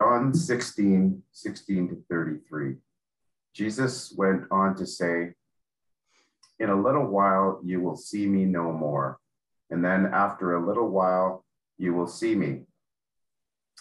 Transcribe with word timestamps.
John 0.00 0.34
16, 0.34 1.22
16 1.32 1.88
to 1.88 1.96
33. 2.10 2.76
Jesus 3.54 4.12
went 4.16 4.42
on 4.50 4.76
to 4.76 4.86
say, 4.86 5.32
In 6.58 6.68
a 6.68 6.80
little 6.80 7.06
while 7.06 7.60
you 7.64 7.80
will 7.80 7.96
see 7.96 8.26
me 8.26 8.44
no 8.44 8.72
more, 8.72 9.18
and 9.70 9.82
then 9.82 10.06
after 10.12 10.54
a 10.54 10.66
little 10.66 10.88
while 10.88 11.44
you 11.78 11.94
will 11.94 12.06
see 12.06 12.34
me. 12.34 12.64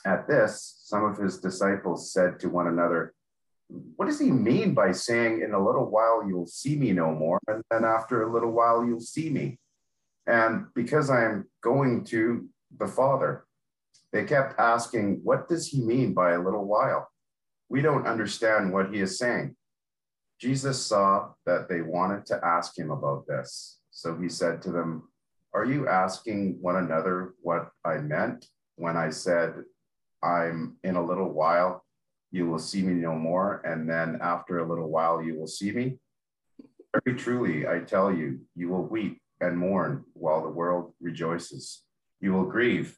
At 0.05 0.27
this, 0.27 0.79
some 0.83 1.03
of 1.03 1.17
his 1.17 1.39
disciples 1.39 2.13
said 2.13 2.39
to 2.39 2.49
one 2.49 2.67
another, 2.67 3.13
What 3.67 4.05
does 4.05 4.19
he 4.19 4.31
mean 4.31 4.73
by 4.73 4.93
saying, 4.93 5.41
In 5.41 5.53
a 5.53 5.65
little 5.65 5.89
while 5.89 6.25
you'll 6.25 6.47
see 6.47 6.77
me 6.77 6.93
no 6.93 7.13
more, 7.13 7.39
and 7.47 7.61
then 7.69 7.83
after 7.83 8.23
a 8.23 8.31
little 8.31 8.51
while 8.51 8.85
you'll 8.85 9.01
see 9.01 9.29
me? 9.29 9.59
And 10.27 10.67
because 10.73 11.09
I 11.09 11.25
am 11.25 11.49
going 11.61 12.05
to 12.05 12.47
the 12.77 12.87
Father, 12.87 13.45
they 14.15 14.23
kept 14.23 14.57
asking, 14.57 15.19
What 15.23 15.49
does 15.49 15.67
he 15.67 15.81
mean 15.81 16.13
by 16.13 16.31
a 16.31 16.41
little 16.41 16.63
while? 16.63 17.09
We 17.67 17.81
don't 17.81 18.07
understand 18.07 18.71
what 18.71 18.93
he 18.93 19.01
is 19.01 19.19
saying. 19.19 19.57
Jesus 20.39 20.85
saw 20.85 21.33
that 21.45 21.67
they 21.67 21.81
wanted 21.81 22.25
to 22.27 22.39
ask 22.41 22.77
him 22.77 22.91
about 22.91 23.27
this. 23.27 23.79
So 23.91 24.15
he 24.15 24.29
said 24.29 24.61
to 24.61 24.71
them, 24.71 25.09
Are 25.53 25.65
you 25.65 25.89
asking 25.89 26.59
one 26.61 26.77
another 26.77 27.33
what 27.41 27.71
I 27.83 27.97
meant 27.97 28.45
when 28.77 28.95
I 28.95 29.09
said, 29.09 29.53
I'm 30.23 30.77
in 30.85 30.95
a 30.95 31.05
little 31.05 31.33
while, 31.33 31.83
you 32.31 32.47
will 32.47 32.59
see 32.59 32.83
me 32.83 32.93
no 32.93 33.15
more, 33.15 33.61
and 33.65 33.89
then 33.89 34.19
after 34.21 34.59
a 34.59 34.67
little 34.67 34.89
while, 34.89 35.21
you 35.21 35.37
will 35.37 35.47
see 35.47 35.71
me? 35.71 35.97
Very 37.03 37.17
truly, 37.17 37.67
I 37.67 37.79
tell 37.79 38.13
you, 38.13 38.39
you 38.55 38.69
will 38.69 38.87
weep 38.87 39.19
and 39.41 39.57
mourn 39.57 40.05
while 40.13 40.41
the 40.41 40.47
world 40.47 40.93
rejoices. 41.01 41.83
You 42.21 42.31
will 42.31 42.45
grieve 42.45 42.97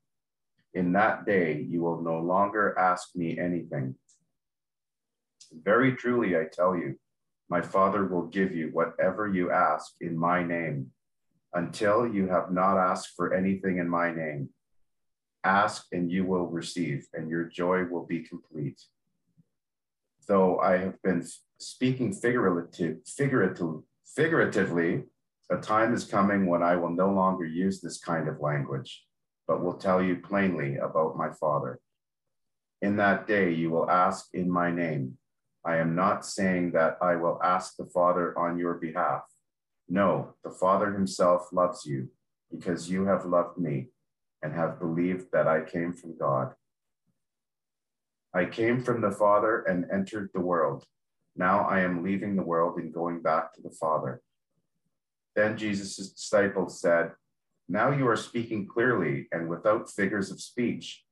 In 0.73 0.93
that 0.93 1.25
day, 1.25 1.65
you 1.69 1.81
will 1.81 2.01
no 2.01 2.19
longer 2.19 2.77
ask 2.77 3.15
me 3.15 3.37
anything. 3.37 3.95
Very 5.51 5.95
truly, 5.95 6.37
I 6.37 6.45
tell 6.45 6.75
you, 6.75 6.97
my 7.49 7.61
Father 7.61 8.05
will 8.05 8.27
give 8.27 8.55
you 8.55 8.69
whatever 8.71 9.27
you 9.27 9.51
ask 9.51 9.93
in 9.99 10.17
my 10.17 10.41
name, 10.43 10.91
until 11.53 12.07
you 12.07 12.27
have 12.29 12.51
not 12.51 12.77
asked 12.77 13.11
for 13.17 13.33
anything 13.33 13.79
in 13.79 13.89
my 13.89 14.13
name. 14.13 14.49
Ask 15.43 15.87
and 15.91 16.09
you 16.09 16.23
will 16.23 16.47
receive, 16.47 17.07
and 17.13 17.29
your 17.29 17.43
joy 17.43 17.83
will 17.83 18.05
be 18.05 18.21
complete. 18.21 18.79
Though 20.27 20.59
I 20.59 20.77
have 20.77 21.01
been 21.01 21.27
speaking 21.57 22.13
figurative, 22.13 22.99
figurative, 23.05 23.81
figuratively, 24.05 25.03
a 25.49 25.57
time 25.57 25.93
is 25.93 26.05
coming 26.05 26.45
when 26.45 26.63
I 26.63 26.77
will 26.77 26.91
no 26.91 27.11
longer 27.11 27.43
use 27.45 27.81
this 27.81 27.99
kind 27.99 28.29
of 28.29 28.39
language 28.39 29.03
but 29.51 29.61
will 29.61 29.73
tell 29.73 30.01
you 30.01 30.15
plainly 30.15 30.77
about 30.77 31.17
my 31.17 31.29
Father. 31.29 31.77
In 32.81 32.95
that 32.95 33.27
day 33.27 33.51
you 33.51 33.69
will 33.69 33.91
ask 33.91 34.27
in 34.33 34.49
my 34.49 34.71
name. 34.71 35.17
I 35.65 35.75
am 35.75 35.93
not 35.93 36.25
saying 36.25 36.71
that 36.71 36.97
I 37.01 37.17
will 37.17 37.37
ask 37.43 37.75
the 37.75 37.85
Father 37.85 38.27
on 38.39 38.57
your 38.57 38.75
behalf. 38.75 39.23
No, 39.89 40.35
the 40.45 40.51
Father 40.51 40.93
himself 40.93 41.49
loves 41.51 41.85
you 41.85 42.07
because 42.49 42.89
you 42.89 43.07
have 43.07 43.25
loved 43.25 43.57
me 43.57 43.89
and 44.41 44.53
have 44.53 44.79
believed 44.79 45.25
that 45.33 45.49
I 45.49 45.65
came 45.65 45.91
from 45.91 46.17
God. 46.17 46.53
I 48.33 48.45
came 48.45 48.81
from 48.81 49.01
the 49.01 49.11
Father 49.11 49.63
and 49.63 49.85
entered 49.91 50.29
the 50.33 50.39
world. 50.39 50.85
Now 51.35 51.65
I 51.65 51.81
am 51.81 52.05
leaving 52.05 52.37
the 52.37 52.49
world 52.53 52.77
and 52.77 52.93
going 52.93 53.21
back 53.21 53.53
to 53.55 53.61
the 53.61 53.75
Father. 53.81 54.21
Then 55.35 55.57
Jesus' 55.57 56.11
disciples 56.11 56.79
said, 56.79 57.11
now 57.69 57.91
you 57.91 58.07
are 58.07 58.15
speaking 58.17 58.67
clearly 58.67 59.27
and 59.31 59.47
without 59.47 59.89
figures 59.89 60.31
of 60.31 60.41
speech. 60.41 61.03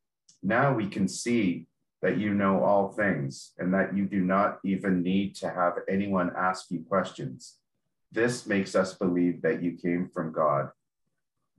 Now 0.44 0.74
we 0.74 0.88
can 0.88 1.08
see 1.08 1.68
that 2.02 2.18
you 2.18 2.34
know 2.34 2.64
all 2.64 2.90
things 2.90 3.52
and 3.58 3.74
that 3.74 3.96
you 3.96 4.06
do 4.06 4.22
not 4.22 4.60
even 4.64 5.02
need 5.02 5.36
to 5.36 5.50
have 5.50 5.74
anyone 5.90 6.32
ask 6.38 6.72
you 6.72 6.84
questions. 6.88 7.58
This 8.12 8.46
makes 8.46 8.76
us 8.76 8.94
believe 8.94 9.42
that 9.42 9.62
you 9.62 9.78
came 9.78 10.10
from 10.14 10.32
God. 10.32 10.70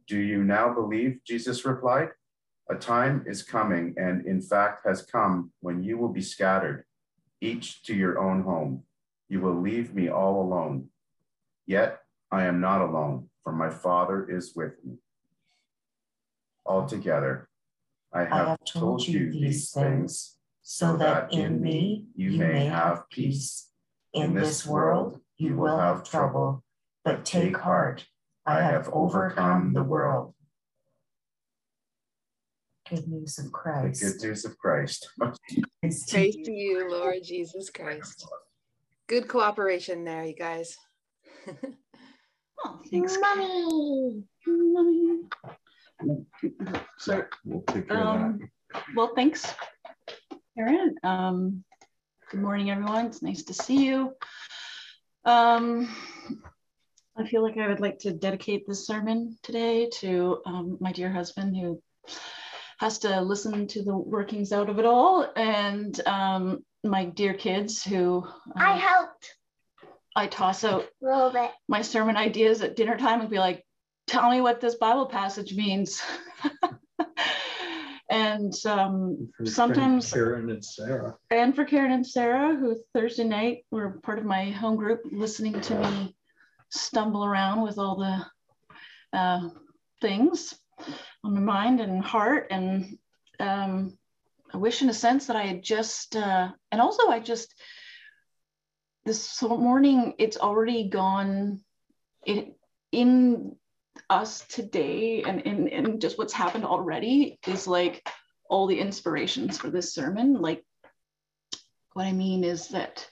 Do 0.06 0.18
you 0.18 0.42
now 0.42 0.72
believe? 0.72 1.20
Jesus 1.24 1.64
replied. 1.64 2.10
A 2.68 2.74
time 2.74 3.24
is 3.26 3.42
coming, 3.42 3.94
and 3.96 4.26
in 4.26 4.40
fact 4.40 4.86
has 4.86 5.02
come, 5.02 5.52
when 5.60 5.82
you 5.82 5.98
will 5.98 6.08
be 6.08 6.22
scattered, 6.22 6.84
each 7.40 7.82
to 7.84 7.94
your 7.94 8.18
own 8.18 8.42
home. 8.42 8.84
You 9.28 9.40
will 9.40 9.60
leave 9.60 9.94
me 9.94 10.08
all 10.08 10.42
alone. 10.42 10.88
Yet 11.66 12.00
I 12.32 12.44
am 12.44 12.60
not 12.60 12.80
alone 12.80 13.28
for 13.42 13.52
my 13.52 13.70
Father 13.70 14.28
is 14.28 14.54
with 14.54 14.72
me. 14.84 14.96
Altogether, 16.64 17.48
I 18.12 18.20
have, 18.20 18.32
I 18.32 18.50
have 18.50 18.58
told, 18.64 19.00
told 19.00 19.08
you 19.08 19.32
these 19.32 19.70
things 19.72 20.36
so 20.62 20.96
that 20.96 21.32
in 21.32 21.60
me 21.60 22.06
you 22.14 22.32
may 22.32 22.66
have 22.66 23.08
peace. 23.10 23.68
In 24.12 24.34
this 24.34 24.66
world 24.66 25.20
you 25.36 25.56
will 25.56 25.78
have 25.78 26.08
trouble, 26.08 26.64
but 27.04 27.24
take 27.24 27.56
heart, 27.56 28.06
I 28.44 28.60
have 28.60 28.88
overcome 28.92 29.72
the 29.72 29.84
world. 29.84 30.34
Good 32.88 33.06
news 33.06 33.38
of 33.38 33.52
Christ. 33.52 34.00
The 34.00 34.10
good 34.10 34.28
news 34.28 34.44
of 34.44 34.58
Christ. 34.58 35.08
Praise 35.80 36.06
to 36.06 36.52
you, 36.52 36.90
Lord 36.90 37.18
Jesus 37.22 37.70
Christ. 37.70 38.26
Good 39.06 39.28
cooperation 39.28 40.04
there, 40.04 40.24
you 40.24 40.34
guys. 40.34 40.76
Oh, 42.64 42.78
thanks, 42.90 43.16
mommy. 43.20 44.22
Mommy. 44.46 45.20
So, 46.98 47.24
we'll 47.44 47.62
take 47.62 47.88
care 47.88 47.96
um, 47.96 48.24
of 48.34 48.38
that. 48.38 48.82
Well, 48.94 49.12
thanks, 49.14 49.54
Aaron. 50.58 50.94
Um, 51.02 51.64
good 52.30 52.40
morning, 52.40 52.70
everyone. 52.70 53.06
It's 53.06 53.22
nice 53.22 53.42
to 53.44 53.54
see 53.54 53.86
you. 53.86 54.12
Um, 55.24 55.94
I 57.16 57.26
feel 57.26 57.42
like 57.42 57.56
I 57.56 57.68
would 57.68 57.80
like 57.80 57.98
to 58.00 58.12
dedicate 58.12 58.66
this 58.66 58.86
sermon 58.86 59.36
today 59.42 59.88
to 60.00 60.40
um, 60.46 60.76
my 60.80 60.92
dear 60.92 61.10
husband 61.10 61.56
who 61.56 61.82
has 62.78 62.98
to 63.00 63.20
listen 63.20 63.66
to 63.68 63.82
the 63.82 63.96
workings 63.96 64.52
out 64.52 64.70
of 64.70 64.78
it 64.78 64.86
all, 64.86 65.30
and 65.36 66.00
um, 66.06 66.64
my 66.84 67.06
dear 67.06 67.34
kids 67.34 67.82
who 67.82 68.26
uh, 68.26 68.62
I 68.62 68.76
helped 68.76 69.34
I 70.16 70.26
toss 70.26 70.64
out 70.64 70.86
my 71.68 71.82
sermon 71.82 72.16
ideas 72.16 72.62
at 72.62 72.76
dinner 72.76 72.96
time 72.96 73.20
and 73.20 73.30
be 73.30 73.38
like, 73.38 73.64
tell 74.06 74.30
me 74.30 74.40
what 74.40 74.60
this 74.60 74.74
Bible 74.74 75.06
passage 75.06 75.54
means. 75.54 76.02
and 78.10 78.52
um, 78.66 79.30
sometimes 79.44 80.12
Karen 80.12 80.50
and 80.50 80.64
Sarah. 80.64 81.16
And 81.30 81.54
for 81.54 81.64
Karen 81.64 81.92
and 81.92 82.06
Sarah, 82.06 82.56
who 82.56 82.76
Thursday 82.92 83.24
night 83.24 83.64
were 83.70 84.00
part 84.02 84.18
of 84.18 84.24
my 84.24 84.50
home 84.50 84.76
group, 84.76 85.02
listening 85.12 85.60
to 85.60 85.78
me 85.78 86.16
stumble 86.70 87.24
around 87.24 87.62
with 87.62 87.78
all 87.78 87.96
the 87.96 89.16
uh, 89.16 89.48
things 90.00 90.54
on 91.24 91.34
my 91.34 91.40
mind 91.40 91.80
and 91.80 92.04
heart. 92.04 92.48
And 92.50 92.98
um, 93.38 93.96
I 94.52 94.56
wish, 94.56 94.82
in 94.82 94.90
a 94.90 94.94
sense, 94.94 95.26
that 95.26 95.36
I 95.36 95.44
had 95.44 95.62
just, 95.62 96.16
uh, 96.16 96.50
and 96.72 96.80
also 96.80 97.08
I 97.08 97.20
just, 97.20 97.54
this 99.10 99.42
morning 99.42 100.14
it's 100.18 100.36
already 100.36 100.88
gone 100.88 101.60
in, 102.26 102.54
in 102.92 103.56
us 104.08 104.44
today 104.46 105.24
and 105.24 105.40
in, 105.40 105.66
in 105.66 105.98
just 105.98 106.16
what's 106.16 106.32
happened 106.32 106.64
already 106.64 107.36
is 107.44 107.66
like 107.66 108.08
all 108.48 108.68
the 108.68 108.78
inspirations 108.78 109.58
for 109.58 109.68
this 109.68 109.92
sermon. 109.92 110.34
Like 110.34 110.64
what 111.94 112.06
i 112.06 112.12
mean 112.12 112.44
is 112.44 112.68
that 112.68 113.04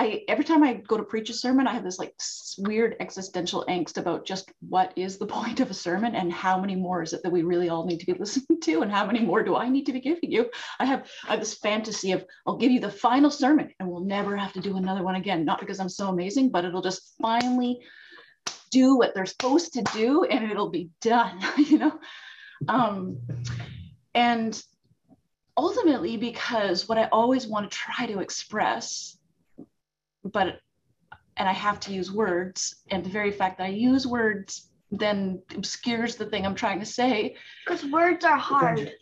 I 0.00 0.24
every 0.28 0.44
time 0.44 0.62
I 0.62 0.72
go 0.72 0.96
to 0.96 1.02
preach 1.02 1.28
a 1.28 1.34
sermon, 1.34 1.66
I 1.66 1.74
have 1.74 1.84
this 1.84 1.98
like 1.98 2.14
weird 2.56 2.96
existential 3.00 3.66
angst 3.68 3.98
about 3.98 4.24
just 4.24 4.50
what 4.66 4.94
is 4.96 5.18
the 5.18 5.26
point 5.36 5.60
of 5.60 5.70
a 5.70 5.74
sermon 5.74 6.14
and 6.14 6.32
how 6.32 6.58
many 6.58 6.74
more 6.74 7.02
is 7.02 7.12
it 7.12 7.22
that 7.22 7.30
we 7.30 7.42
really 7.42 7.68
all 7.68 7.84
need 7.84 8.00
to 8.00 8.06
be 8.06 8.14
listening 8.18 8.60
to 8.62 8.80
and 8.80 8.90
how 8.90 9.04
many 9.04 9.20
more 9.20 9.42
do 9.42 9.56
I 9.56 9.68
need 9.68 9.84
to 9.86 9.92
be 9.92 10.00
giving 10.00 10.32
you? 10.32 10.50
I 10.78 10.86
have 10.86 11.06
I 11.28 11.32
have 11.32 11.40
this 11.40 11.58
fantasy 11.58 12.12
of 12.12 12.24
I'll 12.46 12.56
give 12.56 12.72
you 12.72 12.80
the 12.80 12.90
final 12.90 13.30
sermon 13.30 13.74
and 13.78 13.90
we'll 13.90 14.00
never 14.00 14.38
have 14.38 14.54
to 14.54 14.60
do 14.60 14.78
another 14.78 15.02
one 15.02 15.16
again. 15.16 15.44
Not 15.44 15.60
because 15.60 15.80
I'm 15.80 15.90
so 15.90 16.08
amazing, 16.08 16.48
but 16.48 16.64
it'll 16.64 16.80
just 16.80 17.14
finally 17.20 17.80
do 18.70 18.96
what 18.96 19.14
they're 19.14 19.26
supposed 19.26 19.74
to 19.74 19.82
do 19.92 20.24
and 20.24 20.50
it'll 20.50 20.70
be 20.70 20.88
done, 21.02 21.38
you 21.58 21.76
know. 21.76 22.00
Um, 22.68 23.18
and 24.14 24.60
ultimately 25.58 26.16
because 26.16 26.88
what 26.88 26.96
I 26.96 27.04
always 27.12 27.46
want 27.46 27.70
to 27.70 27.76
try 27.76 28.06
to 28.06 28.20
express, 28.20 29.18
but 30.24 30.60
and 31.36 31.48
I 31.48 31.52
have 31.52 31.80
to 31.80 31.92
use 31.92 32.12
words, 32.12 32.82
and 32.90 33.04
the 33.04 33.10
very 33.10 33.30
fact 33.30 33.58
that 33.58 33.64
I 33.64 33.70
use 33.70 34.06
words 34.06 34.70
then 34.90 35.40
obscures 35.54 36.16
the 36.16 36.26
thing 36.26 36.44
I'm 36.44 36.54
trying 36.54 36.80
to 36.80 36.86
say. 36.86 37.36
Because 37.64 37.84
words 37.86 38.24
are 38.24 38.36
hard. 38.36 38.92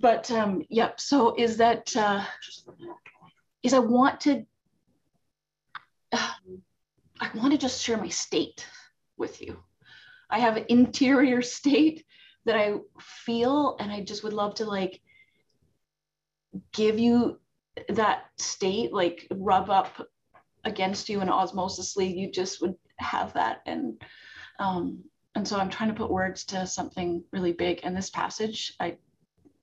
But 0.00 0.30
um, 0.30 0.62
yep. 0.68 1.00
So 1.00 1.34
is 1.36 1.56
that 1.56 1.94
uh, 1.96 2.24
is 3.62 3.74
I 3.74 3.78
want 3.78 4.20
to 4.22 4.44
uh, 6.12 6.30
I 7.20 7.30
want 7.34 7.52
to 7.52 7.58
just 7.58 7.82
share 7.82 7.96
my 7.96 8.08
state 8.08 8.66
with 9.16 9.40
you. 9.40 9.56
I 10.30 10.38
have 10.38 10.56
an 10.56 10.66
interior 10.68 11.40
state 11.42 12.04
that 12.44 12.56
I 12.56 12.74
feel, 13.00 13.76
and 13.80 13.90
I 13.90 14.02
just 14.02 14.22
would 14.24 14.32
love 14.32 14.56
to 14.56 14.64
like 14.64 15.00
give 16.72 16.98
you 16.98 17.40
that 17.88 18.24
state, 18.36 18.92
like 18.92 19.26
rub 19.30 19.70
up 19.70 20.06
against 20.64 21.08
you 21.08 21.20
and 21.20 21.30
osmosisly, 21.30 22.16
you 22.16 22.30
just 22.30 22.60
would 22.60 22.74
have 22.96 23.32
that. 23.34 23.62
And 23.66 24.02
um, 24.58 25.04
and 25.34 25.46
so 25.46 25.58
I'm 25.58 25.70
trying 25.70 25.90
to 25.90 25.94
put 25.94 26.10
words 26.10 26.44
to 26.46 26.66
something 26.66 27.22
really 27.32 27.52
big. 27.52 27.80
And 27.84 27.96
this 27.96 28.10
passage, 28.10 28.74
I 28.80 28.96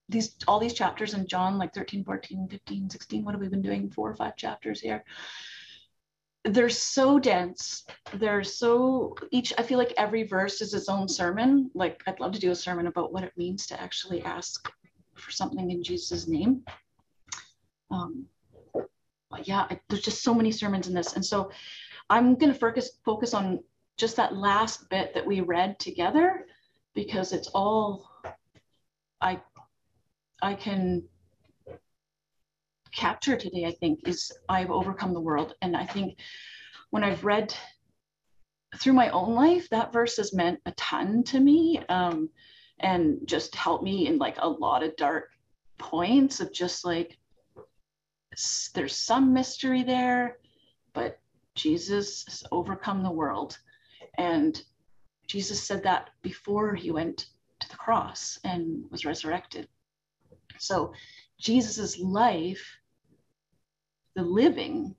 these 0.08 0.36
all 0.48 0.60
these 0.60 0.74
chapters 0.74 1.14
in 1.14 1.28
John, 1.28 1.58
like 1.58 1.74
13, 1.74 2.04
14, 2.04 2.48
15, 2.50 2.90
16, 2.90 3.26
what 3.26 3.34
have 3.34 3.42
we 3.42 3.48
been 3.48 3.62
doing? 3.62 3.90
Four 3.90 4.10
or 4.10 4.16
five 4.16 4.36
chapters 4.36 4.80
here. 4.80 5.04
They're 6.46 6.70
so 6.70 7.18
dense. 7.18 7.86
They're 8.14 8.44
so 8.44 9.16
each, 9.32 9.52
I 9.58 9.64
feel 9.64 9.80
like 9.80 9.94
every 9.98 10.24
verse 10.24 10.62
is 10.62 10.76
its 10.76 10.90
own 10.90 11.08
sermon. 11.08 11.72
Like 11.74 12.04
I'd 12.06 12.20
love 12.20 12.34
to 12.34 12.40
do 12.40 12.52
a 12.52 12.56
sermon 12.56 12.86
about 12.86 13.12
what 13.12 13.24
it 13.24 13.34
means 13.36 13.66
to 13.68 13.82
actually 13.82 14.22
ask 14.22 14.72
for 15.16 15.32
something 15.32 15.72
in 15.72 15.84
Jesus' 15.84 16.28
name. 16.28 16.64
Um, 17.90 18.28
yeah, 19.44 19.68
I, 19.70 19.80
there's 19.90 20.02
just 20.02 20.24
so 20.24 20.34
many 20.34 20.52
sermons 20.52 20.88
in 20.88 20.94
this. 20.94 21.14
And 21.14 21.26
so 21.26 21.52
I'm 22.10 22.36
going 22.36 22.54
to 22.54 22.60
focus 22.60 22.92
focus 23.04 23.34
on 23.34 23.64
just 23.98 24.16
that 24.18 24.36
last 24.36 24.90
bit 24.90 25.14
that 25.14 25.26
we 25.26 25.42
read 25.42 25.80
together 25.80 26.46
because 26.94 27.34
it's 27.34 27.48
all 27.50 28.10
I 29.22 29.42
I 30.42 30.54
can 30.54 31.04
capture 32.96 33.36
today, 33.36 33.66
I 33.66 33.72
think, 33.72 34.08
is 34.08 34.32
I've 34.50 34.72
overcome 34.72 35.14
the 35.14 35.22
world. 35.22 35.54
And 35.62 35.76
I 35.76 35.86
think 35.86 36.18
when 36.90 37.04
I've 37.04 37.24
read 37.26 37.54
through 38.78 38.94
my 38.94 39.10
own 39.10 39.36
life, 39.36 39.70
that 39.70 39.94
verse 39.94 40.18
has 40.18 40.34
meant 40.34 40.60
a 40.66 40.72
ton 40.72 41.24
to 41.26 41.40
me 41.40 41.80
um, 41.90 42.30
and 42.80 43.20
just 43.26 43.56
helped 43.56 43.84
me 43.84 44.08
in 44.08 44.18
like 44.18 44.38
a 44.40 44.48
lot 44.48 44.84
of 44.84 44.96
dark 44.96 45.30
points 45.78 46.40
of 46.40 46.54
just 46.54 46.86
like, 46.86 47.18
there's 48.74 48.98
some 48.98 49.34
mystery 49.34 49.84
there, 49.84 50.38
but 50.94 51.20
Jesus 51.56 52.26
has 52.28 52.44
overcome 52.52 53.04
the 53.04 53.12
world. 53.12 53.58
And 54.18 54.62
Jesus 55.28 55.62
said 55.62 55.84
that 55.84 56.10
before 56.22 56.76
he 56.76 56.92
went 56.92 57.28
to 57.60 57.70
the 57.70 57.78
cross 57.78 58.40
and 58.44 58.84
was 58.92 59.06
resurrected. 59.06 59.68
So 60.60 60.94
Jesus's 61.40 62.00
life, 62.00 62.78
the 64.16 64.24
living, 64.24 64.96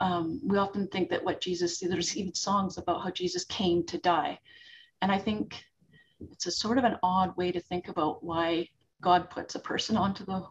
um, 0.00 0.40
we 0.44 0.58
often 0.58 0.86
think 0.88 1.10
that 1.10 1.24
what 1.24 1.40
Jesus, 1.40 1.80
there's 1.80 2.16
even 2.16 2.34
songs 2.34 2.78
about 2.78 3.02
how 3.02 3.10
Jesus 3.10 3.44
came 3.44 3.84
to 3.86 3.98
die. 3.98 4.38
And 5.02 5.10
I 5.10 5.18
think 5.18 5.62
it's 6.32 6.46
a 6.46 6.50
sort 6.50 6.78
of 6.78 6.84
an 6.84 6.96
odd 7.02 7.36
way 7.36 7.52
to 7.52 7.60
think 7.60 7.88
about 7.88 8.22
why 8.22 8.68
God 9.00 9.30
puts 9.30 9.54
a 9.54 9.60
person 9.60 9.96
onto 9.96 10.24
the 10.24 10.44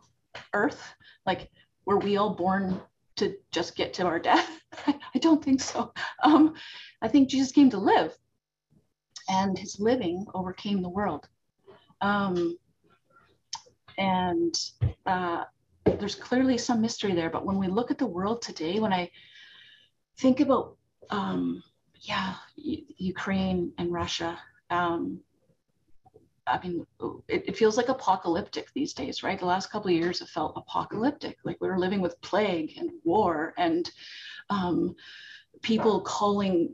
earth. 0.53 0.93
Like, 1.25 1.49
were 1.87 1.97
we 1.97 2.17
all 2.17 2.35
born 2.35 2.79
to 3.15 3.35
just 3.49 3.75
get 3.75 3.93
to 3.93 4.05
our 4.05 4.19
death? 4.19 4.61
I 4.87 5.19
don't 5.19 5.43
think 5.43 5.61
so. 5.61 5.93
Um, 6.21 6.53
I 7.01 7.07
think 7.07 7.29
Jesus 7.29 7.51
came 7.51 7.69
to 7.71 7.77
live, 7.77 8.15
and 9.29 9.57
his 9.57 9.79
living 9.79 10.25
overcame 10.35 10.81
the 10.81 10.89
world. 10.89 11.27
Um, 12.01 12.57
and 13.97 14.53
uh, 15.05 15.45
there's 15.85 16.13
clearly 16.13 16.57
some 16.57 16.81
mystery 16.81 17.13
there. 17.15 17.29
But 17.29 17.45
when 17.45 17.57
we 17.57 17.67
look 17.67 17.89
at 17.89 17.97
the 17.97 18.05
world 18.05 18.41
today, 18.41 18.79
when 18.79 18.93
I 18.93 19.09
think 20.19 20.41
about, 20.41 20.75
um, 21.09 21.63
yeah, 22.01 22.35
Ukraine 22.57 23.71
and 23.77 23.93
Russia, 23.93 24.37
um, 24.69 25.21
I 26.47 26.59
mean, 26.65 26.85
it, 27.27 27.43
it, 27.49 27.57
feels 27.57 27.77
like 27.77 27.89
apocalyptic 27.89 28.71
these 28.73 28.93
days, 28.93 29.21
right? 29.21 29.39
The 29.39 29.45
last 29.45 29.69
couple 29.69 29.89
of 29.89 29.97
years 29.97 30.19
have 30.19 30.29
felt 30.29 30.53
apocalyptic, 30.55 31.37
like 31.43 31.57
we 31.59 31.67
were 31.67 31.79
living 31.79 32.01
with 32.01 32.19
plague 32.21 32.73
and 32.77 32.89
war 33.03 33.53
and 33.57 33.89
um, 34.49 34.95
people 35.61 36.01
calling 36.01 36.73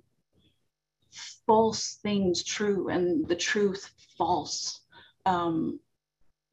false 1.47 1.99
things 2.03 2.43
true 2.43 2.89
and 2.89 3.27
the 3.27 3.35
truth 3.35 3.89
false. 4.17 4.81
Um, 5.25 5.79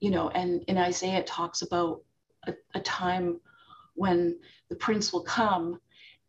you 0.00 0.10
know, 0.10 0.30
and 0.30 0.62
in 0.66 0.78
Isaiah 0.78 1.18
it 1.18 1.26
talks 1.26 1.62
about 1.62 2.00
a, 2.46 2.54
a 2.74 2.80
time 2.80 3.40
when 3.94 4.38
the 4.70 4.76
prince 4.76 5.12
will 5.12 5.24
come 5.24 5.78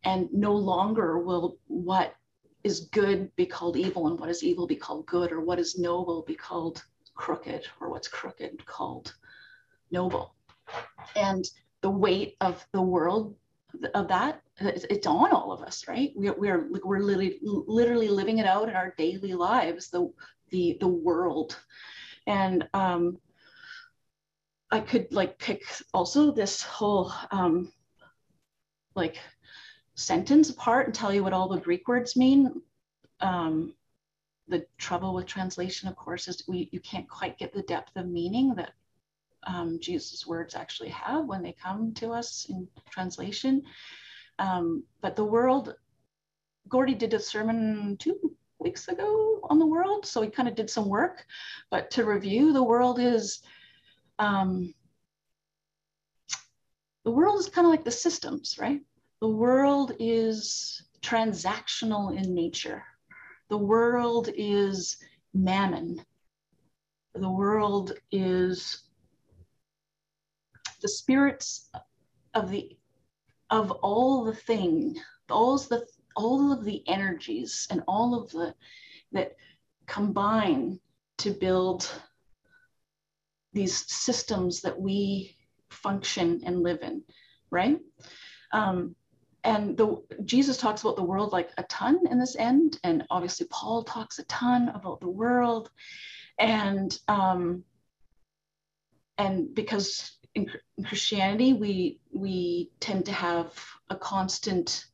and 0.04 0.28
no 0.32 0.52
longer 0.52 1.18
will 1.18 1.56
what 1.68 2.14
is 2.64 2.80
good 2.92 3.34
be 3.36 3.46
called 3.46 3.76
evil 3.76 4.06
and 4.06 4.18
what 4.18 4.28
is 4.28 4.42
evil 4.42 4.66
be 4.66 4.76
called 4.76 5.06
good 5.06 5.32
or 5.32 5.40
what 5.40 5.58
is 5.58 5.78
noble 5.78 6.22
be 6.22 6.34
called 6.34 6.84
crooked 7.14 7.66
or 7.80 7.90
what's 7.90 8.08
crooked 8.08 8.64
called 8.66 9.14
noble. 9.90 10.34
And 11.16 11.44
the 11.80 11.90
weight 11.90 12.36
of 12.40 12.64
the 12.72 12.82
world 12.82 13.34
of 13.94 14.06
that 14.08 14.42
it's 14.60 15.06
on 15.06 15.32
all 15.32 15.50
of 15.50 15.62
us 15.62 15.88
right? 15.88 16.12
We're 16.14 16.38
we 16.38 16.50
are 16.50 16.68
we're 16.84 17.00
literally 17.00 17.38
literally 17.42 18.08
living 18.08 18.38
it 18.38 18.46
out 18.46 18.68
in 18.68 18.76
our 18.76 18.94
daily 18.96 19.34
lives 19.34 19.88
the 19.88 20.12
the 20.50 20.76
the 20.80 20.88
world. 20.88 21.58
And 22.26 22.68
um 22.74 23.18
i 24.70 24.80
could 24.80 25.12
like 25.12 25.38
pick 25.38 25.62
also 25.92 26.32
this 26.32 26.62
whole 26.62 27.12
um 27.30 27.70
like 28.94 29.18
sentence 29.94 30.50
apart 30.50 30.86
and 30.86 30.94
tell 30.94 31.12
you 31.12 31.22
what 31.22 31.32
all 31.32 31.48
the 31.48 31.60
Greek 31.60 31.88
words 31.88 32.16
mean. 32.16 32.62
Um, 33.20 33.74
the 34.48 34.66
trouble 34.78 35.14
with 35.14 35.26
translation, 35.26 35.88
of 35.88 35.96
course, 35.96 36.28
is 36.28 36.44
we 36.48 36.68
you 36.72 36.80
can't 36.80 37.08
quite 37.08 37.38
get 37.38 37.52
the 37.52 37.62
depth 37.62 37.96
of 37.96 38.06
meaning 38.06 38.54
that 38.54 38.72
um, 39.44 39.78
Jesus' 39.80 40.26
words 40.26 40.54
actually 40.54 40.90
have 40.90 41.26
when 41.26 41.42
they 41.42 41.52
come 41.52 41.92
to 41.94 42.10
us 42.10 42.46
in 42.48 42.68
translation. 42.90 43.62
Um, 44.38 44.84
but 45.00 45.16
the 45.16 45.24
world, 45.24 45.74
Gordy 46.68 46.94
did 46.94 47.14
a 47.14 47.18
sermon 47.18 47.96
two 47.98 48.36
weeks 48.58 48.88
ago 48.88 49.40
on 49.44 49.58
the 49.58 49.66
world, 49.66 50.06
so 50.06 50.22
he 50.22 50.28
kind 50.28 50.48
of 50.48 50.54
did 50.54 50.70
some 50.70 50.88
work. 50.88 51.24
But 51.70 51.90
to 51.92 52.04
review, 52.04 52.52
the 52.52 52.62
world 52.62 52.98
is 52.98 53.42
um, 54.18 54.74
the 57.04 57.10
world 57.10 57.38
is 57.38 57.48
kind 57.48 57.66
of 57.66 57.70
like 57.70 57.84
the 57.84 57.90
systems, 57.90 58.58
right? 58.60 58.80
The 59.22 59.28
world 59.28 59.92
is 60.00 60.82
transactional 61.00 62.20
in 62.20 62.34
nature. 62.34 62.82
The 63.50 63.56
world 63.56 64.28
is 64.34 64.96
mammon. 65.32 66.04
The 67.14 67.30
world 67.30 67.92
is 68.10 68.82
the 70.80 70.88
spirits 70.88 71.70
of 72.34 72.50
the 72.50 72.76
of 73.48 73.70
all 73.70 74.24
the 74.24 74.34
thing, 74.34 74.96
all 75.30 75.56
the 75.56 75.86
all 76.16 76.52
of 76.52 76.64
the 76.64 76.82
energies 76.88 77.68
and 77.70 77.84
all 77.86 78.20
of 78.20 78.28
the 78.32 78.56
that 79.12 79.36
combine 79.86 80.80
to 81.18 81.30
build 81.30 81.88
these 83.52 83.86
systems 83.86 84.62
that 84.62 84.80
we 84.80 85.36
function 85.70 86.42
and 86.44 86.64
live 86.64 86.80
in, 86.82 87.04
right? 87.52 87.78
Um, 88.52 88.96
and 89.44 89.76
the 89.76 90.02
jesus 90.24 90.56
talks 90.56 90.82
about 90.82 90.96
the 90.96 91.02
world 91.02 91.32
like 91.32 91.50
a 91.58 91.62
ton 91.64 91.98
in 92.10 92.18
this 92.18 92.36
end 92.36 92.78
and 92.84 93.04
obviously 93.10 93.46
paul 93.50 93.82
talks 93.82 94.18
a 94.18 94.24
ton 94.24 94.68
about 94.70 95.00
the 95.00 95.08
world. 95.08 95.70
And 96.38 96.98
um 97.08 97.64
and 99.18 99.54
because 99.54 100.18
in, 100.34 100.50
in 100.78 100.84
christianity 100.84 101.52
we 101.52 102.00
we 102.12 102.70
tend 102.80 103.04
to 103.06 103.12
have 103.12 103.52
a 103.90 103.96
constant 103.96 104.86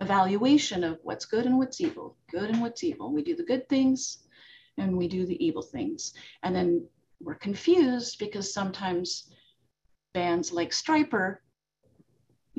evaluation 0.00 0.82
of 0.82 0.98
what's 1.02 1.26
good 1.26 1.46
and 1.46 1.58
what's 1.58 1.80
evil 1.80 2.16
good 2.30 2.50
and 2.50 2.60
what's 2.60 2.84
evil. 2.84 3.12
We 3.12 3.22
do 3.22 3.36
the 3.36 3.42
good 3.42 3.68
things 3.68 4.18
and 4.78 4.96
we 4.96 5.08
do 5.08 5.26
the 5.26 5.44
evil 5.44 5.62
things. 5.62 6.14
And 6.42 6.54
then 6.54 6.86
we're 7.20 7.34
confused 7.34 8.18
because 8.18 8.52
sometimes 8.52 9.30
bands 10.14 10.52
like 10.52 10.70
Stryper 10.70 11.38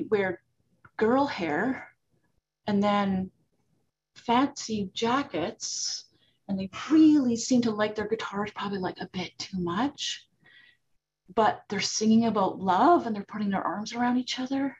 wear 0.09 0.40
girl 1.01 1.25
hair 1.25 1.87
and 2.67 2.81
then 2.81 3.31
fancy 4.15 4.91
jackets 4.93 6.05
and 6.47 6.59
they 6.59 6.69
really 6.91 7.35
seem 7.35 7.61
to 7.61 7.71
like 7.71 7.95
their 7.95 8.07
guitars 8.07 8.51
probably 8.55 8.79
like 8.79 8.99
a 9.01 9.09
bit 9.11 9.31
too 9.39 9.57
much 9.59 10.27
but 11.35 11.63
they're 11.69 11.79
singing 11.79 12.25
about 12.25 12.59
love 12.59 13.05
and 13.05 13.15
they're 13.15 13.25
putting 13.27 13.49
their 13.49 13.63
arms 13.65 13.93
around 13.93 14.17
each 14.17 14.39
other. 14.39 14.75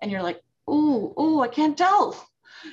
And 0.00 0.10
you're 0.10 0.22
like, 0.22 0.40
oh, 0.66 1.14
oh, 1.16 1.40
I 1.40 1.48
can't 1.48 1.76
tell. 1.76 2.28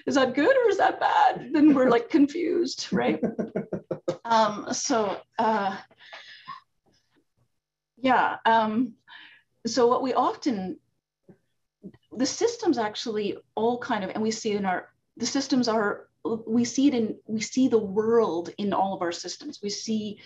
Is 0.06 0.16
that 0.16 0.34
good 0.34 0.56
or 0.56 0.70
is 0.70 0.78
that 0.78 1.00
bad? 1.00 1.50
Then 1.52 1.74
we're 1.74 1.90
like 1.90 2.10
confused, 2.10 2.88
right? 2.92 3.22
um, 4.26 4.68
so, 4.72 5.18
uh, 5.38 5.78
yeah. 7.98 8.38
Um, 8.46 8.94
so, 9.66 9.88
what 9.88 10.02
we 10.02 10.14
often, 10.14 10.80
the 12.18 12.26
systems 12.26 12.78
actually 12.78 13.38
all 13.56 13.78
kind 13.78 14.04
of, 14.04 14.12
and 14.12 14.22
we 14.22 14.32
see 14.32 14.52
in 14.54 14.66
our, 14.66 14.90
the 15.18 15.26
systems 15.26 15.68
are, 15.68 16.08
we 16.48 16.64
see 16.64 16.88
it 16.88 16.94
in, 16.94 17.16
we 17.28 17.42
see 17.42 17.68
the 17.68 17.78
world 17.78 18.50
in 18.58 18.74
all 18.74 18.94
of 18.94 19.02
our 19.02 19.12
systems. 19.12 19.60
We 19.62 19.70
see 19.70 20.20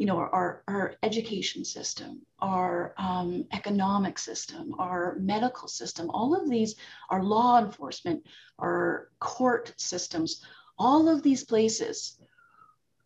you 0.00 0.06
know, 0.06 0.16
our, 0.16 0.62
our 0.66 0.94
education 1.02 1.62
system, 1.62 2.22
our 2.38 2.94
um, 2.96 3.44
economic 3.52 4.18
system, 4.18 4.74
our 4.78 5.18
medical 5.20 5.68
system, 5.68 6.08
all 6.14 6.34
of 6.34 6.48
these, 6.48 6.76
our 7.10 7.22
law 7.22 7.62
enforcement, 7.62 8.24
our 8.58 9.10
court 9.18 9.74
systems, 9.76 10.42
all 10.78 11.06
of 11.06 11.22
these 11.22 11.44
places 11.44 12.16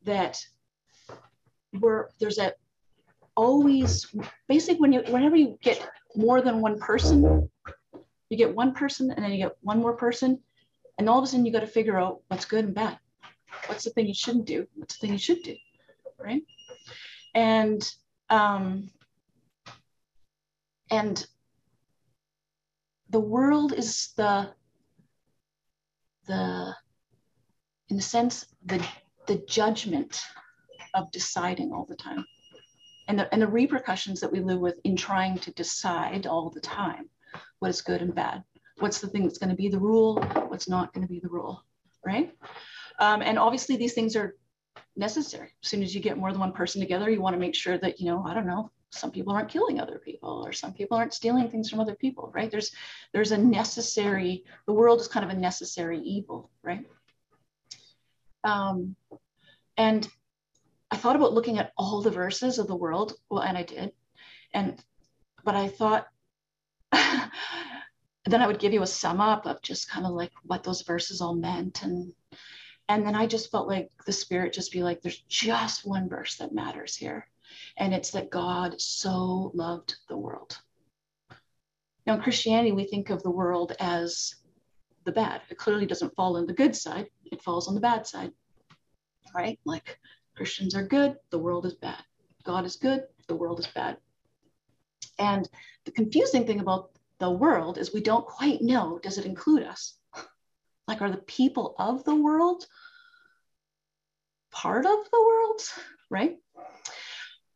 that 0.05 0.41
were, 1.81 2.11
there's 2.21 2.39
a 2.39 2.53
always 3.37 4.07
basically 4.47 4.81
when 4.81 4.93
you 4.93 5.03
whenever 5.09 5.35
you 5.35 5.59
get 5.61 5.85
more 6.15 6.41
than 6.41 6.61
one 6.61 6.79
person, 6.79 7.51
you 8.31 8.37
get 8.37 8.55
one 8.55 8.73
person 8.73 9.11
and 9.11 9.25
then 9.25 9.33
you 9.33 9.39
get 9.39 9.57
one 9.61 9.81
more 9.81 9.97
person, 9.97 10.41
and 10.99 11.09
all 11.09 11.19
of 11.19 11.25
a 11.25 11.27
sudden 11.27 11.47
you 11.47 11.53
got 11.53 11.61
to 11.61 11.67
figure 11.67 11.99
out 11.99 12.21
what's 12.29 12.45
good 12.45 12.65
and 12.65 12.75
bad. 12.75 12.99
What's 13.67 13.85
the 13.85 13.91
thing 13.91 14.07
you 14.07 14.15
shouldn't 14.15 14.47
do? 14.47 14.67
What's 14.75 14.97
the 14.97 15.07
thing 15.07 15.13
you 15.13 15.19
should 15.19 15.43
do? 15.43 15.57
Right? 16.19 16.43
and 17.35 17.93
um, 18.31 18.91
and 20.91 21.27
the 23.11 23.21
world 23.21 23.73
is 23.73 24.13
the 24.17 24.51
the 26.27 26.75
in 27.91 27.99
a 27.99 28.03
sense 28.03 28.47
the 28.65 28.85
the 29.27 29.43
judgment 29.49 30.23
of 30.95 31.11
deciding 31.11 31.73
all 31.73 31.85
the 31.85 31.97
time 31.97 32.25
and 33.09 33.19
the, 33.19 33.33
and 33.33 33.43
the 33.43 33.49
repercussions 33.49 34.21
that 34.21 34.33
we 34.33 34.41
live 34.41 34.61
with 34.61 34.77
in 34.85 34.97
trying 34.97 35.37
to 35.39 35.51
decide 35.53 36.27
all 36.27 36.51
the 36.51 36.61
time 36.61 37.09
what 37.65 37.71
is 37.71 37.81
good 37.81 38.03
and 38.03 38.15
bad 38.15 38.45
what's 38.79 39.01
the 39.01 39.09
thing 39.09 39.23
that's 39.23 39.39
going 39.39 39.51
to 39.51 39.57
be 39.57 39.69
the 39.69 39.79
rule 39.79 40.21
what's 40.49 40.69
not 40.69 40.93
going 40.93 41.07
to 41.07 41.13
be 41.13 41.21
the 41.21 41.29
rule 41.29 41.65
right 42.05 42.33
um, 43.01 43.23
and 43.23 43.39
obviously 43.39 43.77
these 43.77 43.95
things 43.95 44.15
are 44.15 44.37
necessary. 44.97 45.51
As 45.63 45.71
soon 45.71 45.83
as 45.83 45.95
you 45.95 46.01
get 46.01 46.19
more 46.19 46.31
than 46.31 46.41
one 46.41 46.53
person 46.53 46.81
together, 46.81 47.11
you 47.11 47.21
want 47.21 47.35
to 47.35 47.41
make 47.41 47.55
sure 47.55 47.79
that, 47.79 48.01
you 48.01 48.07
know, 48.07 48.25
I 48.27 48.35
don't 48.35 48.47
know, 48.47 48.71
some 48.91 49.11
people 49.11 49.33
aren't 49.33 49.49
killing 49.49 49.81
other 49.81 49.99
people 49.99 50.45
or 50.47 50.53
some 50.53 50.73
people 50.73 50.97
aren't 50.97 51.15
stealing 51.15 51.49
things 51.49 51.69
from 51.69 51.81
other 51.81 51.97
people, 51.97 52.31
right? 52.35 52.51
There's 52.51 52.71
there's 53.13 53.33
a 53.33 53.39
necessary, 53.39 54.45
the 54.67 54.73
world 54.73 55.01
is 55.01 55.09
kind 55.09 55.25
of 55.25 55.37
a 55.37 55.39
necessary 55.39 55.99
evil, 56.01 56.51
right? 56.63 56.87
Um, 58.45 58.95
and 59.77 60.09
I 60.91 60.97
thought 60.97 61.17
about 61.17 61.33
looking 61.33 61.59
at 61.59 61.73
all 61.77 62.03
the 62.03 62.11
verses 62.11 62.59
of 62.59 62.69
the 62.69 62.77
world, 62.77 63.15
well, 63.29 63.43
and 63.43 63.59
I 63.59 63.65
did. 63.65 63.93
And 64.53 64.83
but 65.45 65.57
I 65.57 65.69
thought 65.69 66.07
then 68.27 68.43
I 68.43 68.47
would 68.47 68.59
give 68.59 68.73
you 68.73 68.83
a 68.83 68.87
sum 68.87 69.21
up 69.21 69.47
of 69.47 69.63
just 69.63 69.91
kind 69.91 70.07
of 70.07 70.13
like 70.13 70.33
what 70.45 70.63
those 70.63 70.83
verses 70.83 71.21
all 71.21 71.35
meant 71.35 71.83
and 71.83 72.13
and 72.89 73.07
then 73.07 73.15
I 73.15 73.27
just 73.27 73.51
felt 73.51 73.67
like 73.67 73.91
the 74.05 74.13
spirit 74.13 74.53
just 74.53 74.73
be 74.73 74.83
like, 74.83 75.01
there's 75.01 75.23
just 75.29 75.87
one 75.87 76.09
verse 76.09 76.37
that 76.37 76.53
matters 76.53 76.95
here. 76.95 77.27
And 77.79 77.95
it's 77.95 78.11
that 78.11 78.31
God 78.31 78.81
so 78.81 79.51
loved 79.55 79.97
the 80.09 80.17
world. 80.17 80.59
Now, 82.07 82.15
in 82.15 82.21
Christianity, 82.21 82.73
we 82.73 82.85
think 82.85 83.09
of 83.09 83.23
the 83.23 83.31
world 83.31 83.73
as 83.81 84.35
the 85.05 85.13
bad. 85.13 85.41
It 85.49 85.57
clearly 85.57 85.87
doesn't 85.87 86.15
fall 86.15 86.37
on 86.37 86.47
the 86.47 86.53
good 86.53 86.77
side, 86.77 87.09
it 87.33 87.43
falls 87.43 87.69
on 87.69 87.75
the 87.75 87.81
bad 87.81 88.07
side, 88.07 88.33
right? 89.35 89.59
Like 89.65 89.99
Christians 90.37 90.75
are 90.75 90.87
good, 90.87 91.17
the 91.31 91.39
world 91.39 91.65
is 91.65 91.75
bad. 91.75 92.03
God 92.43 92.67
is 92.67 92.77
good, 92.77 93.05
the 93.29 93.35
world 93.35 93.59
is 93.59 93.67
bad. 93.67 93.97
And 95.19 95.49
the 95.85 95.93
confusing 95.93 96.47
thing 96.47 96.61
about 96.61 96.91
the 97.19 97.31
world 97.31 97.79
is 97.79 97.93
we 97.93 98.01
don't 98.01 98.27
quite 98.27 98.61
know 98.61 98.99
does 99.03 99.19
it 99.19 99.27
include 99.27 99.65
us? 99.65 99.97
Like, 100.87 101.01
are 101.01 101.11
the 101.11 101.17
people 101.17 101.75
of 101.79 102.05
the 102.05 102.15
world 102.15 102.67
part 104.51 104.85
of 104.85 105.11
the 105.11 105.23
world, 105.27 105.61
right? 106.11 106.37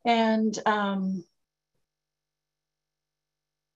And, 0.07 0.59
um, 0.65 1.25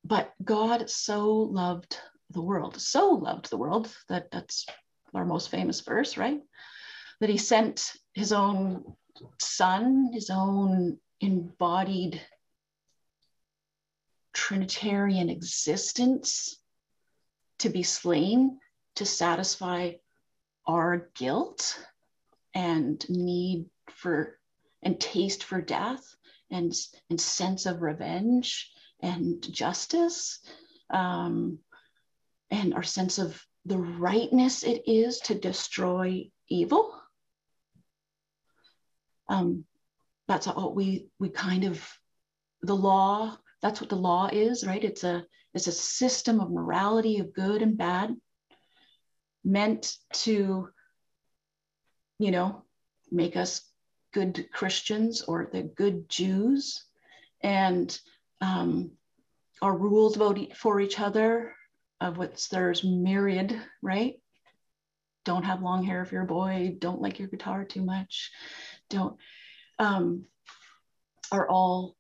but 0.05 0.33
God 0.43 0.89
so 0.89 1.35
loved 1.37 1.99
the 2.31 2.41
world, 2.41 2.81
so 2.81 3.11
loved 3.11 3.51
the 3.51 3.59
world 3.59 3.95
that 4.09 4.31
that's 4.31 4.67
our 5.15 5.25
most 5.25 5.51
famous 5.51 5.81
verse, 5.81 6.17
right? 6.17 6.41
That 7.21 7.29
he 7.29 7.37
sent 7.37 7.93
his 8.15 8.33
own 8.33 8.97
son, 9.39 10.11
his 10.13 10.31
own 10.31 10.99
embodied 11.21 12.21
Trinitarian 14.33 15.29
existence 15.29 16.59
to 17.59 17.69
be 17.69 17.83
slain 17.83 18.59
to 18.97 19.07
satisfy 19.07 19.93
our 20.67 21.11
guilt 21.15 21.79
and 22.55 23.05
need 23.09 23.67
for 23.91 24.39
and 24.83 25.01
taste 25.01 25.45
for 25.45 25.61
death 25.61 26.17
and, 26.51 26.73
and 27.09 27.21
sense 27.21 27.67
of 27.67 27.83
revenge 27.83 28.71
and 29.01 29.43
justice 29.53 30.41
um, 30.91 31.59
and 32.51 32.75
our 32.75 32.83
sense 32.83 33.19
of 33.19 33.41
the 33.65 33.79
rightness 33.79 34.63
it 34.65 34.83
is 34.87 35.21
to 35.21 35.35
destroy 35.35 36.29
evil. 36.49 37.01
Um, 39.29 39.65
that's 40.29 40.47
what 40.47 40.75
we 40.75 41.09
we 41.19 41.29
kind 41.29 41.65
of 41.65 41.83
the 42.63 42.77
law 42.77 43.37
that's 43.63 43.81
what 43.81 43.91
the 43.91 43.97
law 43.97 44.29
is 44.33 44.67
right 44.67 44.85
it's 44.85 45.05
a 45.05 45.25
it's 45.55 45.67
a 45.67 45.73
system 45.73 46.41
of 46.41 46.51
morality 46.51 47.19
of 47.19 47.35
good 47.35 47.63
and 47.63 47.77
bad 47.77 48.17
meant 49.45 49.97
to, 50.13 50.69
you 52.19 52.31
know, 52.31 52.63
make 53.11 53.37
us 53.37 53.63
good 54.13 54.49
Christians 54.53 55.23
or 55.23 55.49
the 55.53 55.63
good 55.63 56.09
Jews. 56.09 56.85
And 57.43 57.97
um, 58.41 58.93
our 59.61 59.77
rules 59.77 60.17
about 60.17 60.57
for 60.57 60.81
each 60.81 61.01
other, 61.01 61.55
of 62.01 62.19
which 62.19 62.49
there's 62.49 62.85
myriad, 62.85 63.61
right? 63.81 64.21
Don't 65.25 65.45
have 65.45 65.63
long 65.63 65.85
hair 65.85 66.03
if 66.03 66.13
you're 66.13 66.23
a 66.23 66.27
boy. 66.27 66.77
Don't 66.79 67.01
like 67.01 67.19
your 67.19 67.29
guitar 67.29 67.65
too 67.65 67.83
much. 67.83 68.31
Don't, 68.91 69.17
um, 69.79 70.25
are 71.31 71.49
all 71.49 71.97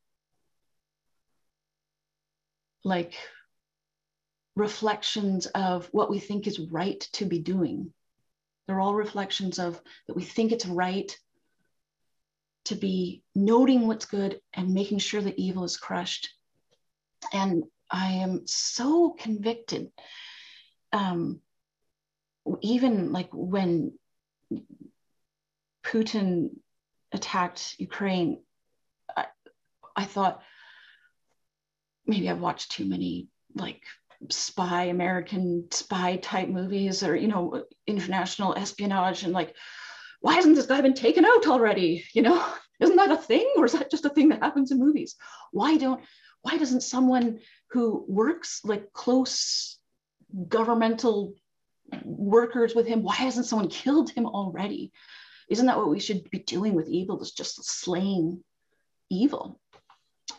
like 2.84 3.14
reflections 4.56 5.46
of 5.46 5.88
what 5.92 6.10
we 6.10 6.18
think 6.18 6.46
is 6.46 6.60
right 6.60 7.00
to 7.12 7.24
be 7.24 7.38
doing. 7.38 7.92
They're 8.66 8.80
all 8.80 8.94
reflections 8.94 9.58
of 9.58 9.80
that 10.06 10.16
we 10.16 10.22
think 10.22 10.52
it's 10.52 10.66
right 10.66 11.16
to 12.66 12.74
be 12.74 13.22
noting 13.34 13.86
what's 13.86 14.04
good 14.04 14.40
and 14.54 14.72
making 14.72 14.98
sure 14.98 15.20
that 15.20 15.38
evil 15.38 15.64
is 15.64 15.76
crushed. 15.76 16.28
And 17.32 17.64
I 17.90 18.12
am 18.12 18.46
so 18.46 19.10
convicted. 19.10 19.90
Um, 20.92 21.40
even 22.60 23.12
like 23.12 23.30
when 23.32 23.98
Putin 25.84 26.50
attacked 27.12 27.76
Ukraine, 27.78 28.42
I, 29.16 29.26
I 29.96 30.04
thought 30.04 30.42
maybe 32.06 32.28
I've 32.28 32.40
watched 32.40 32.72
too 32.72 32.84
many 32.84 33.28
like 33.54 33.82
spy 34.30 34.84
American 34.84 35.66
spy 35.70 36.16
type 36.16 36.48
movies 36.48 37.02
or 37.02 37.16
you 37.16 37.28
know 37.28 37.64
international 37.86 38.54
espionage 38.54 39.24
and 39.24 39.32
like 39.32 39.54
why 40.20 40.34
hasn't 40.34 40.54
this 40.54 40.66
guy 40.66 40.80
been 40.80 40.94
taken 40.94 41.24
out 41.24 41.46
already? 41.46 42.04
You 42.14 42.22
know 42.22 42.44
isn't 42.80 42.96
that 42.96 43.10
a 43.10 43.16
thing 43.16 43.52
or 43.56 43.64
is 43.64 43.72
that 43.72 43.90
just 43.90 44.04
a 44.04 44.10
thing 44.10 44.28
that 44.30 44.42
happens 44.42 44.70
in 44.70 44.78
movies? 44.78 45.16
Why 45.50 45.76
don't 45.76 46.02
why 46.42 46.56
doesn't 46.56 46.82
someone 46.82 47.40
who 47.70 48.04
works 48.08 48.60
like 48.64 48.92
close 48.92 49.78
governmental 50.48 51.34
workers 52.04 52.74
with 52.74 52.86
him 52.86 53.02
why 53.02 53.14
hasn't 53.14 53.46
someone 53.46 53.68
killed 53.68 54.10
him 54.10 54.26
already? 54.26 54.92
Isn't 55.48 55.66
that 55.66 55.76
what 55.76 55.90
we 55.90 56.00
should 56.00 56.30
be 56.30 56.38
doing 56.38 56.74
with 56.74 56.88
evil 56.88 57.20
is 57.20 57.32
just 57.32 57.62
slaying 57.64 58.42
evil? 59.10 59.60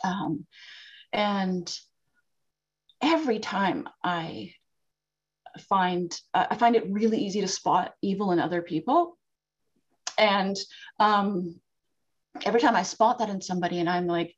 Um, 0.03 0.45
and 1.13 1.71
every 3.01 3.39
time 3.39 3.87
I 4.03 4.55
find 5.69 6.11
uh, 6.33 6.47
I 6.49 6.55
find 6.55 6.75
it 6.75 6.89
really 6.89 7.19
easy 7.19 7.41
to 7.41 7.47
spot 7.47 7.93
evil 8.01 8.31
in 8.31 8.39
other 8.39 8.61
people, 8.61 9.17
and 10.17 10.57
um, 10.99 11.59
every 12.43 12.59
time 12.59 12.75
I 12.75 12.83
spot 12.83 13.19
that 13.19 13.29
in 13.29 13.41
somebody, 13.41 13.79
and 13.79 13.89
I'm 13.89 14.07
like, 14.07 14.35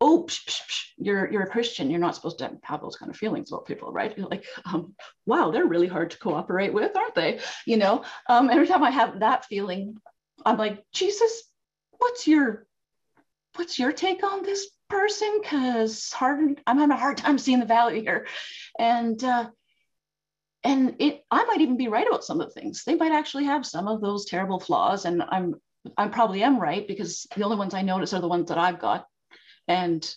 oh, 0.00 0.24
psh, 0.26 0.44
psh, 0.46 0.60
psh, 0.68 0.84
you're 0.98 1.30
you're 1.30 1.42
a 1.42 1.50
Christian. 1.50 1.90
You're 1.90 2.00
not 2.00 2.14
supposed 2.14 2.38
to 2.38 2.58
have 2.62 2.80
those 2.80 2.96
kind 2.96 3.10
of 3.10 3.16
feelings 3.16 3.52
about 3.52 3.66
people, 3.66 3.92
right? 3.92 4.16
You're 4.16 4.28
like, 4.28 4.46
um, 4.64 4.94
wow, 5.26 5.50
they're 5.50 5.66
really 5.66 5.88
hard 5.88 6.10
to 6.12 6.18
cooperate 6.18 6.72
with, 6.72 6.96
aren't 6.96 7.14
they? 7.14 7.40
You 7.66 7.76
know, 7.76 8.04
um, 8.28 8.50
every 8.50 8.66
time 8.66 8.82
I 8.82 8.90
have 8.90 9.20
that 9.20 9.44
feeling, 9.44 9.98
I'm 10.44 10.56
like, 10.56 10.82
Jesus, 10.92 11.42
what's 11.98 12.26
your 12.26 12.66
what's 13.56 13.78
your 13.78 13.92
take 13.92 14.22
on 14.22 14.42
this 14.42 14.68
person? 14.88 15.40
Because 15.40 16.12
hard, 16.12 16.60
I'm 16.66 16.78
having 16.78 16.94
a 16.94 17.00
hard 17.00 17.18
time 17.18 17.38
seeing 17.38 17.60
the 17.60 17.66
value 17.66 18.02
here, 18.02 18.26
and 18.78 19.22
uh, 19.22 19.50
and 20.64 20.96
it 20.98 21.24
I 21.30 21.44
might 21.44 21.60
even 21.60 21.76
be 21.76 21.88
right 21.88 22.06
about 22.06 22.24
some 22.24 22.40
of 22.40 22.48
the 22.48 22.60
things. 22.60 22.84
They 22.84 22.94
might 22.94 23.12
actually 23.12 23.44
have 23.44 23.66
some 23.66 23.88
of 23.88 24.00
those 24.00 24.26
terrible 24.26 24.60
flaws, 24.60 25.04
and 25.04 25.22
I'm 25.28 25.54
I 25.96 26.08
probably 26.08 26.42
am 26.42 26.58
right 26.58 26.86
because 26.86 27.26
the 27.36 27.44
only 27.44 27.56
ones 27.56 27.74
I 27.74 27.82
notice 27.82 28.12
are 28.12 28.20
the 28.20 28.28
ones 28.28 28.48
that 28.48 28.58
I've 28.58 28.80
got. 28.80 29.06
And 29.68 30.08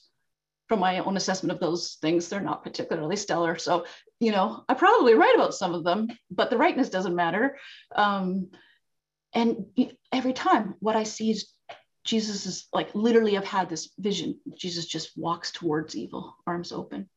from 0.68 0.80
my 0.80 1.00
own 1.00 1.18
assessment 1.18 1.52
of 1.52 1.60
those 1.60 1.98
things, 2.02 2.30
they're 2.30 2.40
not 2.40 2.64
particularly 2.64 3.16
stellar. 3.16 3.58
So, 3.58 3.86
you 4.20 4.32
know, 4.32 4.64
I 4.70 4.76
probably 4.76 5.16
write 5.16 5.36
about 5.36 5.56
some 5.56 5.74
of 5.74 5.84
them, 5.84 6.08
but 6.30 6.50
the 6.50 6.58
rightness 6.58 6.90
doesn't 6.90 7.16
matter. 7.16 7.58
Um, 7.96 8.52
and 9.34 9.66
every 10.12 10.34
time 10.34 10.76
what 10.80 10.96
I 10.96 11.04
see 11.04 11.32
is 11.32 11.52
Jesus 12.10 12.46
is 12.46 12.68
like 12.74 12.94
literally, 12.96 13.38
I've 13.38 13.46
had 13.46 13.70
this 13.70 13.92
vision. 14.00 14.40
Jesus 14.58 14.86
just 14.86 15.12
walks 15.16 15.52
towards 15.52 15.96
evil, 15.96 16.36
arms 16.48 16.72
open, 16.72 17.10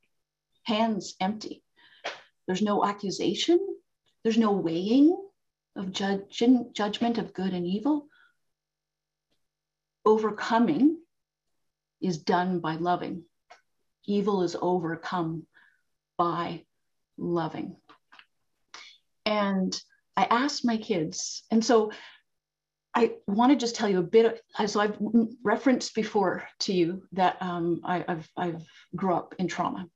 hands 0.64 1.14
empty. 1.20 1.62
There's 2.46 2.62
no 2.62 2.84
accusation, 2.84 3.58
there's 4.22 4.38
no 4.38 4.52
weighing 4.52 5.16
of 5.76 5.92
judgment 5.92 7.18
of 7.18 7.32
good 7.32 7.54
and 7.54 7.66
evil 7.66 8.08
overcoming 10.04 10.98
is 12.00 12.18
done 12.18 12.60
by 12.60 12.76
loving. 12.76 13.24
Evil 14.04 14.42
is 14.42 14.56
overcome 14.60 15.46
by 16.18 16.64
loving. 17.16 17.76
And 19.24 19.80
I 20.16 20.24
asked 20.24 20.64
my 20.64 20.76
kids, 20.76 21.44
and 21.50 21.64
so 21.64 21.92
I 22.94 23.12
want 23.26 23.52
to 23.52 23.56
just 23.56 23.74
tell 23.74 23.88
you 23.88 23.98
a 23.98 24.02
bit. 24.02 24.42
Of, 24.58 24.70
so 24.70 24.80
I've 24.80 24.98
referenced 25.42 25.94
before 25.94 26.44
to 26.60 26.72
you 26.72 27.02
that 27.12 27.36
um, 27.40 27.80
I, 27.84 28.04
have 28.06 28.28
I've 28.36 28.62
grew 28.94 29.14
up 29.14 29.34
in 29.38 29.48
trauma, 29.48 29.88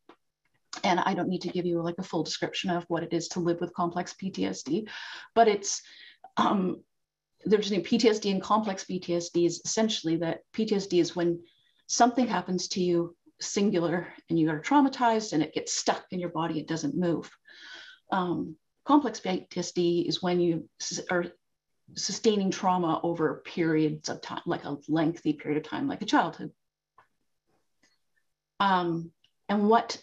and 0.82 1.00
I 1.00 1.14
don't 1.14 1.28
need 1.28 1.42
to 1.42 1.50
give 1.50 1.66
you 1.66 1.82
like 1.82 1.96
a 1.98 2.02
full 2.02 2.22
description 2.22 2.70
of 2.70 2.84
what 2.88 3.02
it 3.02 3.12
is 3.12 3.28
to 3.28 3.40
live 3.40 3.60
with 3.60 3.74
complex 3.74 4.14
PTSD, 4.14 4.88
but 5.34 5.48
it's 5.48 5.82
um, 6.36 6.82
there's 7.44 7.70
new 7.70 7.80
PTSD 7.80 8.30
and 8.30 8.42
complex 8.42 8.84
PTSD 8.84 9.46
is 9.46 9.60
essentially 9.64 10.16
that 10.16 10.40
PTSD 10.54 11.00
is 11.00 11.14
when 11.14 11.40
something 11.86 12.26
happens 12.26 12.68
to 12.68 12.82
you 12.82 13.14
singular 13.40 14.08
and 14.28 14.38
you 14.38 14.50
are 14.50 14.60
traumatized 14.60 15.32
and 15.32 15.42
it 15.42 15.54
gets 15.54 15.74
stuck 15.74 16.04
in 16.10 16.18
your 16.18 16.30
body, 16.30 16.58
it 16.58 16.66
doesn't 16.66 16.96
move. 16.96 17.30
Um, 18.10 18.56
complex 18.84 19.20
PTSD 19.20 20.08
is 20.08 20.22
when 20.22 20.40
you 20.40 20.68
are 21.10 21.26
sustaining 21.94 22.50
trauma 22.50 23.00
over 23.02 23.42
periods 23.44 24.08
of 24.08 24.20
time, 24.20 24.42
like 24.46 24.64
a 24.64 24.76
lengthy 24.88 25.32
period 25.32 25.64
of 25.64 25.68
time, 25.70 25.88
like 25.88 26.02
a 26.02 26.06
childhood. 26.06 26.50
Um, 28.60 29.12
and 29.48 29.68
what 29.68 30.02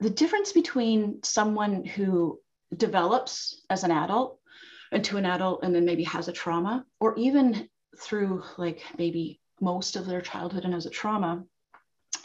the 0.00 0.10
difference 0.10 0.52
between 0.52 1.22
someone 1.22 1.84
who 1.84 2.40
develops 2.76 3.64
as 3.70 3.84
an 3.84 3.90
adult 3.90 4.38
into 4.90 5.16
an 5.16 5.26
adult 5.26 5.62
and 5.62 5.74
then 5.74 5.84
maybe 5.84 6.04
has 6.04 6.28
a 6.28 6.32
trauma, 6.32 6.84
or 7.00 7.16
even 7.16 7.68
through 7.98 8.42
like 8.58 8.82
maybe 8.98 9.40
most 9.60 9.96
of 9.96 10.06
their 10.06 10.20
childhood 10.20 10.64
and 10.64 10.74
as 10.74 10.86
a 10.86 10.90
trauma, 10.90 11.44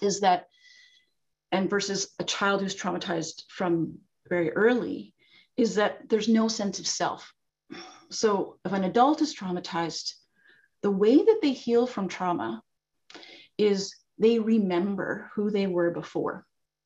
is 0.02 0.22
that, 0.22 0.48
and 1.52 1.70
versus 1.70 2.10
a 2.20 2.24
child 2.24 2.62
who's 2.62 2.76
traumatized 2.76 3.44
from 3.50 3.98
very 4.28 4.52
early, 4.52 5.14
is 5.56 5.76
that 5.76 6.10
there's 6.10 6.28
no 6.28 6.48
sense 6.48 6.80
of 6.80 6.88
self. 6.88 7.34
So 8.10 8.58
if 8.66 8.72
an 8.72 8.84
adult 8.84 9.22
is 9.22 9.36
traumatized, 9.36 10.14
the 10.82 10.92
way 10.92 11.18
that 11.18 11.40
they 11.42 11.54
heal 11.54 11.88
from 11.88 12.08
trauma 12.08 12.62
is 13.58 13.96
they 14.18 14.40
remember 14.40 15.30
who 15.34 15.52
they 15.52 15.68
were 15.68 15.92
before. 15.92 16.46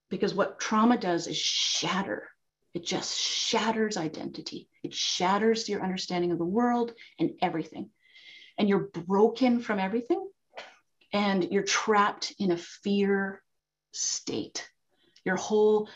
Because 0.10 0.34
what 0.34 0.60
trauma 0.60 0.98
does 0.98 1.28
is 1.28 1.38
shatter 1.38 2.28
it 2.74 2.86
just 2.86 3.20
shatters 3.20 3.98
identity. 3.98 4.70
It 4.84 4.94
shatters 4.94 5.68
your 5.68 5.84
understanding 5.84 6.32
of 6.32 6.38
the 6.38 6.46
world 6.46 6.94
and 7.20 7.32
everything. 7.42 7.90
And 8.58 8.70
you're 8.70 8.90
broken 8.94 9.60
from 9.60 9.80
everything 9.80 10.26
and 11.12 11.44
you're 11.52 11.64
trapped 11.64 12.34
in 12.40 12.52
a 12.52 12.58
fear 12.58 13.42
state. 13.92 14.70
Your 15.26 15.36
whole 15.36 15.90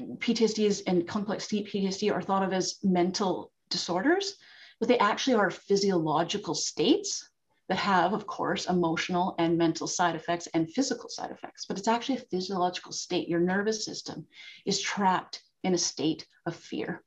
PTSDs 0.00 0.82
and 0.86 1.06
complex 1.06 1.46
PTSD 1.46 2.12
are 2.12 2.22
thought 2.22 2.42
of 2.42 2.52
as 2.52 2.78
mental 2.82 3.52
disorders, 3.68 4.36
but 4.84 4.88
they 4.90 4.98
actually 4.98 5.32
are 5.32 5.50
physiological 5.50 6.54
states 6.54 7.26
that 7.70 7.78
have, 7.78 8.12
of 8.12 8.26
course, 8.26 8.66
emotional 8.66 9.34
and 9.38 9.56
mental 9.56 9.86
side 9.86 10.14
effects 10.14 10.46
and 10.52 10.70
physical 10.70 11.08
side 11.08 11.30
effects. 11.30 11.64
But 11.64 11.78
it's 11.78 11.88
actually 11.88 12.18
a 12.18 12.26
physiological 12.30 12.92
state. 12.92 13.26
Your 13.26 13.40
nervous 13.40 13.82
system 13.82 14.26
is 14.66 14.82
trapped 14.82 15.42
in 15.62 15.72
a 15.72 15.78
state 15.78 16.26
of 16.44 16.54
fear. 16.54 17.02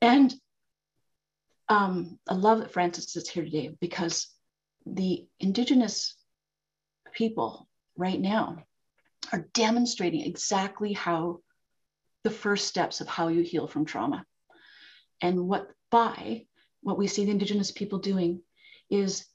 And 0.00 0.32
um, 1.68 2.18
I 2.26 2.32
love 2.32 2.60
that 2.60 2.72
Francis 2.72 3.14
is 3.16 3.28
here 3.28 3.44
today 3.44 3.76
because 3.78 4.26
the 4.86 5.26
Indigenous 5.38 6.16
people 7.12 7.68
right 7.98 8.18
now 8.18 8.64
are 9.30 9.46
demonstrating 9.52 10.22
exactly 10.22 10.94
how 10.94 11.40
the 12.24 12.30
first 12.30 12.66
steps 12.66 13.02
of 13.02 13.08
how 13.08 13.28
you 13.28 13.42
heal 13.42 13.66
from 13.66 13.84
trauma. 13.84 14.24
And 15.20 15.48
what 15.48 15.68
by 15.90 16.46
what 16.82 16.98
we 16.98 17.06
see 17.06 17.24
the 17.24 17.30
Indigenous 17.30 17.70
people 17.70 17.98
doing 17.98 18.42
is 18.90 19.26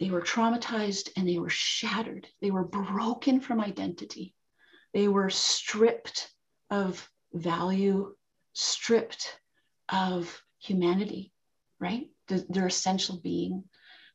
they 0.00 0.10
were 0.10 0.20
traumatized 0.20 1.10
and 1.16 1.28
they 1.28 1.38
were 1.38 1.50
shattered. 1.50 2.26
They 2.40 2.50
were 2.50 2.64
broken 2.64 3.40
from 3.40 3.60
identity. 3.60 4.34
They 4.92 5.08
were 5.08 5.30
stripped 5.30 6.30
of 6.70 7.08
value 7.32 8.14
stripped 8.58 9.40
of 9.88 10.42
humanity, 10.58 11.32
right? 11.78 12.10
Their 12.26 12.66
essential 12.66 13.18
being. 13.18 13.64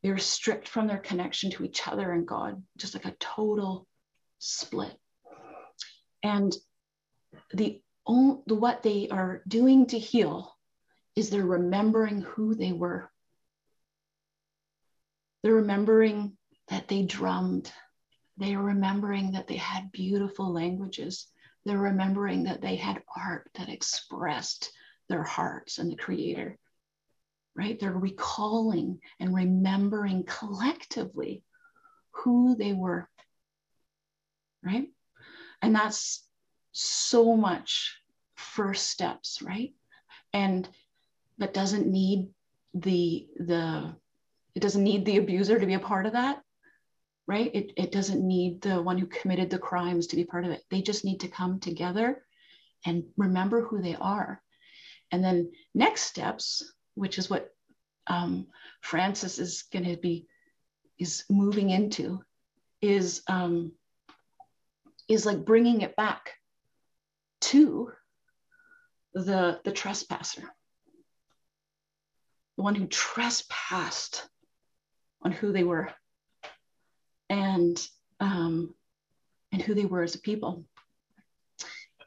They 0.02 0.10
were 0.10 0.18
stripped 0.18 0.68
from 0.68 0.86
their 0.86 0.98
connection 0.98 1.50
to 1.52 1.64
each 1.64 1.88
other 1.88 2.12
and 2.12 2.26
God, 2.26 2.62
just 2.76 2.94
like 2.94 3.06
a 3.06 3.16
total 3.18 3.88
split. 4.38 4.94
And 6.22 6.54
the, 7.52 7.82
only, 8.06 8.42
the 8.46 8.54
what 8.54 8.82
they 8.82 9.08
are 9.08 9.42
doing 9.48 9.86
to 9.86 9.98
heal 9.98 10.53
is 11.16 11.30
they're 11.30 11.44
remembering 11.44 12.22
who 12.22 12.54
they 12.54 12.72
were. 12.72 13.10
They're 15.42 15.54
remembering 15.54 16.36
that 16.68 16.88
they 16.88 17.02
drummed. 17.02 17.70
They 18.36 18.54
are 18.54 18.62
remembering 18.62 19.32
that 19.32 19.46
they 19.46 19.56
had 19.56 19.92
beautiful 19.92 20.52
languages. 20.52 21.28
They're 21.64 21.78
remembering 21.78 22.44
that 22.44 22.60
they 22.60 22.76
had 22.76 23.02
art 23.16 23.50
that 23.54 23.68
expressed 23.68 24.72
their 25.08 25.22
hearts 25.22 25.78
and 25.78 25.90
the 25.90 25.96
creator, 25.96 26.58
right? 27.54 27.78
They're 27.78 27.92
recalling 27.92 29.00
and 29.20 29.34
remembering 29.34 30.24
collectively 30.24 31.44
who 32.12 32.56
they 32.56 32.72
were, 32.72 33.08
right? 34.64 34.88
And 35.62 35.74
that's 35.74 36.26
so 36.72 37.36
much 37.36 37.98
first 38.34 38.90
steps, 38.90 39.40
right? 39.42 39.74
And 40.32 40.68
that 41.38 41.54
doesn't 41.54 41.86
need 41.86 42.28
the 42.74 43.26
the 43.38 43.94
it 44.54 44.60
doesn't 44.60 44.84
need 44.84 45.04
the 45.04 45.16
abuser 45.16 45.58
to 45.58 45.66
be 45.66 45.74
a 45.74 45.80
part 45.80 46.06
of 46.06 46.12
that 46.12 46.42
right? 47.26 47.50
It, 47.54 47.72
it 47.76 47.92
doesn't 47.92 48.26
need 48.26 48.60
the 48.62 48.80
one 48.82 48.98
who 48.98 49.06
committed 49.06 49.50
the 49.50 49.58
crimes 49.58 50.08
to 50.08 50.16
be 50.16 50.24
part 50.24 50.44
of 50.44 50.50
it. 50.50 50.62
They 50.70 50.82
just 50.82 51.04
need 51.04 51.20
to 51.20 51.28
come 51.28 51.58
together 51.58 52.22
and 52.84 53.04
remember 53.16 53.62
who 53.62 53.80
they 53.80 53.96
are. 53.98 54.42
And 55.10 55.24
then 55.24 55.52
next 55.74 56.02
steps, 56.02 56.74
which 56.94 57.18
is 57.18 57.30
what 57.30 57.50
um, 58.06 58.48
Frances 58.82 59.38
is 59.38 59.64
going 59.72 59.86
to 59.86 59.96
be 59.96 60.26
is 60.98 61.24
moving 61.30 61.70
into, 61.70 62.22
is 62.82 63.22
um, 63.28 63.72
is 65.08 65.24
like 65.24 65.44
bringing 65.44 65.80
it 65.80 65.96
back 65.96 66.32
to 67.40 67.90
the 69.14 69.60
the 69.64 69.72
trespasser, 69.72 70.42
the 72.56 72.62
one 72.62 72.74
who 72.74 72.86
trespassed 72.86 74.28
on 75.22 75.32
who 75.32 75.52
they 75.52 75.64
were 75.64 75.90
and 77.28 77.80
um, 78.20 78.74
and 79.52 79.62
who 79.62 79.74
they 79.74 79.86
were 79.86 80.02
as 80.02 80.14
a 80.14 80.20
people. 80.20 80.64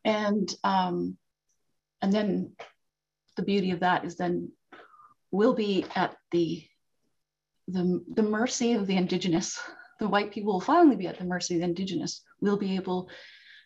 And 0.06 0.54
um, 0.64 1.18
and 2.02 2.14
then 2.14 2.54
the 3.36 3.44
beauty 3.44 3.72
of 3.72 3.82
that 3.82 4.06
is 4.06 4.16
then 4.16 4.52
we'll 5.32 5.54
be 5.54 5.86
at 5.96 6.16
the 6.32 6.64
the, 7.68 8.04
the 8.14 8.24
mercy 8.24 8.74
of 8.74 8.88
the 8.88 8.96
indigenous 8.96 9.60
The 10.00 10.08
white 10.08 10.32
people 10.32 10.54
will 10.54 10.62
finally 10.62 10.96
be 10.96 11.08
at 11.08 11.18
the 11.18 11.26
mercy 11.26 11.56
of 11.56 11.62
the 11.62 11.66
indigenous. 11.66 12.22
We'll 12.40 12.58
be 12.58 12.76
able, 12.76 13.10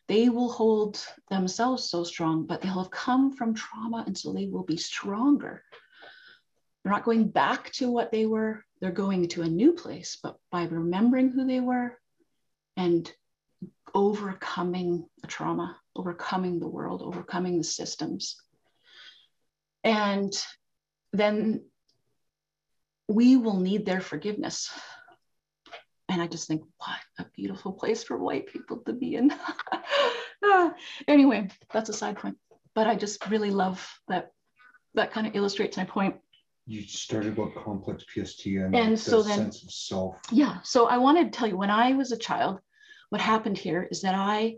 they 0.07 0.29
will 0.29 0.49
hold 0.49 1.05
themselves 1.29 1.89
so 1.89 2.03
strong, 2.03 2.45
but 2.45 2.61
they'll 2.61 2.83
have 2.83 2.91
come 2.91 3.33
from 3.33 3.53
trauma. 3.53 4.03
And 4.07 4.17
so 4.17 4.31
they 4.31 4.47
will 4.47 4.63
be 4.63 4.77
stronger. 4.77 5.63
They're 6.83 6.93
not 6.93 7.05
going 7.05 7.27
back 7.27 7.71
to 7.73 7.91
what 7.91 8.11
they 8.11 8.25
were, 8.25 8.63
they're 8.79 8.91
going 8.91 9.27
to 9.29 9.43
a 9.43 9.47
new 9.47 9.73
place, 9.73 10.17
but 10.21 10.37
by 10.51 10.63
remembering 10.63 11.29
who 11.29 11.45
they 11.45 11.59
were 11.59 11.97
and 12.75 13.11
overcoming 13.93 15.05
the 15.21 15.27
trauma, 15.27 15.77
overcoming 15.95 16.59
the 16.59 16.67
world, 16.67 17.01
overcoming 17.01 17.57
the 17.57 17.63
systems. 17.63 18.37
And 19.83 20.33
then 21.13 21.65
we 23.07 23.35
will 23.37 23.59
need 23.59 23.85
their 23.85 24.01
forgiveness. 24.01 24.71
And 26.09 26.21
I 26.21 26.27
just 26.27 26.47
think, 26.47 26.63
what 26.77 26.99
a 27.19 27.25
beautiful 27.35 27.73
place 27.73 28.03
for 28.03 28.17
white 28.17 28.47
people 28.47 28.77
to 28.85 28.93
be 28.93 29.15
in. 29.15 29.33
Ah. 30.43 30.73
anyway, 31.07 31.47
that's 31.71 31.89
a 31.89 31.93
side 31.93 32.17
point. 32.17 32.35
But 32.73 32.87
I 32.87 32.95
just 32.95 33.29
really 33.29 33.51
love 33.51 33.87
that. 34.07 34.31
That 34.95 35.11
kind 35.11 35.27
of 35.27 35.35
illustrates 35.35 35.77
my 35.77 35.83
point. 35.85 36.15
You 36.71 36.83
started 36.83 37.33
about 37.37 37.53
complex 37.53 38.05
PTSD 38.05 38.65
and, 38.65 38.73
And 38.73 38.93
the 38.93 38.97
so 38.97 39.21
then- 39.21 39.37
sense 39.37 39.61
of 39.61 39.71
self. 39.71 40.21
Yeah. 40.31 40.61
So 40.63 40.87
I 40.87 40.97
wanted 40.99 41.25
to 41.25 41.37
tell 41.37 41.49
you 41.49 41.57
when 41.57 41.69
I 41.69 41.91
was 41.93 42.13
a 42.13 42.17
child, 42.17 42.61
what 43.09 43.19
happened 43.19 43.57
here 43.57 43.85
is 43.91 44.03
that 44.03 44.15
I 44.15 44.55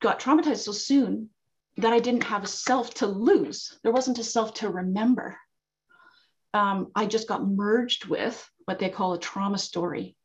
got 0.00 0.18
traumatized 0.18 0.64
so 0.64 0.72
soon 0.72 1.28
that 1.76 1.92
I 1.92 1.98
didn't 1.98 2.24
have 2.24 2.44
a 2.44 2.46
self 2.46 2.94
to 2.94 3.06
lose. 3.06 3.78
There 3.82 3.92
wasn't 3.92 4.18
a 4.18 4.24
self 4.24 4.54
to 4.54 4.70
remember. 4.70 5.36
Um, 6.54 6.90
I 6.94 7.04
just 7.04 7.28
got 7.28 7.46
merged 7.46 8.06
with 8.06 8.50
what 8.64 8.78
they 8.78 8.88
call 8.88 9.12
a 9.12 9.20
trauma 9.20 9.58
story. 9.58 10.16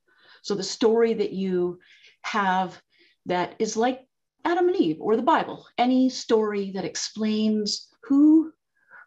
So 0.44 0.56
the 0.56 0.64
story 0.64 1.14
that 1.16 1.34
you 1.34 1.80
have 2.22 2.82
that 3.26 3.56
is 3.60 3.76
like 3.76 4.08
Adam 4.46 4.70
and 4.70 4.78
Eve 4.78 5.02
or 5.02 5.18
the 5.18 5.24
Bible, 5.24 5.68
any 5.78 6.10
story 6.10 6.72
that 6.72 6.86
explains 6.86 7.90
who 8.04 8.54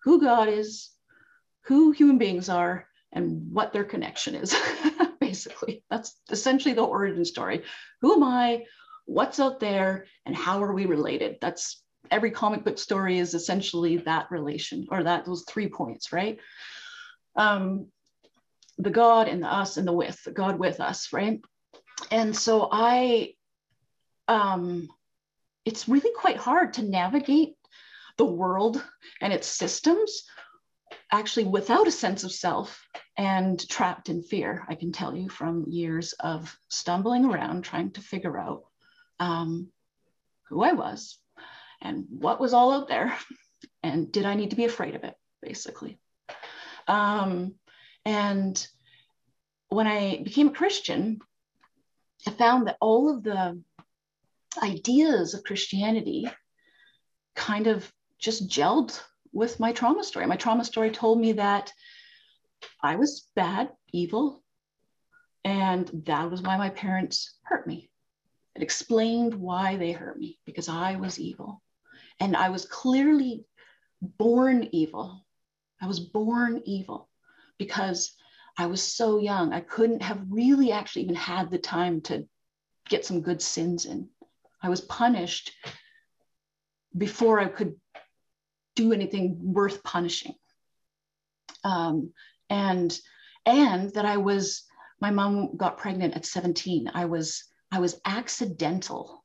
who 0.02 0.20
God 0.20 0.48
is, 0.48 0.90
who 1.62 1.90
human 1.92 2.18
beings 2.18 2.48
are, 2.48 2.86
and 3.12 3.52
what 3.52 3.72
their 3.72 3.84
connection 3.84 4.34
is. 4.34 4.54
Basically, 5.20 5.84
that's 5.90 6.16
essentially 6.30 6.74
the 6.74 6.82
origin 6.82 7.24
story. 7.24 7.62
Who 8.00 8.14
am 8.14 8.22
I? 8.22 8.64
What's 9.06 9.40
out 9.40 9.60
there? 9.60 10.06
And 10.26 10.34
how 10.34 10.62
are 10.62 10.72
we 10.72 10.86
related? 10.86 11.38
That's 11.40 11.82
every 12.10 12.30
comic 12.30 12.64
book 12.64 12.78
story 12.78 13.18
is 13.18 13.34
essentially 13.34 13.98
that 13.98 14.30
relation 14.30 14.86
or 14.90 15.02
that 15.02 15.24
those 15.24 15.44
three 15.48 15.68
points, 15.68 16.12
right? 16.12 16.38
Um, 17.36 17.86
the 18.78 18.90
God 18.90 19.28
and 19.28 19.42
the 19.42 19.52
us 19.52 19.76
and 19.76 19.86
the 19.86 19.92
with, 19.92 20.22
the 20.24 20.32
God 20.32 20.58
with 20.58 20.80
us, 20.80 21.12
right? 21.12 21.40
And 22.10 22.34
so 22.34 22.68
I, 22.70 23.34
um, 24.26 24.88
it's 25.64 25.88
really 25.88 26.12
quite 26.16 26.38
hard 26.38 26.74
to 26.74 26.82
navigate 26.82 27.54
the 28.16 28.24
world 28.24 28.82
and 29.20 29.32
its 29.32 29.46
systems 29.46 30.24
actually 31.12 31.44
without 31.44 31.88
a 31.88 31.92
sense 31.92 32.24
of 32.24 32.32
self 32.32 32.86
and 33.16 33.68
trapped 33.68 34.08
in 34.08 34.22
fear. 34.22 34.64
I 34.68 34.74
can 34.74 34.92
tell 34.92 35.14
you 35.16 35.28
from 35.28 35.64
years 35.68 36.12
of 36.14 36.56
stumbling 36.68 37.24
around 37.24 37.62
trying 37.62 37.90
to 37.92 38.00
figure 38.00 38.38
out 38.38 38.64
um, 39.18 39.68
who 40.48 40.62
I 40.62 40.72
was 40.72 41.18
and 41.82 42.06
what 42.10 42.40
was 42.40 42.54
all 42.54 42.72
out 42.72 42.88
there 42.88 43.16
and 43.82 44.10
did 44.10 44.24
I 44.24 44.34
need 44.34 44.50
to 44.50 44.56
be 44.56 44.64
afraid 44.64 44.94
of 44.94 45.04
it, 45.04 45.14
basically. 45.42 45.98
Um, 46.86 47.54
and 48.04 48.66
when 49.68 49.86
I 49.86 50.22
became 50.22 50.48
a 50.48 50.52
Christian, 50.52 51.20
I 52.26 52.30
found 52.30 52.66
that 52.66 52.76
all 52.80 53.14
of 53.14 53.22
the 53.22 53.62
ideas 54.62 55.34
of 55.34 55.44
Christianity 55.44 56.28
kind 57.34 57.66
of 57.66 57.90
just 58.18 58.48
gelled 58.48 59.00
with 59.32 59.60
my 59.60 59.72
trauma 59.72 60.04
story. 60.04 60.26
My 60.26 60.36
trauma 60.36 60.64
story 60.64 60.90
told 60.90 61.20
me 61.20 61.32
that 61.32 61.72
I 62.82 62.96
was 62.96 63.28
bad, 63.34 63.70
evil, 63.92 64.42
and 65.44 65.90
that 66.06 66.30
was 66.30 66.42
why 66.42 66.56
my 66.56 66.70
parents 66.70 67.38
hurt 67.42 67.66
me. 67.66 67.90
It 68.54 68.62
explained 68.62 69.34
why 69.34 69.76
they 69.76 69.92
hurt 69.92 70.18
me 70.18 70.38
because 70.44 70.68
I 70.68 70.96
was 70.96 71.18
evil. 71.18 71.62
And 72.18 72.36
I 72.36 72.50
was 72.50 72.66
clearly 72.66 73.46
born 74.02 74.68
evil. 74.72 75.24
I 75.80 75.86
was 75.86 76.00
born 76.00 76.62
evil 76.66 77.08
because 77.58 78.14
I 78.58 78.66
was 78.66 78.82
so 78.82 79.18
young. 79.18 79.52
I 79.52 79.60
couldn't 79.60 80.02
have 80.02 80.20
really 80.28 80.72
actually 80.72 81.02
even 81.02 81.14
had 81.14 81.50
the 81.50 81.58
time 81.58 82.00
to 82.02 82.26
get 82.88 83.06
some 83.06 83.22
good 83.22 83.40
sins 83.40 83.86
in. 83.86 84.08
I 84.62 84.68
was 84.68 84.82
punished 84.82 85.52
before 86.96 87.40
I 87.40 87.46
could 87.46 87.76
do 88.76 88.92
anything 88.92 89.38
worth 89.40 89.82
punishing. 89.82 90.34
Um, 91.64 92.12
and 92.48 92.98
and 93.46 93.92
that 93.94 94.04
I 94.04 94.18
was 94.18 94.64
my 95.00 95.10
mom 95.10 95.56
got 95.56 95.78
pregnant 95.78 96.14
at 96.14 96.26
17. 96.26 96.90
I 96.92 97.06
was 97.06 97.44
I 97.70 97.80
was 97.80 98.00
accidental. 98.04 99.24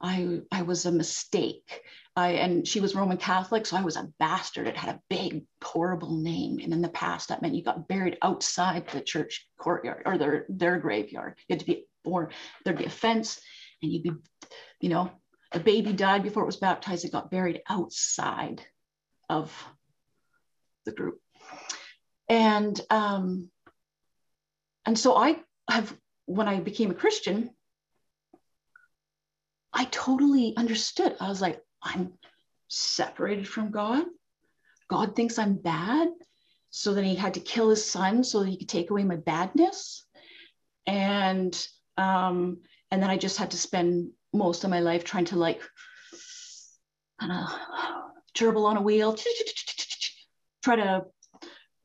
I 0.00 0.40
I 0.50 0.62
was 0.62 0.86
a 0.86 0.92
mistake. 0.92 1.82
I 2.16 2.32
and 2.32 2.66
she 2.66 2.80
was 2.80 2.94
Roman 2.94 3.16
Catholic, 3.16 3.66
so 3.66 3.76
I 3.76 3.82
was 3.82 3.96
a 3.96 4.10
bastard. 4.18 4.66
It 4.66 4.76
had 4.76 4.94
a 4.96 5.00
big, 5.08 5.44
horrible 5.62 6.16
name. 6.16 6.58
And 6.62 6.72
in 6.72 6.82
the 6.82 6.88
past, 6.88 7.28
that 7.28 7.40
meant 7.40 7.54
you 7.54 7.62
got 7.62 7.88
buried 7.88 8.18
outside 8.20 8.88
the 8.88 9.00
church 9.00 9.48
courtyard 9.58 10.02
or 10.06 10.18
their 10.18 10.46
their 10.48 10.78
graveyard. 10.78 11.34
You 11.48 11.54
had 11.54 11.60
to 11.60 11.66
be 11.66 11.86
born. 12.04 12.30
There'd 12.64 12.78
be 12.78 12.84
a 12.84 12.90
fence, 12.90 13.40
and 13.80 13.92
you'd 13.92 14.02
be, 14.02 14.12
you 14.80 14.88
know, 14.88 15.10
the 15.52 15.60
baby 15.60 15.92
died 15.92 16.22
before 16.22 16.42
it 16.42 16.46
was 16.46 16.56
baptized. 16.56 17.04
It 17.04 17.12
got 17.12 17.30
buried 17.30 17.62
outside 17.68 18.62
of 19.32 19.68
the 20.84 20.92
group. 20.92 21.18
And 22.28 22.80
um, 22.90 23.50
and 24.86 24.98
so 24.98 25.16
I 25.16 25.40
have 25.68 25.94
when 26.26 26.48
I 26.48 26.60
became 26.60 26.90
a 26.90 27.00
Christian, 27.02 27.50
I 29.72 29.84
totally 29.86 30.54
understood. 30.56 31.16
I 31.20 31.28
was 31.28 31.40
like, 31.40 31.60
I'm 31.82 32.12
separated 32.68 33.48
from 33.48 33.70
God. 33.70 34.04
God 34.88 35.16
thinks 35.16 35.38
I'm 35.38 35.54
bad. 35.54 36.08
So 36.70 36.94
then 36.94 37.04
he 37.04 37.14
had 37.14 37.34
to 37.34 37.40
kill 37.40 37.70
his 37.70 37.84
son 37.84 38.24
so 38.24 38.40
that 38.40 38.48
he 38.48 38.56
could 38.56 38.68
take 38.68 38.90
away 38.90 39.04
my 39.04 39.16
badness. 39.16 40.04
And 40.86 41.54
um, 41.96 42.58
and 42.90 43.02
then 43.02 43.10
I 43.10 43.16
just 43.16 43.38
had 43.38 43.50
to 43.52 43.58
spend 43.58 44.10
most 44.32 44.64
of 44.64 44.70
my 44.70 44.80
life 44.80 45.04
trying 45.04 45.26
to 45.26 45.36
like 45.36 45.60
gerbil 48.34 48.64
on 48.64 48.76
a 48.76 48.82
wheel, 48.82 49.16
try 50.62 50.76
to 50.76 51.04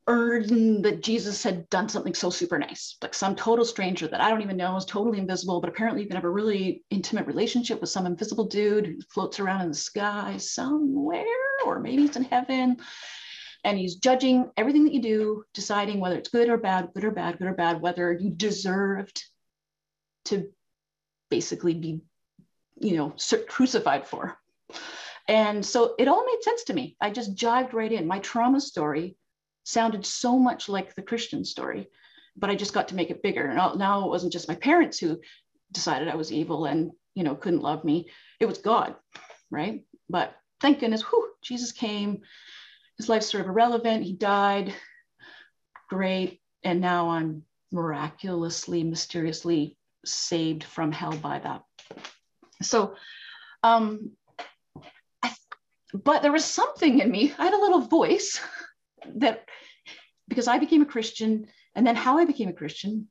earn 0.07 0.81
that 0.83 1.03
Jesus 1.03 1.43
had 1.43 1.69
done 1.69 1.89
something 1.89 2.13
so 2.13 2.29
super 2.29 2.57
nice, 2.57 2.95
like 3.01 3.13
some 3.13 3.35
total 3.35 3.65
stranger 3.65 4.07
that 4.07 4.21
I 4.21 4.29
don't 4.29 4.41
even 4.41 4.55
know 4.55 4.77
is 4.77 4.85
totally 4.85 5.19
invisible, 5.19 5.59
but 5.59 5.69
apparently 5.69 6.01
you 6.01 6.07
can 6.07 6.15
have 6.15 6.23
a 6.23 6.29
really 6.29 6.83
intimate 6.89 7.27
relationship 7.27 7.81
with 7.81 7.89
some 7.89 8.05
invisible 8.05 8.45
dude 8.45 8.85
who 8.85 9.01
floats 9.13 9.39
around 9.39 9.61
in 9.61 9.67
the 9.67 9.73
sky 9.73 10.37
somewhere, 10.37 11.25
or 11.65 11.79
maybe 11.79 12.05
it's 12.05 12.15
in 12.15 12.23
heaven. 12.23 12.77
And 13.65 13.77
he's 13.77 13.95
judging 13.95 14.49
everything 14.55 14.85
that 14.85 14.93
you 14.93 15.01
do, 15.01 15.43
deciding 15.53 15.99
whether 15.99 16.17
it's 16.17 16.29
good 16.29 16.47
or 16.47 16.57
bad, 16.57 16.89
good 16.93 17.03
or 17.03 17.11
bad, 17.11 17.37
good 17.37 17.47
or 17.47 17.53
bad, 17.53 17.81
whether 17.81 18.13
you 18.13 18.29
deserved 18.29 19.21
to 20.25 20.47
basically 21.29 21.73
be, 21.73 21.99
you 22.79 22.95
know, 22.95 23.13
crucified 23.49 24.07
for. 24.07 24.37
And 25.27 25.65
so 25.65 25.95
it 25.99 26.07
all 26.07 26.25
made 26.25 26.41
sense 26.41 26.63
to 26.65 26.73
me. 26.73 26.95
I 27.01 27.09
just 27.09 27.35
jived 27.35 27.73
right 27.73 27.91
in. 27.91 28.07
My 28.07 28.19
trauma 28.19 28.61
story 28.61 29.17
sounded 29.63 30.05
so 30.05 30.39
much 30.39 30.69
like 30.69 30.95
the 30.95 31.01
Christian 31.01 31.43
story, 31.43 31.89
but 32.37 32.49
I 32.49 32.55
just 32.55 32.73
got 32.73 32.87
to 32.89 32.95
make 32.95 33.09
it 33.09 33.21
bigger. 33.21 33.45
And 33.47 33.57
now 33.77 34.05
it 34.05 34.09
wasn't 34.09 34.31
just 34.31 34.47
my 34.47 34.55
parents 34.55 34.97
who 34.97 35.19
decided 35.71 36.07
I 36.07 36.15
was 36.15 36.31
evil 36.31 36.65
and 36.65 36.91
you 37.13 37.23
know 37.23 37.35
couldn't 37.35 37.61
love 37.61 37.83
me. 37.83 38.09
It 38.39 38.45
was 38.45 38.59
God, 38.59 38.95
right? 39.51 39.83
But 40.09 40.33
thank 40.61 40.79
goodness, 40.79 41.01
whew, 41.01 41.31
Jesus 41.43 41.71
came. 41.71 42.21
His 42.97 43.09
life's 43.09 43.29
sort 43.29 43.41
of 43.41 43.49
irrelevant. 43.49 44.03
He 44.03 44.13
died. 44.13 44.73
Great. 45.89 46.41
And 46.63 46.81
now 46.81 47.09
I'm 47.09 47.43
miraculously, 47.71 48.83
mysteriously 48.83 49.77
saved 50.05 50.63
from 50.63 50.91
hell 50.91 51.15
by 51.15 51.39
that. 51.39 51.63
So 52.61 52.95
um, 53.63 54.11
but 55.93 56.21
there 56.21 56.31
was 56.31 56.45
something 56.45 56.99
in 56.99 57.11
me. 57.11 57.33
I 57.37 57.45
had 57.45 57.53
a 57.53 57.61
little 57.61 57.81
voice 57.81 58.39
that, 59.15 59.45
because 60.27 60.47
I 60.47 60.59
became 60.59 60.81
a 60.81 60.85
Christian, 60.85 61.47
and 61.75 61.85
then 61.85 61.95
how 61.95 62.17
I 62.17 62.25
became 62.25 62.49
a 62.49 62.53
Christian 62.53 63.07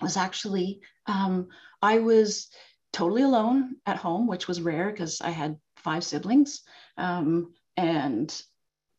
was 0.00 0.16
actually 0.16 0.80
um, 1.06 1.48
I 1.82 1.98
was 1.98 2.48
totally 2.92 3.22
alone 3.22 3.76
at 3.86 3.96
home, 3.96 4.26
which 4.26 4.48
was 4.48 4.60
rare 4.60 4.90
because 4.90 5.20
I 5.20 5.30
had 5.30 5.58
five 5.76 6.04
siblings. 6.04 6.62
Um, 6.96 7.52
and 7.76 8.42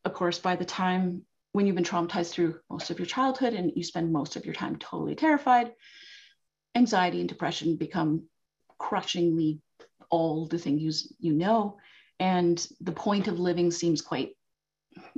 of 0.03 0.13
course, 0.13 0.37
by 0.37 0.55
the 0.55 0.65
time 0.65 1.23
when 1.53 1.65
you've 1.65 1.75
been 1.75 1.85
traumatized 1.85 2.31
through 2.31 2.59
most 2.69 2.89
of 2.89 2.99
your 2.99 3.05
childhood 3.05 3.53
and 3.53 3.71
you 3.75 3.83
spend 3.83 4.11
most 4.11 4.35
of 4.35 4.45
your 4.45 4.53
time 4.53 4.75
totally 4.75 5.15
terrified, 5.15 5.71
anxiety 6.75 7.21
and 7.21 7.29
depression 7.29 7.77
become 7.77 8.23
crushingly 8.77 9.61
all 10.09 10.45
the 10.45 10.59
things 10.59 11.11
you 11.19 11.33
know. 11.33 11.77
And 12.19 12.65
the 12.81 12.91
point 12.91 13.27
of 13.27 13.39
living 13.39 13.71
seems 13.71 14.01
quite, 14.01 14.31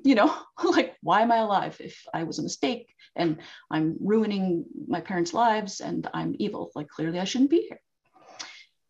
you 0.03 0.15
know, 0.15 0.35
like, 0.63 0.95
why 1.01 1.21
am 1.21 1.31
I 1.31 1.37
alive 1.37 1.77
if 1.79 2.03
I 2.13 2.23
was 2.23 2.39
a 2.39 2.43
mistake 2.43 2.93
and 3.15 3.37
I'm 3.69 3.97
ruining 3.99 4.65
my 4.87 5.01
parents' 5.01 5.33
lives 5.33 5.79
and 5.79 6.07
I'm 6.13 6.35
evil? 6.39 6.71
Like, 6.75 6.87
clearly 6.87 7.19
I 7.19 7.25
shouldn't 7.25 7.51
be 7.51 7.67
here. 7.67 7.79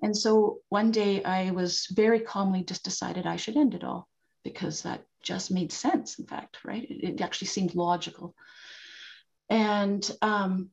And 0.01 0.15
so 0.15 0.59
one 0.69 0.91
day 0.91 1.23
I 1.23 1.51
was 1.51 1.87
very 1.91 2.19
calmly 2.19 2.63
just 2.63 2.83
decided 2.83 3.25
I 3.25 3.35
should 3.35 3.57
end 3.57 3.73
it 3.73 3.83
all 3.83 4.07
because 4.43 4.83
that 4.83 5.03
just 5.23 5.51
made 5.51 5.71
sense, 5.71 6.19
in 6.19 6.25
fact, 6.25 6.59
right? 6.63 6.83
It, 6.83 7.03
it 7.03 7.21
actually 7.21 7.47
seemed 7.47 7.75
logical. 7.75 8.35
And 9.49 10.09
um, 10.21 10.69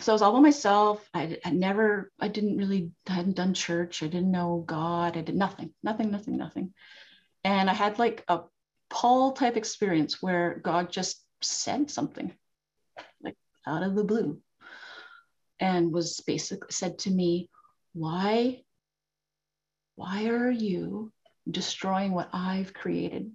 so 0.00 0.12
I 0.12 0.14
was 0.14 0.22
all 0.22 0.32
by 0.32 0.40
myself. 0.40 1.08
I 1.14 1.38
had 1.42 1.54
never, 1.54 2.10
I 2.20 2.28
didn't 2.28 2.56
really, 2.56 2.90
I 3.08 3.12
hadn't 3.12 3.36
done 3.36 3.54
church. 3.54 4.02
I 4.02 4.06
didn't 4.06 4.30
know 4.30 4.64
God. 4.66 5.16
I 5.16 5.20
did 5.20 5.36
nothing, 5.36 5.72
nothing, 5.82 6.10
nothing, 6.10 6.36
nothing. 6.36 6.74
And 7.44 7.70
I 7.70 7.74
had 7.74 7.98
like 7.98 8.24
a 8.28 8.40
Paul 8.90 9.32
type 9.32 9.56
experience 9.56 10.22
where 10.22 10.60
God 10.62 10.90
just 10.90 11.24
said 11.42 11.90
something 11.90 12.32
like 13.22 13.36
out 13.66 13.82
of 13.82 13.94
the 13.94 14.04
blue 14.04 14.40
and 15.60 15.92
was 15.92 16.20
basically 16.26 16.68
said 16.70 16.98
to 17.00 17.10
me, 17.10 17.48
why, 17.92 18.62
why 19.94 20.26
are 20.26 20.50
you 20.50 21.12
destroying 21.48 22.12
what 22.12 22.30
I've 22.32 22.74
created? 22.74 23.30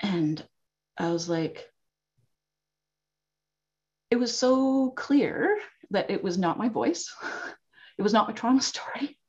And 0.00 0.42
I 0.96 1.10
was 1.10 1.28
like, 1.28 1.68
it 4.10 4.16
was 4.16 4.36
so 4.36 4.90
clear 4.90 5.58
that 5.90 6.10
it 6.10 6.22
was 6.22 6.38
not 6.38 6.58
my 6.58 6.68
voice. 6.68 7.12
It 7.98 8.02
was 8.02 8.12
not 8.12 8.28
my 8.28 8.34
trauma 8.34 8.60
story. 8.62 9.18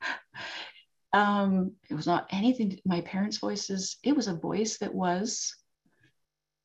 Um, 1.12 1.72
it 1.90 1.94
was 1.94 2.06
not 2.06 2.28
anything, 2.30 2.78
my 2.84 3.00
parents' 3.00 3.38
voices. 3.38 3.96
It 4.04 4.14
was 4.14 4.28
a 4.28 4.32
voice 4.36 4.78
that 4.78 4.94
was 4.94 5.56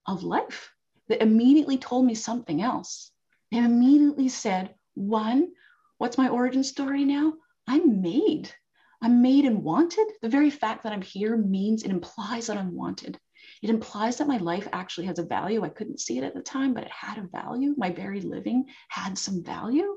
of 0.05 0.21
life 0.21 0.71
that 1.07 1.23
immediately 1.23 1.79
told 1.79 2.05
me 2.05 2.13
something 2.13 2.61
else. 2.61 3.11
It 3.51 3.63
immediately 3.63 4.29
said, 4.29 4.75
one, 4.93 5.51
what's 5.97 6.19
my 6.19 6.29
origin 6.29 6.63
story 6.63 7.05
now? 7.05 7.33
I'm 7.67 8.03
made. 8.03 8.53
I'm 9.01 9.23
made 9.23 9.45
and 9.45 9.63
wanted. 9.63 10.05
The 10.21 10.29
very 10.29 10.51
fact 10.51 10.83
that 10.83 10.93
I'm 10.93 11.01
here 11.01 11.35
means 11.35 11.81
it 11.81 11.89
implies 11.89 12.45
that 12.45 12.57
I'm 12.57 12.75
wanted. 12.75 13.19
It 13.65 13.71
implies 13.71 14.17
that 14.17 14.27
my 14.27 14.37
life 14.37 14.67
actually 14.73 15.07
has 15.07 15.17
a 15.17 15.23
value. 15.23 15.63
I 15.63 15.69
couldn't 15.69 15.99
see 15.99 16.19
it 16.19 16.23
at 16.23 16.35
the 16.35 16.41
time, 16.43 16.75
but 16.75 16.83
it 16.83 16.91
had 16.91 17.17
a 17.17 17.27
value. 17.27 17.73
My 17.75 17.89
very 17.89 18.21
living 18.21 18.65
had 18.89 19.17
some 19.17 19.43
value. 19.43 19.95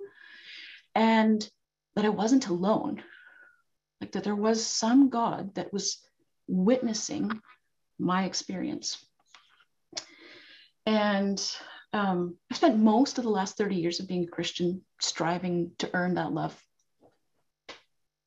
And 0.95 1.47
that 1.95 2.07
I 2.07 2.09
wasn't 2.09 2.49
alone. 2.49 3.03
Like 4.01 4.13
that 4.13 4.25
there 4.25 4.35
was 4.35 4.65
some 4.65 5.11
God 5.11 5.55
that 5.57 5.71
was 5.71 5.99
witnessing 6.47 7.43
my 7.99 8.25
experience. 8.25 9.05
And 10.87 11.39
um, 11.93 12.39
I 12.51 12.55
spent 12.55 12.79
most 12.79 13.19
of 13.19 13.25
the 13.25 13.31
last 13.31 13.59
30 13.59 13.75
years 13.77 14.01
of 14.01 14.09
being 14.09 14.25
a 14.25 14.29
Christian 14.29 14.81
striving 14.99 15.73
to 15.81 15.91
earn 15.93 16.15
that 16.15 16.33
love. 16.33 16.59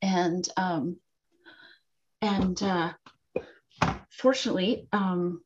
And 0.03 0.47
um, 0.55 0.97
and 2.21 2.61
uh, 2.61 2.93
fortunately, 4.09 4.87
um, 4.91 5.41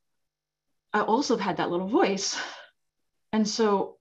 I 0.93 1.01
also 1.01 1.35
have 1.35 1.45
had 1.45 1.57
that 1.57 1.69
little 1.69 1.87
voice. 1.87 2.39
And 3.31 3.47
so 3.47 3.97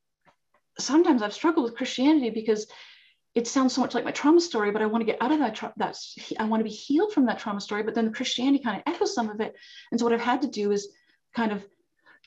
sometimes 0.79 1.23
I've 1.23 1.35
struggled 1.35 1.65
with 1.65 1.77
Christianity 1.77 2.31
because 2.31 2.67
it 3.35 3.49
sounds 3.49 3.75
so 3.75 3.81
much 3.81 3.95
like 3.95 4.05
my 4.05 4.13
trauma 4.13 4.41
story, 4.41 4.71
but 4.71 4.81
I 4.81 4.87
want 4.87 5.01
to 5.03 5.07
get 5.07 5.21
out 5.21 5.33
of 5.33 5.41
that. 5.41 5.57
Tra- 5.57 5.75
that's 5.77 6.17
I 6.39 6.45
want 6.45 6.61
to 6.61 6.65
be 6.65 6.71
healed 6.71 7.13
from 7.13 7.27
that 7.27 7.41
trauma 7.41 7.61
story. 7.61 7.83
But 7.83 7.95
then 7.95 8.13
Christianity 8.13 8.63
kind 8.63 8.77
of 8.77 8.93
echoes 8.93 9.15
some 9.15 9.29
of 9.29 9.41
it. 9.41 9.55
And 9.91 9.99
so 9.99 10.07
what 10.07 10.13
I've 10.13 10.21
had 10.21 10.43
to 10.43 10.49
do 10.49 10.71
is 10.71 10.89
kind 11.35 11.51
of, 11.51 11.65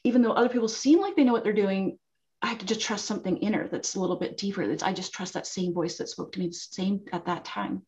even 0.03 0.21
though 0.21 0.33
other 0.33 0.49
people 0.49 0.67
seem 0.67 0.99
like 0.99 1.15
they 1.15 1.23
know 1.23 1.31
what 1.31 1.43
they're 1.43 1.53
doing, 1.53 1.97
I 2.41 2.47
have 2.47 2.59
to 2.59 2.65
just 2.65 2.81
trust 2.81 3.05
something 3.05 3.37
inner 3.37 3.67
that's 3.67 3.95
a 3.95 3.99
little 3.99 4.17
bit 4.17 4.37
deeper. 4.37 4.67
That's 4.67 4.83
I 4.83 4.93
just 4.93 5.13
trust 5.13 5.33
that 5.33 5.47
same 5.47 5.73
voice 5.73 5.97
that 5.97 6.09
spoke 6.09 6.33
to 6.33 6.39
me 6.39 6.47
the 6.47 6.53
same 6.53 7.01
at 7.13 7.25
that 7.25 7.45
time 7.45 7.83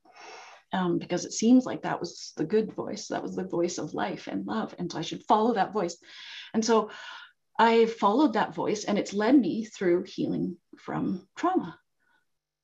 um, 0.71 0.99
because 0.99 1.25
it 1.25 1.33
seems 1.33 1.65
like 1.65 1.81
that 1.83 1.99
was 1.99 2.33
the 2.37 2.45
good 2.45 2.73
voice. 2.73 3.07
That 3.07 3.23
was 3.23 3.35
the 3.35 3.43
voice 3.47 3.77
of 3.77 3.93
life 3.93 4.27
and 4.27 4.45
love. 4.45 4.75
And 4.77 4.91
so 4.91 4.99
I 4.99 5.01
should 5.01 5.23
follow 5.23 5.53
that 5.53 5.73
voice. 5.73 5.97
And 6.53 6.63
so 6.63 6.89
I 7.57 7.87
followed 7.87 8.33
that 8.33 8.55
voice, 8.55 8.85
and 8.85 8.97
it's 8.97 9.13
led 9.13 9.37
me 9.37 9.65
through 9.65 10.03
healing 10.03 10.57
from 10.77 11.27
trauma 11.35 11.77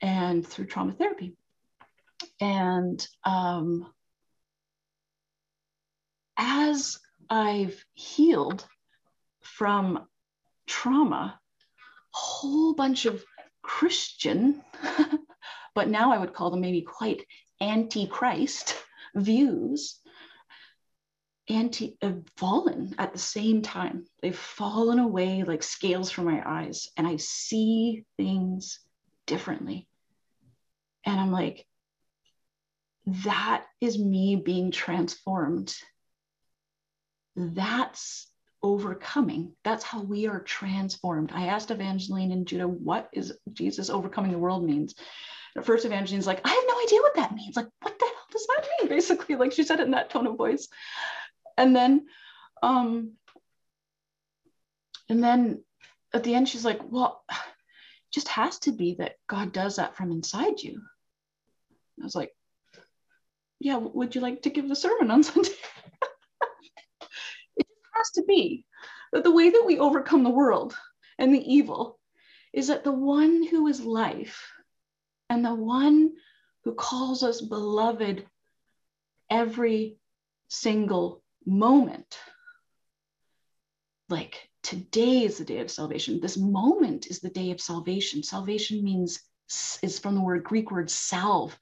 and 0.01 0.47
through 0.47 0.67
trauma 0.67 0.93
therapy. 0.93 1.35
And 2.39 3.05
um, 3.25 3.91
as 6.37 6.97
I've 7.29 7.83
healed 7.93 8.65
from 9.41 10.07
trauma, 10.67 11.39
a 11.79 12.17
whole 12.17 12.73
bunch 12.73 13.05
of 13.05 13.23
Christian, 13.61 14.63
but 15.75 15.89
now 15.89 16.13
I 16.13 16.17
would 16.19 16.33
call 16.33 16.51
them 16.51 16.61
maybe 16.61 16.81
quite 16.81 17.25
antichrist 17.61 18.75
views 19.15 19.99
anti 21.47 21.97
have 22.01 22.23
fallen 22.37 22.95
at 22.97 23.13
the 23.13 23.19
same 23.19 23.61
time. 23.61 24.05
They've 24.21 24.37
fallen 24.37 24.99
away 24.99 25.43
like 25.43 25.63
scales 25.63 26.09
from 26.09 26.25
my 26.25 26.41
eyes 26.45 26.89
and 26.97 27.05
i 27.05 27.17
see 27.17 28.05
things 28.17 28.79
differently. 29.27 29.87
And 31.05 31.19
i'm 31.19 31.31
like 31.31 31.65
that 33.07 33.65
is 33.79 33.99
me 33.99 34.35
being 34.35 34.71
transformed. 34.71 35.75
That's 37.35 38.31
overcoming. 38.63 39.53
That's 39.63 39.83
how 39.83 40.01
we 40.01 40.25
are 40.25 40.39
transformed. 40.39 41.31
I 41.31 41.47
asked 41.47 41.69
evangeline 41.69 42.31
and 42.31 42.47
judah 42.47 42.67
what 42.67 43.09
is 43.13 43.37
jesus 43.53 43.89
overcoming 43.91 44.31
the 44.31 44.39
world 44.39 44.63
means 44.63 44.95
first 45.63 45.85
Evangeline's 45.85 46.27
like, 46.27 46.41
I 46.43 46.49
have 46.49 46.63
no 46.67 46.81
idea 46.83 47.01
what 47.01 47.15
that 47.15 47.33
means. 47.33 47.55
Like, 47.55 47.67
what 47.81 47.97
the 47.97 48.05
hell 48.05 48.27
does 48.31 48.47
that 48.47 48.67
mean? 48.79 48.89
Basically, 48.95 49.35
like 49.35 49.51
she 49.51 49.63
said 49.63 49.79
it 49.79 49.85
in 49.85 49.91
that 49.91 50.09
tone 50.09 50.27
of 50.27 50.37
voice. 50.37 50.67
And 51.57 51.75
then, 51.75 52.07
um, 52.61 53.13
and 55.09 55.23
then 55.23 55.63
at 56.13 56.23
the 56.23 56.35
end, 56.35 56.49
she's 56.49 56.65
like, 56.65 56.79
well, 56.83 57.23
just 58.13 58.27
has 58.29 58.59
to 58.59 58.71
be 58.71 58.95
that 58.95 59.15
God 59.27 59.51
does 59.53 59.77
that 59.77 59.95
from 59.95 60.11
inside 60.11 60.61
you. 60.61 60.81
I 62.01 62.03
was 62.03 62.15
like, 62.15 62.31
yeah, 63.59 63.77
would 63.77 64.15
you 64.15 64.21
like 64.21 64.41
to 64.43 64.49
give 64.49 64.67
the 64.67 64.75
sermon 64.75 65.11
on 65.11 65.23
Sunday? 65.23 65.49
it 67.57 67.67
has 67.93 68.11
to 68.15 68.23
be 68.23 68.65
that 69.13 69.23
the 69.23 69.31
way 69.31 69.49
that 69.49 69.63
we 69.65 69.79
overcome 69.79 70.23
the 70.23 70.29
world 70.29 70.75
and 71.17 71.33
the 71.33 71.53
evil 71.53 71.99
is 72.53 72.67
that 72.67 72.83
the 72.83 72.91
one 72.91 73.45
who 73.45 73.67
is 73.67 73.81
life 73.81 74.51
and 75.29 75.43
the 75.43 75.53
one 75.53 76.13
who 76.63 76.73
calls 76.73 77.23
us 77.23 77.41
beloved 77.41 78.25
every 79.29 79.97
single 80.47 81.23
moment. 81.45 82.17
Like 84.09 84.49
today 84.63 85.23
is 85.23 85.37
the 85.37 85.45
day 85.45 85.59
of 85.59 85.71
salvation. 85.71 86.19
This 86.19 86.37
moment 86.37 87.07
is 87.07 87.19
the 87.19 87.29
day 87.29 87.51
of 87.51 87.61
salvation. 87.61 88.23
Salvation 88.23 88.83
means 88.83 89.21
is 89.81 89.99
from 89.99 90.15
the 90.15 90.21
word 90.21 90.43
Greek 90.43 90.71
word 90.71 90.89
salve 90.89 91.57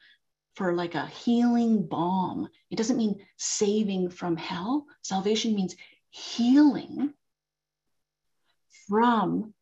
for 0.56 0.73
like 0.73 0.95
a 0.95 1.08
healing 1.08 1.86
balm. 1.86 2.47
It 2.69 2.78
doesn't 2.78 2.97
mean 2.97 3.26
saving 3.38 4.10
from 4.10 4.38
hell. 4.38 4.86
Salvation 5.02 5.56
means 5.56 5.76
healing 6.12 7.13
from 8.88 9.54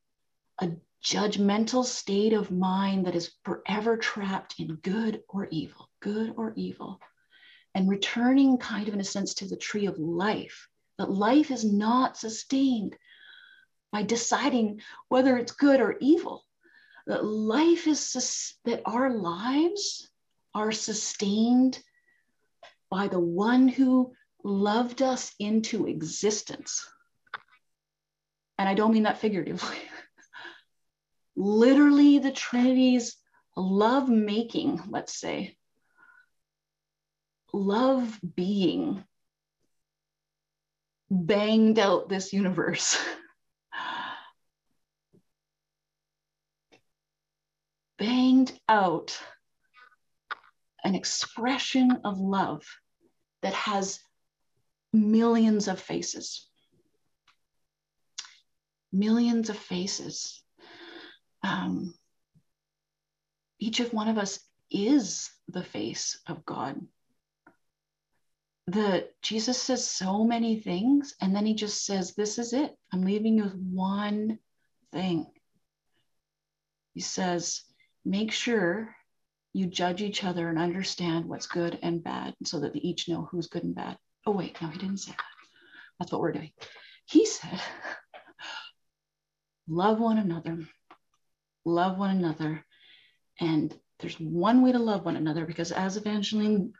a 0.59 0.71
judgmental 1.03 1.83
state 1.83 2.33
of 2.33 2.51
mind 2.51 3.05
that 3.05 3.15
is 3.15 3.31
forever 3.43 3.97
trapped 3.97 4.59
in 4.59 4.75
good 4.75 5.23
or 5.27 5.47
evil, 5.51 5.89
good 5.99 6.33
or 6.37 6.53
evil, 6.55 6.99
and 7.73 7.89
returning 7.89 8.57
kind 8.57 8.87
of 8.87 8.93
in 8.93 8.99
a 8.99 9.03
sense 9.03 9.33
to 9.35 9.47
the 9.47 9.55
tree 9.55 9.87
of 9.87 9.97
life, 9.97 10.67
that 10.97 11.09
life 11.09 11.49
is 11.49 11.65
not 11.65 12.17
sustained 12.17 12.95
by 13.91 14.03
deciding 14.03 14.81
whether 15.09 15.37
it's 15.37 15.51
good 15.51 15.81
or 15.81 15.97
evil. 15.99 16.45
That 17.07 17.25
life 17.25 17.87
is, 17.87 18.55
that 18.65 18.83
our 18.85 19.11
lives 19.11 20.09
are 20.53 20.71
sustained 20.71 21.81
by 22.91 23.07
the 23.07 23.19
one 23.19 23.67
who 23.67 24.13
loved 24.43 25.01
us 25.01 25.33
into 25.39 25.87
existence. 25.87 26.87
And 28.59 28.69
I 28.69 28.75
don't 28.75 28.93
mean 28.93 29.03
that 29.03 29.17
figuratively. 29.17 29.77
literally 31.35 32.19
the 32.19 32.31
Trinity's 32.31 33.17
love 33.55 34.09
making, 34.09 34.81
let's 34.89 35.13
say, 35.19 35.57
love 37.53 38.19
being 38.35 39.03
banged 41.09 41.79
out 41.79 42.07
this 42.09 42.31
universe. 42.33 42.97
banged 47.97 48.59
out 48.67 49.21
an 50.83 50.95
expression 50.95 51.91
of 52.03 52.17
love 52.19 52.63
that 53.43 53.53
has 53.53 53.99
millions 54.91 55.67
of 55.67 55.79
faces. 55.79 56.47
Millions 58.91 59.49
of 59.49 59.57
faces. 59.57 60.40
Um, 61.43 61.93
each 63.59 63.79
of 63.79 63.93
one 63.93 64.07
of 64.07 64.17
us 64.17 64.39
is 64.69 65.29
the 65.47 65.63
face 65.63 66.19
of 66.27 66.45
God. 66.45 66.79
The 68.67 69.09
Jesus 69.21 69.61
says 69.61 69.89
so 69.89 70.23
many 70.23 70.59
things, 70.59 71.15
and 71.19 71.35
then 71.35 71.45
he 71.45 71.55
just 71.55 71.85
says, 71.85 72.13
This 72.13 72.37
is 72.37 72.53
it. 72.53 72.75
I'm 72.93 73.01
leaving 73.01 73.37
you 73.37 73.43
with 73.43 73.55
one 73.55 74.39
thing. 74.91 75.27
He 76.93 77.01
says, 77.01 77.61
Make 78.05 78.31
sure 78.31 78.95
you 79.53 79.67
judge 79.67 80.01
each 80.01 80.23
other 80.23 80.47
and 80.49 80.57
understand 80.57 81.25
what's 81.25 81.47
good 81.47 81.77
and 81.81 82.03
bad 82.03 82.35
so 82.45 82.59
that 82.61 82.73
they 82.73 82.79
each 82.79 83.09
know 83.09 83.27
who's 83.29 83.47
good 83.47 83.63
and 83.63 83.75
bad. 83.75 83.97
Oh, 84.25 84.31
wait, 84.31 84.61
no, 84.61 84.69
he 84.69 84.79
didn't 84.79 84.97
say 84.97 85.11
that. 85.11 85.25
That's 85.99 86.11
what 86.11 86.21
we're 86.21 86.31
doing. 86.31 86.51
He 87.05 87.25
said, 87.25 87.59
Love 89.67 89.99
one 89.99 90.17
another, 90.17 90.59
love 91.65 91.97
one 91.97 92.15
another. 92.15 92.65
And 93.39 93.73
there's 93.99 94.19
one 94.19 94.61
way 94.61 94.71
to 94.71 94.79
love 94.79 95.05
one 95.05 95.15
another 95.15 95.45
because, 95.45 95.71
as 95.71 95.97
Evangeline 95.97 96.73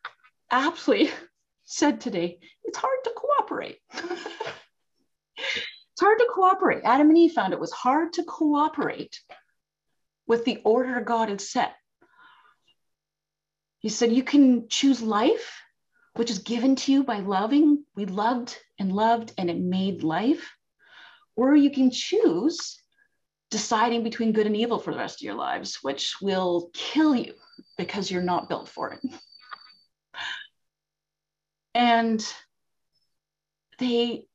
aptly 0.50 1.10
said 1.64 2.02
today, 2.02 2.40
it's 2.64 2.78
hard 2.78 2.98
to 3.04 3.12
cooperate. 3.16 3.78
it's 3.94 4.10
hard 6.00 6.20
to 6.20 6.28
cooperate. 6.34 6.84
Adam 6.84 7.10
and 7.10 7.18
Eve 7.18 7.34
found 7.34 7.54
it 7.54 7.60
was 7.60 7.72
hard 7.72 8.14
to 8.14 8.24
cooperate 8.24 9.20
with 10.28 10.46
the 10.46 10.62
order 10.64 11.02
God 11.02 11.30
had 11.30 11.42
set. 11.42 11.76
He 13.80 13.90
said, 13.90 14.12
You 14.12 14.24
can 14.24 14.68
choose 14.70 15.02
life, 15.02 15.62
which 16.16 16.32
is 16.32 16.40
given 16.40 16.76
to 16.78 16.92
you 16.92 17.04
by 17.04 17.20
loving. 17.20 17.84
We 17.96 18.06
loved 18.06 18.58
and 18.80 18.92
loved, 18.92 19.34
and 19.38 19.50
it 19.50 19.58
made 19.58 20.04
life. 20.04 20.52
Or 21.36 21.56
you 21.56 21.72
can 21.72 21.92
choose 21.92 22.81
deciding 23.52 24.04
between 24.04 24.32
good 24.32 24.48
and 24.48 24.56
evil 24.56 24.80
for 24.80 24.92
the 24.92 24.98
rest 24.98 25.22
of 25.22 25.26
your 25.26 25.36
lives, 25.36 25.80
which 25.82 26.16
will 26.22 26.72
kill 26.74 27.16
you 27.16 27.34
because 27.78 28.10
you're 28.10 28.22
not 28.24 28.50
built 28.50 28.68
for 28.68 28.94
it. 28.94 29.02
And 31.76 32.26
they, 33.78 34.26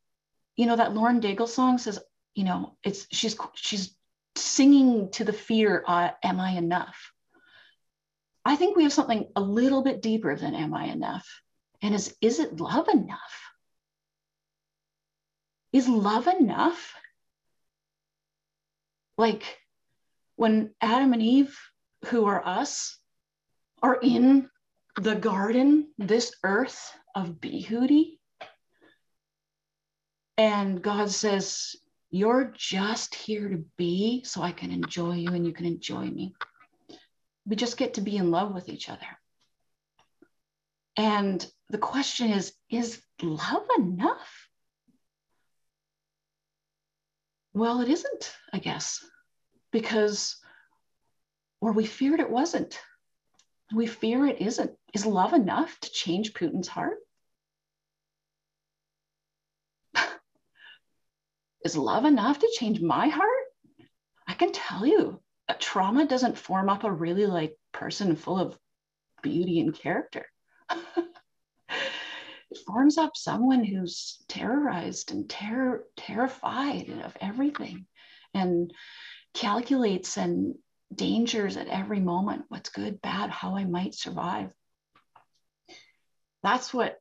you 0.57 0.67
know, 0.67 0.77
that 0.77 0.95
Lauren 0.95 1.21
Daigle 1.21 1.49
song 1.49 1.79
says, 1.79 1.99
you 2.35 2.45
know, 2.45 2.77
it's 2.85 3.07
she's 3.11 3.37
she's 3.55 3.97
singing 4.37 5.11
to 5.13 5.25
the 5.25 5.33
fear, 5.33 5.83
uh, 5.87 6.11
am 6.23 6.39
I 6.39 6.51
enough? 6.51 7.13
I 8.45 8.57
think 8.57 8.77
we 8.77 8.85
have 8.85 8.93
something 8.93 9.29
a 9.35 9.41
little 9.41 9.83
bit 9.83 10.03
deeper 10.03 10.37
than 10.37 10.55
am 10.55 10.75
I 10.75 10.85
enough? 10.85 11.27
And 11.83 11.95
is 11.95 12.15
is 12.21 12.39
it 12.39 12.61
love 12.61 12.89
enough? 12.89 13.19
Is 15.73 15.89
love 15.89 16.27
enough? 16.27 16.95
Like 19.19 19.59
when 20.37 20.75
Adam 20.81 21.13
and 21.13 21.23
Eve, 21.23 21.59
who 22.07 22.27
are 22.27 22.47
us, 22.47 22.99
are 23.83 23.99
in 24.03 24.49
the 25.01 25.15
garden, 25.15 25.89
this 25.99 26.35
earth 26.43 26.93
of 27.15 27.41
Behooty. 27.41 28.19
And 30.39 30.83
God 30.83 31.11
says, 31.11 31.77
You're 32.11 32.53
just 32.57 33.15
here 33.15 33.49
to 33.49 33.65
be 33.77 34.23
so 34.25 34.43
I 34.43 34.53
can 34.53 34.71
enjoy 34.71 35.15
you 35.15 35.33
and 35.33 35.47
you 35.47 35.53
can 35.53 35.67
enjoy 35.67 36.05
me. 36.05 36.35
We 37.47 37.57
just 37.57 37.77
get 37.77 37.95
to 37.95 38.01
be 38.01 38.17
in 38.17 38.31
love 38.31 38.53
with 38.53 38.69
each 38.69 38.89
other. 38.89 39.07
And 40.97 41.47
the 41.71 41.79
question 41.79 42.31
is 42.31 42.53
Is 42.71 43.01
love 43.23 43.67
enough? 43.79 44.49
Well, 47.57 47.81
it 47.81 47.89
isn't, 47.89 48.37
I 48.53 48.59
guess, 48.59 49.03
because, 49.73 50.37
or 51.63 51.73
we 51.73 51.87
feared 51.87 52.21
it 52.21 52.29
wasn't. 52.29 52.79
We 53.75 53.87
fear 53.87 54.27
it 54.27 54.43
isn't. 54.43 54.73
Is 54.93 55.07
love 55.07 55.33
enough 55.33 55.81
to 55.81 55.91
change 55.91 56.35
Putin's 56.35 56.69
heart? 56.69 56.99
Is 61.65 61.79
love 61.79 62.05
enough 62.05 62.41
to 62.41 62.57
change 62.59 62.83
my 62.83 63.09
heart? 63.09 63.47
I 64.29 64.35
can 64.35 64.53
tell 64.53 64.85
you, 64.85 65.23
trauma 65.59 66.07
doesn't 66.07 66.37
form 66.37 66.69
up 66.69 66.85
a 66.85 66.93
really 66.93 67.25
like 67.25 67.57
person 67.73 68.17
full 68.17 68.39
of 68.39 68.59
beauty 69.23 69.61
and 69.61 69.75
character. 69.75 70.27
forms 72.57 72.99
up 72.99 73.17
someone 73.17 73.65
who's 73.65 74.23
terrorized 74.29 75.13
and 75.13 75.29
ter- 75.29 75.85
terrified 75.97 76.89
of 77.05 77.17
everything 77.21 77.87
and 78.35 78.73
calculates 79.35 80.17
and 80.17 80.55
dangers 80.95 81.57
at 81.57 81.69
every 81.69 82.01
moment 82.01 82.45
what's 82.49 82.71
good, 82.71 83.01
bad, 83.03 83.31
how 83.31 83.57
I 83.57 83.65
might 83.65 83.95
survive. 83.95 84.51
That's 86.43 86.73
what 86.73 86.99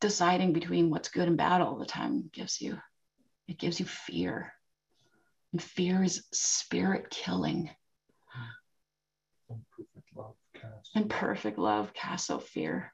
deciding 0.00 0.52
between 0.52 0.90
what's 0.90 1.08
good 1.08 1.28
and 1.28 1.36
bad 1.36 1.60
all 1.60 1.78
the 1.78 1.86
time 1.86 2.30
gives 2.32 2.60
you. 2.60 2.78
It 3.48 3.58
gives 3.58 3.78
you 3.80 3.86
fear. 3.86 4.52
And 5.52 5.62
fear 5.62 6.02
is 6.02 6.24
spirit 6.32 7.10
killing. 7.10 7.70
And 9.48 9.60
perfect 9.76 10.16
love 10.16 10.34
casts. 10.54 10.90
And 10.94 11.10
perfect 11.10 11.58
love 11.58 11.92
casts 11.92 12.30
out 12.30 12.44
fear. 12.44 12.92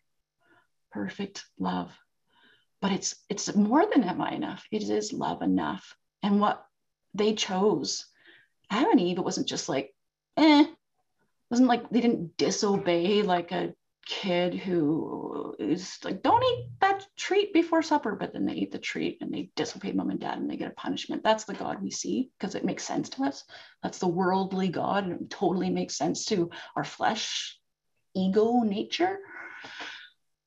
Perfect 0.96 1.44
love. 1.58 1.92
But 2.80 2.90
it's 2.92 3.16
it's 3.28 3.54
more 3.54 3.84
than 3.84 4.02
am 4.02 4.22
I 4.22 4.30
enough? 4.30 4.64
It 4.70 4.82
is 4.82 5.12
love 5.12 5.42
enough. 5.42 5.94
And 6.22 6.40
what 6.40 6.64
they 7.12 7.34
chose 7.34 8.06
Adam 8.70 8.92
and 8.92 9.00
Eve, 9.00 9.18
it 9.18 9.24
wasn't 9.24 9.46
just 9.46 9.68
like, 9.68 9.94
eh, 10.38 10.62
it 10.62 10.76
wasn't 11.50 11.68
like 11.68 11.90
they 11.90 12.00
didn't 12.00 12.38
disobey 12.38 13.20
like 13.20 13.52
a 13.52 13.74
kid 14.06 14.54
who 14.54 15.54
is 15.58 15.98
like, 16.02 16.22
don't 16.22 16.42
eat 16.42 16.70
that 16.80 17.06
treat 17.14 17.52
before 17.52 17.82
supper, 17.82 18.14
but 18.14 18.32
then 18.32 18.46
they 18.46 18.54
eat 18.54 18.72
the 18.72 18.78
treat 18.78 19.18
and 19.20 19.30
they 19.30 19.50
disobey 19.54 19.92
mom 19.92 20.08
and 20.08 20.20
dad 20.20 20.38
and 20.38 20.48
they 20.48 20.56
get 20.56 20.70
a 20.70 20.80
punishment. 20.80 21.22
That's 21.22 21.44
the 21.44 21.52
God 21.52 21.82
we 21.82 21.90
see 21.90 22.30
because 22.38 22.54
it 22.54 22.64
makes 22.64 22.84
sense 22.84 23.10
to 23.10 23.24
us. 23.24 23.44
That's 23.82 23.98
the 23.98 24.08
worldly 24.08 24.68
God 24.68 25.04
and 25.04 25.20
it 25.20 25.28
totally 25.28 25.68
makes 25.68 25.98
sense 25.98 26.24
to 26.26 26.48
our 26.74 26.84
flesh, 26.84 27.58
ego 28.14 28.62
nature. 28.62 29.18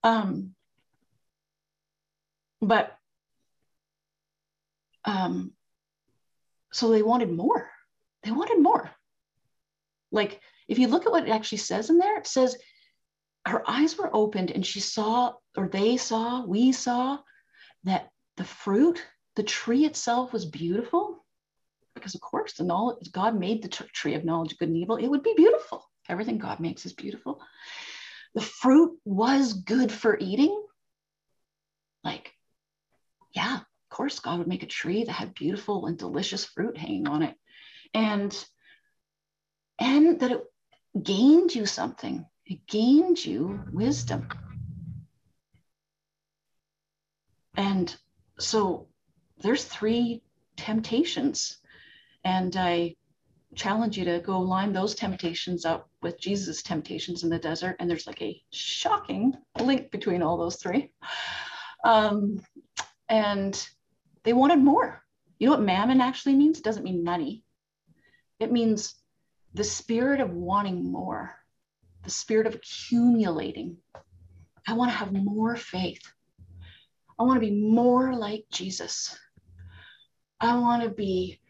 Um, 0.03 0.55
but 2.61 2.97
um, 5.05 5.51
so 6.71 6.89
they 6.89 7.01
wanted 7.01 7.31
more 7.31 7.69
they 8.23 8.31
wanted 8.31 8.59
more. 8.59 8.89
Like, 10.11 10.39
if 10.67 10.79
you 10.79 10.87
look 10.87 11.05
at 11.05 11.11
what 11.11 11.27
it 11.27 11.31
actually 11.31 11.59
says 11.59 11.89
in 11.89 11.97
there, 11.97 12.17
it 12.17 12.27
says 12.27 12.57
her 13.47 13.63
eyes 13.69 13.97
were 13.97 14.13
opened 14.13 14.51
and 14.51 14.65
she 14.65 14.79
saw, 14.79 15.33
or 15.55 15.67
they 15.67 15.97
saw, 15.97 16.45
we 16.45 16.71
saw 16.71 17.19
that 17.83 18.09
the 18.37 18.43
fruit, 18.43 19.03
the 19.35 19.43
tree 19.43 19.85
itself 19.85 20.33
was 20.33 20.45
beautiful. 20.45 21.25
Because, 21.95 22.15
of 22.15 22.21
course, 22.21 22.53
the 22.53 22.63
knowledge, 22.63 23.11
God 23.11 23.37
made 23.37 23.61
the 23.61 23.67
tree 23.67 24.13
of 24.13 24.23
knowledge, 24.23 24.57
good 24.57 24.69
and 24.69 24.77
evil. 24.77 24.95
It 24.97 25.07
would 25.07 25.23
be 25.23 25.33
beautiful. 25.35 25.83
Everything 26.07 26.37
God 26.37 26.59
makes 26.59 26.85
is 26.85 26.93
beautiful. 26.93 27.41
The 28.35 28.41
fruit 28.41 28.99
was 29.05 29.53
good 29.53 29.91
for 29.91 30.17
eating. 30.19 30.63
Like, 32.03 32.33
yeah, 33.33 33.57
of 33.57 33.89
course, 33.89 34.19
God 34.19 34.39
would 34.39 34.47
make 34.47 34.63
a 34.63 34.67
tree 34.67 35.03
that 35.03 35.11
had 35.11 35.33
beautiful 35.33 35.87
and 35.87 35.97
delicious 35.97 36.45
fruit 36.45 36.77
hanging 36.77 37.07
on 37.07 37.23
it. 37.23 37.35
And 37.93 38.35
and 39.79 40.19
that 40.19 40.31
it 40.31 40.43
gained 41.01 41.55
you 41.55 41.65
something. 41.65 42.25
It 42.45 42.67
gained 42.67 43.23
you 43.23 43.63
wisdom. 43.71 44.27
And 47.55 47.95
so 48.39 48.87
there's 49.39 49.63
three 49.63 50.21
temptations. 50.55 51.57
And 52.23 52.55
i 52.55 52.95
challenge 53.55 53.97
you 53.97 54.05
to 54.05 54.19
go 54.19 54.39
line 54.39 54.71
those 54.71 54.93
temptations 54.95 55.65
up 55.65 55.89
with 56.01 56.19
jesus 56.19 56.61
temptations 56.61 57.23
in 57.23 57.29
the 57.29 57.39
desert 57.39 57.75
and 57.79 57.89
there's 57.89 58.07
like 58.07 58.21
a 58.21 58.41
shocking 58.51 59.33
link 59.59 59.91
between 59.91 60.21
all 60.21 60.37
those 60.37 60.57
three 60.57 60.91
um, 61.83 62.39
and 63.09 63.67
they 64.23 64.33
wanted 64.33 64.59
more 64.59 65.01
you 65.39 65.47
know 65.47 65.53
what 65.53 65.63
mammon 65.63 65.99
actually 65.99 66.35
means 66.35 66.59
it 66.59 66.63
doesn't 66.63 66.83
mean 66.83 67.03
money 67.03 67.43
it 68.39 68.51
means 68.51 68.95
the 69.53 69.63
spirit 69.63 70.21
of 70.21 70.31
wanting 70.31 70.91
more, 70.91 71.35
the 72.03 72.09
spirit 72.09 72.47
of 72.47 72.55
accumulating. 72.55 73.77
I 74.67 74.73
want 74.73 74.91
to 74.91 74.97
have 74.97 75.11
more 75.11 75.55
faith. 75.55 76.01
I 77.19 77.23
want 77.23 77.41
to 77.41 77.47
be 77.47 77.55
more 77.55 78.15
like 78.15 78.45
Jesus. 78.51 79.17
I 80.39 80.57
want 80.57 80.83
to 80.83 80.89
be 80.89 81.41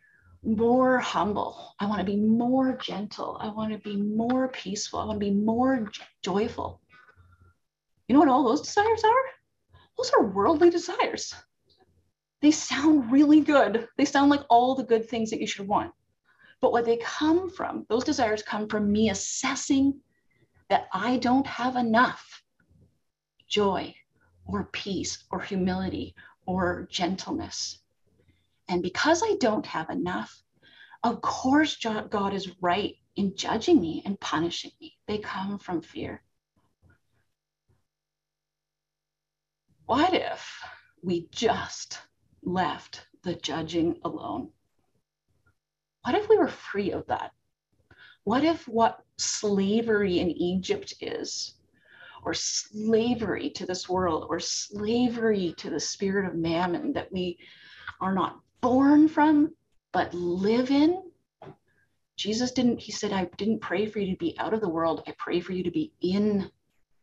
more 0.44 1.00
humble. 1.00 1.76
I 1.80 1.86
want 1.86 2.00
to 2.00 2.06
be 2.06 2.18
more 2.18 2.78
gentle. 2.78 3.38
I 3.40 3.50
want 3.50 3.72
to 3.74 3.80
be 3.80 3.98
more 3.98 4.48
peaceful. 4.48 5.00
I 5.00 5.06
want 5.06 5.20
to 5.20 5.26
be 5.26 5.34
more 5.34 5.92
joyful. 6.22 6.82
You 8.08 8.14
know 8.14 8.20
what 8.20 8.30
all 8.30 8.44
those 8.44 8.62
desires 8.62 9.04
are? 9.04 9.80
Those 9.98 10.12
are 10.12 10.26
worldly 10.26 10.70
desires. 10.70 11.34
They 12.42 12.52
sound 12.52 13.12
really 13.12 13.42
good. 13.42 13.88
They 13.98 14.06
sound 14.06 14.30
like 14.30 14.46
all 14.50 14.76
the 14.76 14.84
good 14.84 15.10
things 15.10 15.30
that 15.30 15.42
you 15.42 15.48
should 15.48 15.68
want. 15.68 15.92
But 16.62 16.72
what 16.72 16.86
they 16.86 16.98
come 16.98 17.50
from, 17.50 17.86
those 17.90 18.04
desires 18.04 18.42
come 18.42 18.68
from 18.68 18.92
me 18.92 19.10
assessing 19.10 20.00
that 20.70 20.88
I 20.94 21.18
don't 21.18 21.48
have 21.48 21.76
enough 21.76 22.44
joy 23.48 23.94
or 24.46 24.70
peace 24.72 25.26
or 25.32 25.42
humility 25.42 26.16
or 26.46 26.88
gentleness. 26.90 27.79
And 28.70 28.84
because 28.84 29.24
I 29.24 29.36
don't 29.40 29.66
have 29.66 29.90
enough, 29.90 30.44
of 31.04 31.22
course, 31.22 31.76
God 32.12 32.34
is 32.36 32.56
right 32.62 32.96
in 33.16 33.36
judging 33.36 33.82
me 33.82 34.04
and 34.06 34.20
punishing 34.20 34.72
me. 34.80 34.96
They 35.08 35.18
come 35.18 35.58
from 35.58 35.82
fear. 35.82 36.22
What 39.88 40.14
if 40.14 40.64
we 41.02 41.28
just 41.32 41.98
left 42.44 43.08
the 43.24 43.34
judging 43.34 44.00
alone? 44.06 44.52
What 46.04 46.14
if 46.14 46.30
we 46.30 46.38
were 46.38 46.48
free 46.48 46.92
of 46.92 47.08
that? 47.08 47.32
What 48.24 48.44
if 48.44 48.68
what 48.68 49.04
slavery 49.18 50.20
in 50.20 50.30
Egypt 50.30 50.94
is, 51.02 51.56
or 52.24 52.36
slavery 52.36 53.50
to 53.52 53.66
this 53.66 53.90
world, 53.90 54.28
or 54.30 54.40
slavery 54.40 55.56
to 55.58 55.72
the 55.72 55.80
spirit 55.80 56.28
of 56.28 56.36
mammon 56.36 56.94
that 56.94 57.12
we 57.12 57.40
are 58.00 58.14
not 58.14 58.40
born 58.62 59.08
from, 59.08 59.54
but 59.92 60.14
live 60.14 60.72
in? 60.72 61.04
Jesus 62.18 62.52
didn't, 62.52 62.80
he 62.80 62.92
said, 62.92 63.14
I 63.14 63.26
didn't 63.38 63.62
pray 63.62 63.86
for 63.86 64.00
you 64.00 64.12
to 64.12 64.18
be 64.18 64.36
out 64.40 64.54
of 64.54 64.62
the 64.62 64.70
world. 64.70 65.04
I 65.08 65.14
pray 65.18 65.40
for 65.40 65.54
you 65.54 65.64
to 65.64 65.72
be 65.72 65.94
in 66.02 66.52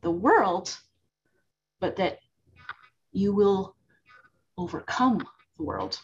the 0.03 0.11
world, 0.11 0.77
but 1.81 1.97
that 1.97 2.19
you 3.13 3.35
will 3.35 3.75
overcome 4.59 5.27
the 5.57 5.65
world, 5.65 5.99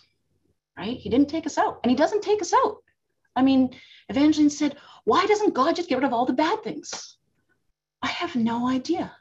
right? 0.78 0.96
He 0.96 1.10
didn't 1.10 1.28
take 1.28 1.46
us 1.46 1.58
out 1.58 1.80
and 1.82 1.90
he 1.90 1.96
doesn't 1.96 2.22
take 2.22 2.40
us 2.40 2.54
out. 2.54 2.78
I 3.36 3.42
mean, 3.42 3.74
Evangeline 4.08 4.50
said, 4.50 4.76
why 5.04 5.26
doesn't 5.26 5.54
God 5.54 5.76
just 5.76 5.88
get 5.88 5.96
rid 5.96 6.04
of 6.04 6.12
all 6.12 6.26
the 6.26 6.32
bad 6.32 6.62
things? 6.62 7.16
I 8.02 8.08
have 8.08 8.34
no 8.34 8.68
idea. 8.68 9.14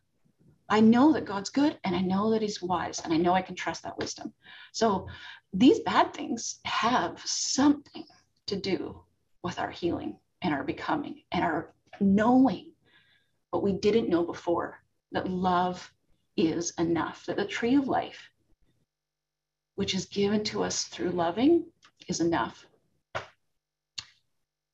I 0.71 0.79
know 0.79 1.11
that 1.11 1.25
God's 1.25 1.49
good 1.49 1.77
and 1.83 1.93
I 1.93 1.99
know 1.99 2.31
that 2.31 2.41
he's 2.41 2.61
wise 2.61 3.01
and 3.01 3.13
I 3.13 3.17
know 3.17 3.33
I 3.33 3.41
can 3.41 3.55
trust 3.55 3.83
that 3.83 3.97
wisdom. 3.97 4.33
So 4.71 5.05
these 5.51 5.81
bad 5.81 6.13
things 6.13 6.61
have 6.63 7.21
something 7.25 8.05
to 8.47 8.55
do 8.55 9.03
with 9.43 9.59
our 9.59 9.69
healing 9.69 10.17
and 10.41 10.53
our 10.53 10.63
becoming 10.63 11.23
and 11.33 11.43
our 11.43 11.73
knowing 11.99 12.71
what 13.49 13.63
we 13.63 13.73
didn't 13.73 14.07
know 14.07 14.23
before 14.23 14.79
that 15.11 15.29
love 15.29 15.93
is 16.37 16.71
enough, 16.79 17.25
that 17.25 17.35
the 17.35 17.43
tree 17.43 17.75
of 17.75 17.89
life, 17.89 18.29
which 19.75 19.93
is 19.93 20.05
given 20.05 20.41
to 20.45 20.63
us 20.63 20.85
through 20.85 21.11
loving, 21.11 21.65
is 22.07 22.21
enough. 22.21 22.65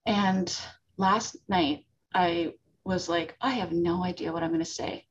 And 0.06 0.56
last 0.98 1.38
night, 1.50 1.88
I 2.14 2.54
was 2.84 3.10
like, 3.10 3.36
I 3.42 3.50
have 3.50 3.72
no 3.72 4.04
idea 4.04 4.32
what 4.32 4.44
I'm 4.44 4.52
going 4.52 4.60
to 4.60 4.66
say 4.66 5.07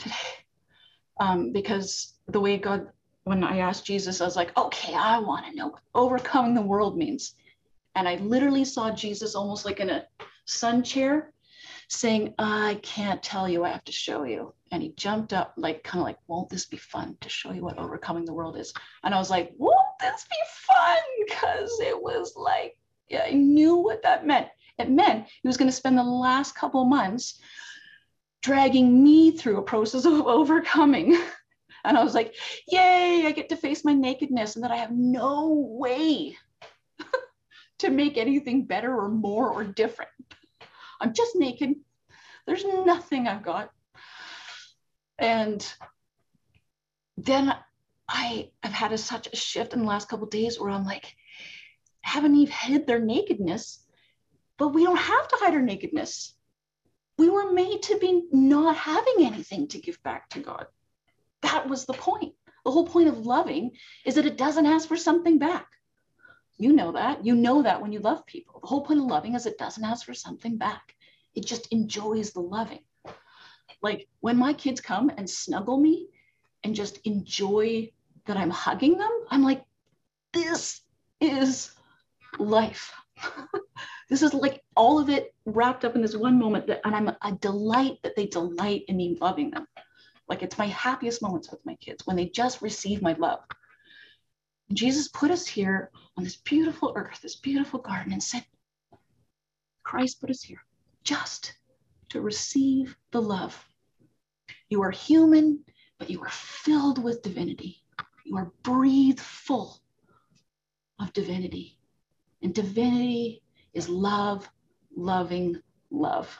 today. 0.00 0.14
Um, 1.20 1.52
because 1.52 2.14
the 2.28 2.40
way 2.40 2.56
God, 2.56 2.88
when 3.24 3.44
I 3.44 3.58
asked 3.58 3.84
Jesus, 3.84 4.20
I 4.20 4.24
was 4.24 4.36
like, 4.36 4.56
okay, 4.56 4.94
I 4.94 5.18
want 5.18 5.46
to 5.46 5.54
know 5.54 5.68
what 5.68 5.82
overcoming 5.94 6.54
the 6.54 6.62
world 6.62 6.96
means. 6.96 7.34
And 7.94 8.08
I 8.08 8.16
literally 8.16 8.64
saw 8.64 8.90
Jesus 8.90 9.34
almost 9.34 9.64
like 9.64 9.80
in 9.80 9.90
a 9.90 10.06
sun 10.46 10.82
chair 10.82 11.32
saying, 11.88 12.34
I 12.38 12.78
can't 12.82 13.22
tell 13.22 13.48
you, 13.48 13.64
I 13.64 13.70
have 13.70 13.84
to 13.84 13.92
show 13.92 14.22
you. 14.22 14.54
And 14.70 14.82
he 14.82 14.94
jumped 14.96 15.32
up, 15.32 15.54
like, 15.56 15.82
kind 15.82 16.00
of 16.00 16.06
like, 16.06 16.18
won't 16.28 16.48
this 16.48 16.66
be 16.66 16.76
fun 16.76 17.16
to 17.20 17.28
show 17.28 17.52
you 17.52 17.62
what 17.64 17.78
overcoming 17.78 18.24
the 18.24 18.32
world 18.32 18.56
is? 18.56 18.72
And 19.02 19.14
I 19.14 19.18
was 19.18 19.28
like, 19.28 19.52
won't 19.58 19.76
this 19.98 20.24
be 20.30 20.36
fun? 20.46 20.98
Because 21.26 21.80
it 21.80 22.00
was 22.00 22.34
like, 22.36 22.78
yeah, 23.08 23.24
I 23.26 23.32
knew 23.32 23.74
what 23.74 24.02
that 24.04 24.26
meant. 24.26 24.46
It 24.78 24.88
meant 24.88 25.26
he 25.42 25.48
was 25.48 25.56
going 25.56 25.70
to 25.70 25.76
spend 25.76 25.98
the 25.98 26.04
last 26.04 26.54
couple 26.54 26.84
months 26.84 27.40
dragging 28.42 29.02
me 29.02 29.32
through 29.32 29.58
a 29.58 29.62
process 29.62 30.04
of 30.04 30.20
overcoming. 30.26 31.18
And 31.84 31.96
I 31.96 32.04
was 32.04 32.14
like, 32.14 32.34
yay, 32.68 33.24
I 33.26 33.32
get 33.32 33.48
to 33.50 33.56
face 33.56 33.84
my 33.84 33.92
nakedness 33.92 34.54
and 34.54 34.64
that 34.64 34.70
I 34.70 34.76
have 34.76 34.92
no 34.92 35.66
way 35.78 36.36
to 37.78 37.90
make 37.90 38.18
anything 38.18 38.66
better 38.66 38.94
or 38.94 39.08
more 39.08 39.48
or 39.50 39.64
different. 39.64 40.10
I'm 41.00 41.14
just 41.14 41.36
naked. 41.36 41.74
There's 42.46 42.64
nothing 42.64 43.26
I've 43.26 43.42
got. 43.42 43.70
And 45.18 45.66
then 47.16 47.54
I 48.08 48.50
have 48.62 48.72
had 48.72 48.92
a, 48.92 48.98
such 48.98 49.28
a 49.32 49.36
shift 49.36 49.72
in 49.72 49.80
the 49.80 49.86
last 49.86 50.08
couple 50.08 50.26
days 50.26 50.58
where 50.58 50.70
I'm 50.70 50.84
like, 50.84 51.14
haven't 52.02 52.36
Eve 52.36 52.50
hid 52.50 52.86
their 52.86 52.98
nakedness, 52.98 53.86
but 54.58 54.68
we 54.68 54.84
don't 54.84 54.96
have 54.96 55.28
to 55.28 55.36
hide 55.40 55.54
our 55.54 55.62
nakedness. 55.62 56.34
We 57.20 57.28
were 57.28 57.52
made 57.52 57.82
to 57.82 57.98
be 57.98 58.22
not 58.32 58.74
having 58.76 59.26
anything 59.26 59.68
to 59.68 59.78
give 59.78 60.02
back 60.02 60.30
to 60.30 60.40
God. 60.40 60.64
That 61.42 61.68
was 61.68 61.84
the 61.84 61.92
point. 61.92 62.32
The 62.64 62.70
whole 62.70 62.86
point 62.86 63.08
of 63.08 63.26
loving 63.26 63.72
is 64.06 64.14
that 64.14 64.24
it 64.24 64.38
doesn't 64.38 64.64
ask 64.64 64.88
for 64.88 64.96
something 64.96 65.38
back. 65.38 65.66
You 66.56 66.72
know 66.72 66.92
that. 66.92 67.22
You 67.22 67.34
know 67.34 67.60
that 67.60 67.82
when 67.82 67.92
you 67.92 68.00
love 68.00 68.24
people. 68.24 68.60
The 68.62 68.68
whole 68.68 68.86
point 68.86 69.00
of 69.00 69.04
loving 69.04 69.34
is 69.34 69.44
it 69.44 69.58
doesn't 69.58 69.84
ask 69.84 70.06
for 70.06 70.14
something 70.14 70.56
back. 70.56 70.96
It 71.34 71.44
just 71.44 71.70
enjoys 71.70 72.30
the 72.30 72.40
loving. 72.40 72.84
Like 73.82 74.08
when 74.20 74.38
my 74.38 74.54
kids 74.54 74.80
come 74.80 75.10
and 75.14 75.28
snuggle 75.28 75.76
me 75.76 76.08
and 76.64 76.74
just 76.74 77.00
enjoy 77.04 77.90
that 78.24 78.38
I'm 78.38 78.48
hugging 78.48 78.96
them, 78.96 79.12
I'm 79.28 79.42
like, 79.42 79.62
this 80.32 80.80
is 81.20 81.70
life. 82.38 82.94
this 84.10 84.22
is 84.22 84.34
like 84.34 84.60
all 84.76 84.98
of 84.98 85.08
it 85.08 85.32
wrapped 85.46 85.84
up 85.84 85.94
in 85.94 86.02
this 86.02 86.16
one 86.16 86.36
moment 86.36 86.66
that, 86.66 86.80
and 86.84 86.94
I'm 86.94 87.08
a 87.08 87.32
delight 87.40 87.98
that 88.02 88.16
they 88.16 88.26
delight 88.26 88.82
in 88.88 88.96
me 88.96 89.16
loving 89.20 89.52
them. 89.52 89.66
Like 90.28 90.42
it's 90.42 90.58
my 90.58 90.66
happiest 90.66 91.22
moments 91.22 91.50
with 91.50 91.64
my 91.64 91.76
kids 91.76 92.06
when 92.06 92.16
they 92.16 92.26
just 92.26 92.60
receive 92.60 93.02
my 93.02 93.12
love. 93.14 93.38
And 94.68 94.76
Jesus 94.76 95.08
put 95.08 95.30
us 95.30 95.46
here 95.46 95.90
on 96.16 96.24
this 96.24 96.36
beautiful 96.36 96.92
earth, 96.96 97.20
this 97.22 97.36
beautiful 97.36 97.78
garden, 97.78 98.12
and 98.12 98.22
said, 98.22 98.44
Christ 99.84 100.20
put 100.20 100.30
us 100.30 100.42
here 100.42 100.62
just 101.04 101.54
to 102.10 102.20
receive 102.20 102.96
the 103.12 103.22
love. 103.22 103.64
You 104.68 104.82
are 104.82 104.90
human, 104.90 105.60
but 105.98 106.10
you 106.10 106.20
are 106.22 106.30
filled 106.30 107.02
with 107.02 107.22
divinity. 107.22 107.84
You 108.24 108.36
are 108.38 108.52
breathed 108.64 109.20
full 109.20 109.80
of 110.98 111.12
divinity. 111.12 111.78
And 112.42 112.52
divinity 112.52 113.42
is 113.74 113.88
love, 113.88 114.48
loving 114.96 115.60
love. 115.90 116.38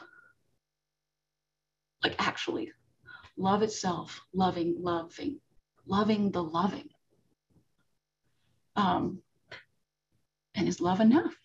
Like 2.03 2.15
actually, 2.19 2.71
love 3.37 3.61
itself, 3.61 4.21
loving, 4.33 4.75
loving, 4.79 5.39
loving 5.85 6.31
the 6.31 6.43
loving. 6.43 6.89
Um, 8.75 9.21
and 10.55 10.67
is 10.67 10.81
love 10.81 10.99
enough? 10.99 11.35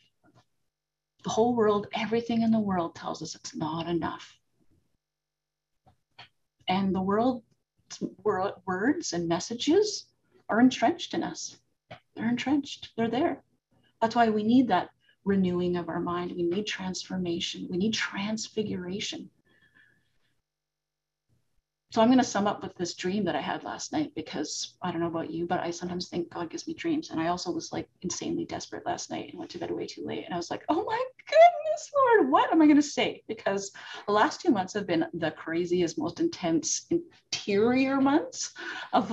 The 1.25 1.31
whole 1.31 1.55
world, 1.55 1.89
everything 1.93 2.43
in 2.43 2.51
the 2.51 2.61
world 2.61 2.95
tells 2.95 3.23
us 3.23 3.35
it's 3.35 3.55
not 3.55 3.89
enough. 3.89 4.39
And 6.69 6.95
the 6.95 7.03
world, 7.03 7.43
words 8.65 9.13
and 9.13 9.29
messages 9.29 10.07
are 10.49 10.61
entrenched 10.61 11.15
in 11.15 11.23
us. 11.23 11.57
They're 12.15 12.29
entrenched, 12.29 12.91
they're 12.97 13.11
there. 13.11 13.43
That's 14.01 14.17
why 14.17 14.31
we 14.31 14.43
need 14.43 14.69
that 14.69 14.91
renewing 15.27 15.77
of 15.77 15.91
our 15.91 16.01
mind. 16.01 16.33
We 16.35 16.45
need 16.45 16.67
transformation. 16.67 17.67
We 17.69 17.77
need 17.77 17.93
transfiguration. 17.93 19.29
So 21.93 22.03
I'm 22.03 22.09
going 22.09 22.19
to 22.19 22.25
sum 22.25 22.47
up 22.47 22.63
with 22.63 22.75
this 22.77 22.95
dream 22.95 23.25
that 23.25 23.37
I 23.37 23.41
had 23.41 23.65
last 23.65 23.93
night 23.93 24.13
because 24.15 24.75
I 24.83 24.91
don't 24.91 25.01
know 25.01 25.07
about 25.07 25.31
you, 25.31 25.47
but 25.47 25.61
I 25.61 25.71
sometimes 25.71 26.09
think 26.09 26.31
God 26.31 26.51
gives 26.51 26.67
me 26.67 26.75
dreams. 26.75 27.11
And 27.11 27.21
I 27.21 27.29
also 27.29 27.51
was 27.51 27.73
like 27.73 27.89
insanely 28.03 28.45
desperate 28.45 28.85
last 28.85 29.11
night 29.11 29.31
and 29.31 29.39
went 29.39 29.51
to 29.53 29.59
bed 29.59 29.71
way 29.71 29.87
too 29.87 30.05
late. 30.05 30.25
And 30.25 30.35
I 30.35 30.37
was 30.37 30.51
like, 30.51 30.65
oh 30.69 30.85
my 30.85 31.05
goodness, 31.27 31.91
Lord, 31.97 32.31
what 32.31 32.53
am 32.53 32.61
I 32.61 32.67
going 32.67 32.77
to 32.77 32.83
say? 32.83 33.23
Because 33.29 33.71
the 34.07 34.13
last 34.13 34.41
two 34.41 34.51
months 34.51 34.75
have 34.75 34.87
been 34.87 35.07
the 35.15 35.31
craziest, 35.31 35.97
most 35.97 36.21
intense 36.21 36.87
interior 36.91 38.01
months 38.01 38.53
of 38.93 39.09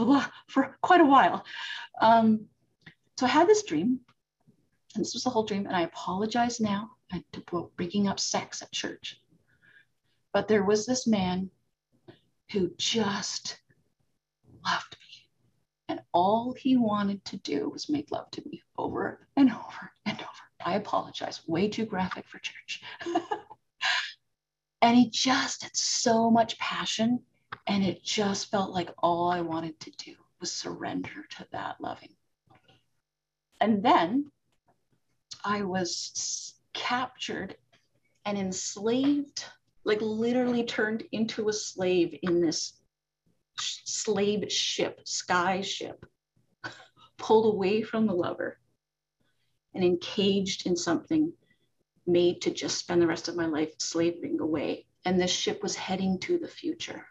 for 0.50 0.76
quite 0.82 1.02
a 1.02 1.06
while. 1.06 1.46
Um, 2.02 2.48
so 3.18 3.28
I 3.28 3.30
had 3.30 3.48
this 3.48 3.64
dream 3.64 4.00
and 4.96 5.04
this 5.04 5.14
was 5.14 5.24
the 5.24 5.30
whole 5.30 5.44
dream. 5.44 5.66
And 5.66 5.76
I 5.76 5.82
apologize 5.82 6.60
now 6.60 6.92
to 7.32 7.72
bringing 7.76 8.08
up 8.08 8.20
sex 8.20 8.62
at 8.62 8.72
church. 8.72 9.20
But 10.32 10.48
there 10.48 10.64
was 10.64 10.86
this 10.86 11.08
man 11.08 11.50
who 12.52 12.72
just 12.78 13.60
loved 14.66 14.98
me. 15.00 15.28
And 15.90 16.02
all 16.12 16.54
he 16.54 16.78
wanted 16.78 17.24
to 17.26 17.38
do 17.38 17.70
was 17.70 17.90
make 17.90 18.12
love 18.12 18.30
to 18.32 18.44
me 18.46 18.64
over 18.78 19.28
and 19.36 19.52
over 19.52 19.92
and 20.06 20.20
over 20.20 20.30
I 20.66 20.76
apologize, 20.76 21.42
way 21.48 21.68
too 21.68 21.86
graphic 21.86 22.26
for 22.28 22.40
church. 22.40 22.82
and 24.82 24.98
he 24.98 25.10
just 25.10 25.64
had 25.64 25.76
so 25.76 26.32
much 26.32 26.58
passion. 26.58 27.20
And 27.68 27.84
it 27.84 28.04
just 28.04 28.50
felt 28.50 28.72
like 28.72 28.90
all 29.02 29.30
I 29.30 29.42
wanted 29.42 29.80
to 29.82 29.92
do 29.92 30.16
was 30.40 30.52
surrender 30.52 31.26
to 31.38 31.48
that 31.52 31.80
loving. 31.80 32.14
And 33.62 33.84
then 33.84 34.32
I 35.44 35.64
was 35.64 36.54
captured 36.74 37.56
and 38.26 38.38
enslaved, 38.38 39.46
like 39.84 40.02
literally 40.02 40.64
turned 40.64 41.04
into 41.12 41.50
a 41.50 41.54
slave 41.54 42.18
in 42.24 42.42
this 42.42 42.82
slave 43.60 44.52
ship, 44.52 45.02
sky 45.06 45.62
ship, 45.62 46.06
pulled 47.18 47.54
away 47.54 47.82
from 47.82 48.08
the 48.08 48.14
lover 48.14 48.58
and 49.74 49.84
encaged 49.84 50.66
in 50.66 50.76
something 50.76 51.34
made 52.06 52.42
to 52.42 52.52
just 52.52 52.78
spend 52.78 53.02
the 53.02 53.08
rest 53.08 53.28
of 53.28 53.36
my 53.36 53.46
life 53.46 53.74
slaving 53.80 54.40
away. 54.40 54.86
And 55.06 55.20
this 55.20 55.32
ship 55.32 55.62
was 55.62 55.76
heading 55.76 56.20
to 56.20 56.38
the 56.38 56.48
future. 56.48 57.06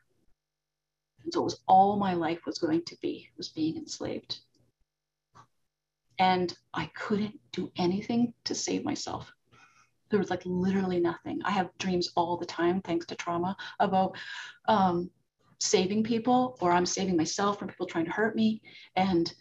And 1.23 1.33
so 1.33 1.41
it 1.41 1.45
was 1.45 1.61
all 1.69 1.97
my 1.97 2.15
life 2.15 2.41
was 2.47 2.59
going 2.59 2.85
to 2.87 2.97
be, 3.01 3.29
was 3.37 3.49
being 3.49 3.77
enslaved. 3.77 4.41
And 6.23 6.57
I 6.73 6.87
couldn't 6.95 7.37
do 7.51 7.73
anything 7.77 8.33
to 8.45 8.55
save 8.55 8.85
myself. 8.85 9.33
There 10.09 10.21
was 10.21 10.31
like 10.31 10.43
literally 10.45 11.01
nothing. 11.01 11.41
I 11.45 11.51
have 11.51 11.77
dreams 11.79 12.13
all 12.15 12.37
the 12.37 12.47
time, 12.47 12.81
thanks 12.81 13.07
to 13.07 13.17
trauma, 13.17 13.57
about 13.81 14.17
um, 14.69 15.11
saving 15.59 16.05
people 16.05 16.57
or 16.61 16.71
I'm 16.71 16.87
saving 16.87 17.17
myself 17.17 17.59
from 17.59 17.67
people 17.67 17.87
trying 17.87 18.05
to 18.05 18.13
hurt 18.13 18.37
me. 18.37 18.63
And 18.95 19.35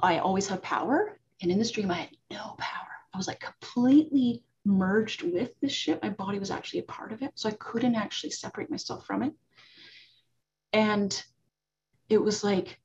I 0.00 0.20
always 0.20 0.46
have 0.48 0.62
power. 0.62 1.20
And 1.42 1.50
in 1.50 1.58
this 1.58 1.72
dream, 1.72 1.90
I 1.90 1.94
had 2.04 2.16
no 2.30 2.54
power. 2.56 2.92
I 3.12 3.18
was 3.18 3.28
like 3.28 3.40
completely 3.40 4.42
merged 4.64 5.24
with 5.24 5.50
this 5.60 5.72
ship. 5.72 6.02
My 6.02 6.08
body 6.08 6.38
was 6.38 6.50
actually 6.50 6.80
a 6.80 6.84
part 6.84 7.12
of 7.12 7.20
it. 7.20 7.32
So 7.34 7.50
I 7.50 7.56
couldn't 7.58 7.96
actually 7.96 8.30
separate 8.30 8.70
myself 8.70 9.04
from 9.06 9.24
it. 9.24 9.34
And 10.72 11.22
it 12.08 12.16
was 12.16 12.42
like, 12.42 12.80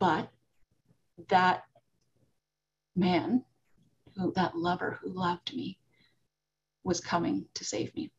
but 0.00 0.28
that 1.28 1.64
man, 2.96 3.44
who 4.16 4.32
that 4.32 4.56
lover 4.56 4.98
who 5.00 5.10
loved 5.10 5.54
me, 5.54 5.78
was 6.84 7.00
coming 7.00 7.46
to 7.54 7.64
save 7.64 7.94
me. 7.94 8.10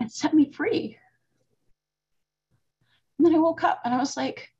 And 0.00 0.10
set 0.10 0.34
me 0.34 0.50
free. 0.52 0.98
And 3.18 3.26
then 3.26 3.34
I 3.34 3.38
woke 3.38 3.64
up 3.64 3.80
and 3.84 3.94
I 3.94 3.98
was 3.98 4.16
like, 4.16 4.52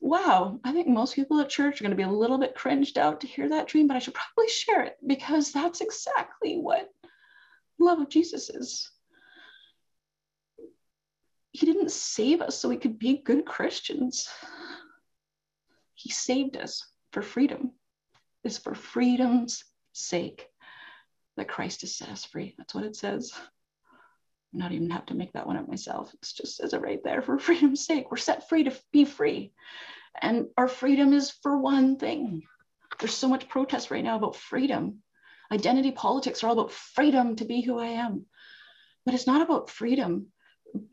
wow, 0.00 0.60
I 0.64 0.72
think 0.72 0.88
most 0.88 1.14
people 1.14 1.40
at 1.40 1.48
church 1.48 1.80
are 1.80 1.84
going 1.84 1.90
to 1.90 1.96
be 1.96 2.02
a 2.02 2.08
little 2.08 2.38
bit 2.38 2.54
cringed 2.54 2.98
out 2.98 3.20
to 3.20 3.26
hear 3.26 3.48
that 3.48 3.66
dream, 3.66 3.88
but 3.88 3.96
I 3.96 4.00
should 4.00 4.14
probably 4.14 4.48
share 4.48 4.82
it 4.82 4.96
because 5.06 5.52
that's 5.52 5.80
exactly 5.80 6.56
what 6.56 6.92
love 7.78 8.00
of 8.00 8.08
Jesus 8.08 8.48
is. 8.48 8.90
He 11.58 11.66
didn't 11.66 11.90
save 11.90 12.40
us 12.40 12.56
so 12.56 12.68
we 12.68 12.76
could 12.76 13.00
be 13.00 13.16
good 13.16 13.44
Christians. 13.44 14.28
He 15.94 16.08
saved 16.08 16.56
us 16.56 16.86
for 17.10 17.20
freedom. 17.20 17.72
It's 18.44 18.58
for 18.58 18.76
freedom's 18.76 19.64
sake 19.92 20.46
that 21.36 21.48
Christ 21.48 21.80
has 21.80 21.96
set 21.96 22.10
us 22.10 22.24
free. 22.24 22.54
That's 22.56 22.76
what 22.76 22.84
it 22.84 22.94
says. 22.94 23.32
I'm 24.52 24.60
not 24.60 24.70
even 24.70 24.90
have 24.90 25.06
to 25.06 25.14
make 25.14 25.32
that 25.32 25.48
one 25.48 25.56
up 25.56 25.66
myself. 25.66 26.14
It's 26.22 26.32
just 26.32 26.58
says 26.58 26.74
it 26.74 26.80
right 26.80 27.02
there 27.02 27.22
for 27.22 27.40
freedom's 27.40 27.84
sake. 27.84 28.08
We're 28.12 28.18
set 28.18 28.48
free 28.48 28.62
to 28.62 28.72
be 28.92 29.04
free. 29.04 29.52
And 30.22 30.46
our 30.56 30.68
freedom 30.68 31.12
is 31.12 31.32
for 31.42 31.58
one 31.58 31.96
thing. 31.96 32.44
There's 33.00 33.14
so 33.14 33.26
much 33.26 33.48
protest 33.48 33.90
right 33.90 34.04
now 34.04 34.14
about 34.14 34.36
freedom. 34.36 35.02
Identity 35.50 35.90
politics 35.90 36.44
are 36.44 36.46
all 36.46 36.60
about 36.60 36.70
freedom 36.70 37.34
to 37.34 37.44
be 37.44 37.62
who 37.62 37.80
I 37.80 37.86
am. 37.86 38.26
But 39.04 39.14
it's 39.14 39.26
not 39.26 39.42
about 39.42 39.70
freedom. 39.70 40.28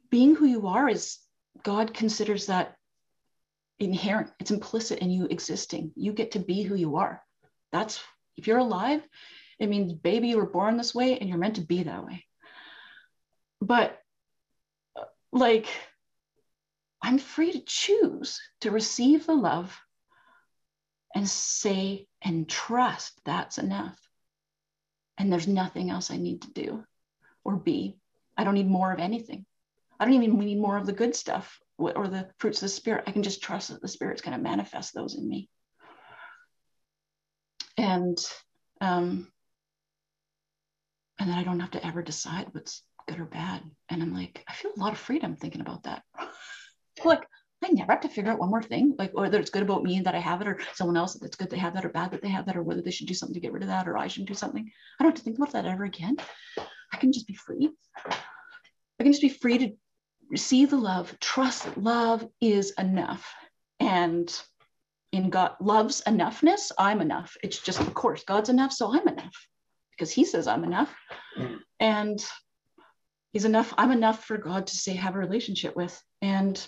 Being 0.09 0.35
who 0.35 0.45
you 0.45 0.67
are 0.67 0.87
is 0.87 1.17
God 1.63 1.93
considers 1.93 2.47
that 2.47 2.75
inherent, 3.79 4.31
it's 4.39 4.51
implicit 4.51 4.99
in 4.99 5.09
you 5.09 5.25
existing. 5.25 5.91
You 5.95 6.13
get 6.13 6.31
to 6.31 6.39
be 6.39 6.63
who 6.63 6.75
you 6.75 6.97
are. 6.97 7.21
That's 7.71 8.01
if 8.37 8.47
you're 8.47 8.57
alive, 8.57 9.01
it 9.59 9.67
means 9.67 9.93
baby, 9.93 10.29
you 10.29 10.37
were 10.37 10.45
born 10.45 10.77
this 10.77 10.93
way 10.93 11.17
and 11.17 11.29
you're 11.29 11.37
meant 11.37 11.55
to 11.55 11.61
be 11.61 11.83
that 11.83 12.05
way 12.05 12.25
but 13.65 13.99
uh, 14.95 15.03
like 15.31 15.67
i'm 17.01 17.17
free 17.17 17.51
to 17.51 17.61
choose 17.65 18.39
to 18.61 18.71
receive 18.71 19.25
the 19.25 19.33
love 19.33 19.77
and 21.13 21.27
say 21.27 22.07
and 22.21 22.49
trust 22.49 23.19
that's 23.25 23.57
enough 23.57 23.97
and 25.17 25.31
there's 25.31 25.47
nothing 25.47 25.89
else 25.89 26.11
i 26.11 26.17
need 26.17 26.41
to 26.41 26.51
do 26.51 26.83
or 27.43 27.55
be 27.55 27.97
i 28.37 28.43
don't 28.43 28.55
need 28.55 28.69
more 28.69 28.91
of 28.91 28.99
anything 28.99 29.45
i 29.99 30.05
don't 30.05 30.13
even 30.13 30.37
need 30.37 30.59
more 30.59 30.77
of 30.77 30.85
the 30.85 30.93
good 30.93 31.15
stuff 31.15 31.59
or 31.77 32.07
the 32.07 32.27
fruits 32.37 32.57
of 32.59 32.61
the 32.61 32.69
spirit 32.69 33.03
i 33.07 33.11
can 33.11 33.23
just 33.23 33.43
trust 33.43 33.69
that 33.69 33.81
the 33.81 33.87
spirit's 33.87 34.21
going 34.21 34.35
to 34.35 34.41
manifest 34.41 34.93
those 34.93 35.15
in 35.15 35.27
me 35.27 35.49
and 37.77 38.17
um 38.81 39.27
and 41.19 41.29
then 41.29 41.37
i 41.37 41.43
don't 41.43 41.59
have 41.59 41.71
to 41.71 41.85
ever 41.85 42.01
decide 42.01 42.47
what's 42.51 42.83
good 43.07 43.19
or 43.19 43.25
bad. 43.25 43.61
And 43.89 44.01
I'm 44.01 44.13
like, 44.13 44.43
I 44.47 44.53
feel 44.53 44.71
a 44.75 44.79
lot 44.79 44.93
of 44.93 44.99
freedom 44.99 45.35
thinking 45.35 45.61
about 45.61 45.83
that. 45.83 46.03
like, 47.05 47.23
I 47.63 47.69
never 47.69 47.93
have 47.93 48.01
to 48.01 48.09
figure 48.09 48.31
out 48.31 48.39
one 48.39 48.49
more 48.49 48.61
thing, 48.61 48.95
like 48.99 49.11
whether 49.13 49.39
it's 49.39 49.49
good 49.49 49.63
about 49.63 49.83
me 49.83 49.99
that 50.01 50.13
I 50.13 50.19
have 50.19 50.41
it, 50.41 50.47
or 50.47 50.59
someone 50.73 50.97
else 50.97 51.15
that's 51.15 51.35
good 51.35 51.49
they 51.49 51.57
have 51.57 51.73
that, 51.73 51.85
or 51.85 51.89
bad 51.89 52.11
that 52.11 52.21
they 52.21 52.29
have 52.29 52.45
that, 52.45 52.57
or 52.57 52.61
whether 52.61 52.81
they 52.81 52.91
should 52.91 53.07
do 53.07 53.15
something 53.15 53.33
to 53.33 53.39
get 53.39 53.53
rid 53.53 53.63
of 53.63 53.69
that, 53.69 53.87
or 53.87 53.97
I 53.97 54.07
should 54.07 54.27
do 54.27 54.35
something. 54.35 54.69
I 54.99 55.03
don't 55.03 55.13
have 55.13 55.17
to 55.17 55.23
think 55.23 55.37
about 55.37 55.53
that 55.53 55.65
ever 55.65 55.83
again. 55.83 56.17
I 56.93 56.97
can 56.97 57.11
just 57.11 57.25
be 57.25 57.33
free. 57.33 57.71
I 58.07 59.03
can 59.03 59.11
just 59.11 59.21
be 59.21 59.29
free 59.29 59.57
to 59.57 59.71
receive 60.29 60.69
the 60.69 60.77
love, 60.77 61.17
trust 61.19 61.77
love 61.77 62.27
is 62.41 62.71
enough. 62.77 63.33
And 63.79 64.33
in 65.11 65.29
God, 65.29 65.55
love's 65.59 66.01
enoughness, 66.07 66.71
I'm 66.77 67.01
enough. 67.01 67.37
It's 67.43 67.59
just, 67.59 67.79
of 67.79 67.93
course, 67.93 68.23
God's 68.23 68.49
enough, 68.49 68.71
so 68.71 68.93
I'm 68.93 69.07
enough 69.07 69.35
because 69.91 70.11
He 70.11 70.25
says 70.25 70.47
I'm 70.47 70.63
enough. 70.63 70.93
And 71.79 72.23
he's 73.35 73.43
enough 73.43 73.73
i'm 73.77 73.91
enough 73.91 74.23
for 74.23 74.37
god 74.37 74.65
to 74.65 74.77
say 74.77 74.93
have 74.93 75.13
a 75.13 75.19
relationship 75.19 75.75
with 75.75 76.01
and 76.21 76.65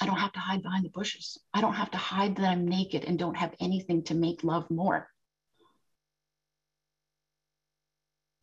i 0.00 0.06
don't 0.06 0.20
have 0.20 0.32
to 0.32 0.38
hide 0.38 0.62
behind 0.62 0.84
the 0.84 0.90
bushes 0.90 1.36
i 1.52 1.60
don't 1.60 1.74
have 1.74 1.90
to 1.90 1.98
hide 1.98 2.36
that 2.36 2.48
i'm 2.48 2.68
naked 2.68 3.02
and 3.04 3.18
don't 3.18 3.36
have 3.36 3.52
anything 3.58 4.00
to 4.04 4.14
make 4.14 4.44
love 4.44 4.70
more 4.70 5.08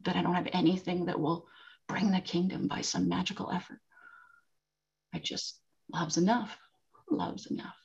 that 0.02 0.18
i 0.18 0.22
don't 0.22 0.36
have 0.36 0.50
anything 0.52 1.06
that 1.06 1.22
will 1.22 1.48
bring 1.88 2.12
the 2.12 2.20
kingdom 2.20 2.68
by 2.68 2.82
some 2.82 3.08
magical 3.08 3.50
effort 3.50 3.80
i 5.14 5.20
just 5.20 5.59
love's 5.93 6.18
enough 6.18 6.57
love's 7.09 7.47
enough 7.47 7.78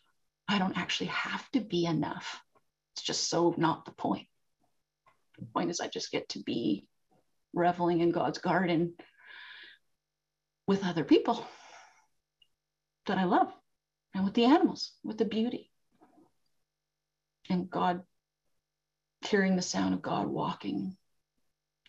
i 0.48 0.58
don't 0.58 0.78
actually 0.78 1.08
have 1.08 1.50
to 1.50 1.60
be 1.60 1.86
enough 1.86 2.40
it's 2.94 3.02
just 3.02 3.28
so 3.28 3.54
not 3.56 3.84
the 3.84 3.92
point 3.92 4.26
the 5.38 5.46
point 5.46 5.70
is 5.70 5.80
i 5.80 5.88
just 5.88 6.12
get 6.12 6.28
to 6.28 6.38
be 6.40 6.86
reveling 7.52 8.00
in 8.00 8.10
god's 8.10 8.38
garden 8.38 8.94
with 10.66 10.84
other 10.84 11.04
people 11.04 11.46
that 13.06 13.18
I 13.18 13.24
love 13.24 13.52
and 14.14 14.24
with 14.24 14.34
the 14.34 14.44
animals, 14.44 14.92
with 15.04 15.18
the 15.18 15.24
beauty. 15.24 15.70
And 17.48 17.70
God, 17.70 18.02
hearing 19.24 19.56
the 19.56 19.62
sound 19.62 19.94
of 19.94 20.02
God 20.02 20.26
walking 20.26 20.96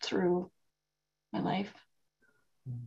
through 0.01 0.51
my 1.33 1.41
life. 1.41 1.73
Mm. 2.69 2.85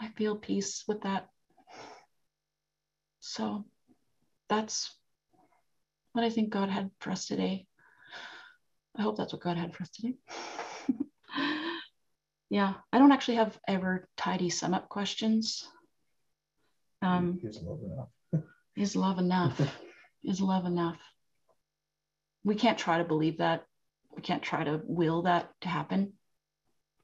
I 0.00 0.08
feel 0.16 0.36
peace 0.36 0.84
with 0.88 1.02
that. 1.02 1.28
So 3.20 3.64
that's 4.48 4.94
what 6.12 6.24
I 6.24 6.30
think 6.30 6.50
God 6.50 6.68
had 6.68 6.90
for 7.00 7.10
us 7.10 7.26
today. 7.26 7.66
I 8.96 9.02
hope 9.02 9.16
that's 9.16 9.32
what 9.32 9.42
God 9.42 9.56
had 9.56 9.74
for 9.74 9.82
us 9.82 9.90
today. 9.90 10.14
Yeah, 12.50 12.74
I 12.92 12.98
don't 12.98 13.12
actually 13.12 13.36
have 13.36 13.56
ever 13.68 14.08
tidy 14.16 14.50
sum 14.50 14.74
up 14.74 14.88
questions. 14.88 15.68
Um, 17.00 17.38
is 17.44 17.62
love 17.62 17.78
enough? 17.84 18.08
is 18.76 18.96
love 18.96 19.18
enough? 19.18 19.78
is 20.24 20.40
love 20.40 20.66
enough? 20.66 20.98
We 22.42 22.56
can't 22.56 22.76
try 22.76 22.98
to 22.98 23.04
believe 23.04 23.38
that. 23.38 23.64
We 24.16 24.22
can't 24.22 24.42
try 24.42 24.64
to 24.64 24.80
will 24.84 25.22
that 25.22 25.50
to 25.60 25.68
happen. 25.68 26.14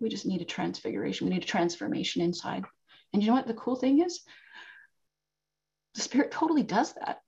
We 0.01 0.09
just 0.09 0.26
need 0.26 0.42
a 0.42 0.44
transfiguration. 0.44 1.28
We 1.28 1.34
need 1.34 1.44
a 1.44 1.47
transformation 1.47 2.22
inside. 2.22 2.64
And 3.16 3.22
you 3.22 3.30
know 3.30 3.36
what 3.36 3.46
the 3.46 3.54
cool 3.54 3.76
thing 3.76 4.02
is? 4.04 4.20
The 5.94 6.02
spirit 6.02 6.32
totally 6.32 6.62
does 6.62 6.92
that. 6.92 7.22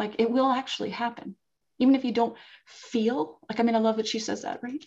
Like 0.00 0.16
it 0.18 0.28
will 0.28 0.50
actually 0.50 0.90
happen. 0.90 1.36
Even 1.78 1.94
if 1.94 2.04
you 2.04 2.10
don't 2.10 2.36
feel 2.66 3.38
like, 3.48 3.60
I 3.60 3.62
mean, 3.62 3.76
I 3.76 3.78
love 3.78 3.98
that 3.98 4.08
she 4.08 4.18
says 4.18 4.42
that, 4.42 4.64
right? 4.64 4.84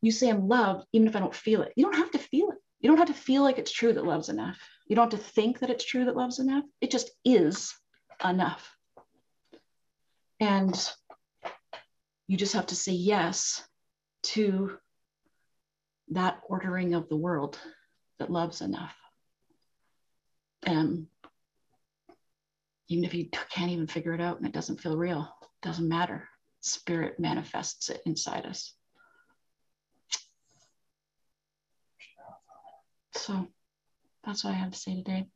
you 0.00 0.10
say 0.10 0.28
I'm 0.28 0.48
loved, 0.48 0.84
even 0.92 1.06
if 1.06 1.14
I 1.14 1.20
don't 1.20 1.34
feel 1.34 1.62
it. 1.62 1.72
You 1.76 1.84
don't 1.84 1.96
have 1.96 2.10
to 2.10 2.18
feel 2.18 2.50
it. 2.50 2.58
You 2.80 2.90
don't 2.90 2.98
have 2.98 3.08
to 3.08 3.14
feel 3.14 3.44
like 3.44 3.58
it's 3.58 3.70
true 3.70 3.92
that 3.92 4.04
love's 4.04 4.28
enough. 4.28 4.58
You 4.88 4.96
don't 4.96 5.12
have 5.12 5.20
to 5.20 5.26
think 5.26 5.60
that 5.60 5.70
it's 5.70 5.84
true 5.84 6.04
that 6.06 6.16
love's 6.16 6.40
enough. 6.40 6.64
It 6.80 6.90
just 6.90 7.10
is 7.24 7.72
enough. 8.24 8.76
And 10.40 10.92
you 12.26 12.36
just 12.36 12.54
have 12.54 12.66
to 12.66 12.74
say 12.74 12.92
yes 12.92 13.64
to 14.24 14.76
that 16.10 16.40
ordering 16.48 16.94
of 16.94 17.08
the 17.08 17.16
world 17.16 17.58
that 18.18 18.30
loves 18.30 18.60
enough. 18.60 18.94
And 20.64 21.06
even 22.88 23.04
if 23.04 23.14
you 23.14 23.28
can't 23.50 23.70
even 23.70 23.86
figure 23.86 24.14
it 24.14 24.20
out 24.20 24.38
and 24.38 24.46
it 24.46 24.52
doesn't 24.52 24.80
feel 24.80 24.96
real, 24.96 25.28
it 25.42 25.66
doesn't 25.66 25.88
matter. 25.88 26.28
Spirit 26.60 27.20
manifests 27.20 27.90
it 27.90 28.02
inside 28.06 28.46
us. 28.46 28.74
So 33.12 33.46
that's 34.24 34.44
what 34.44 34.50
I 34.50 34.56
have 34.56 34.72
to 34.72 34.78
say 34.78 34.96
today. 34.96 35.26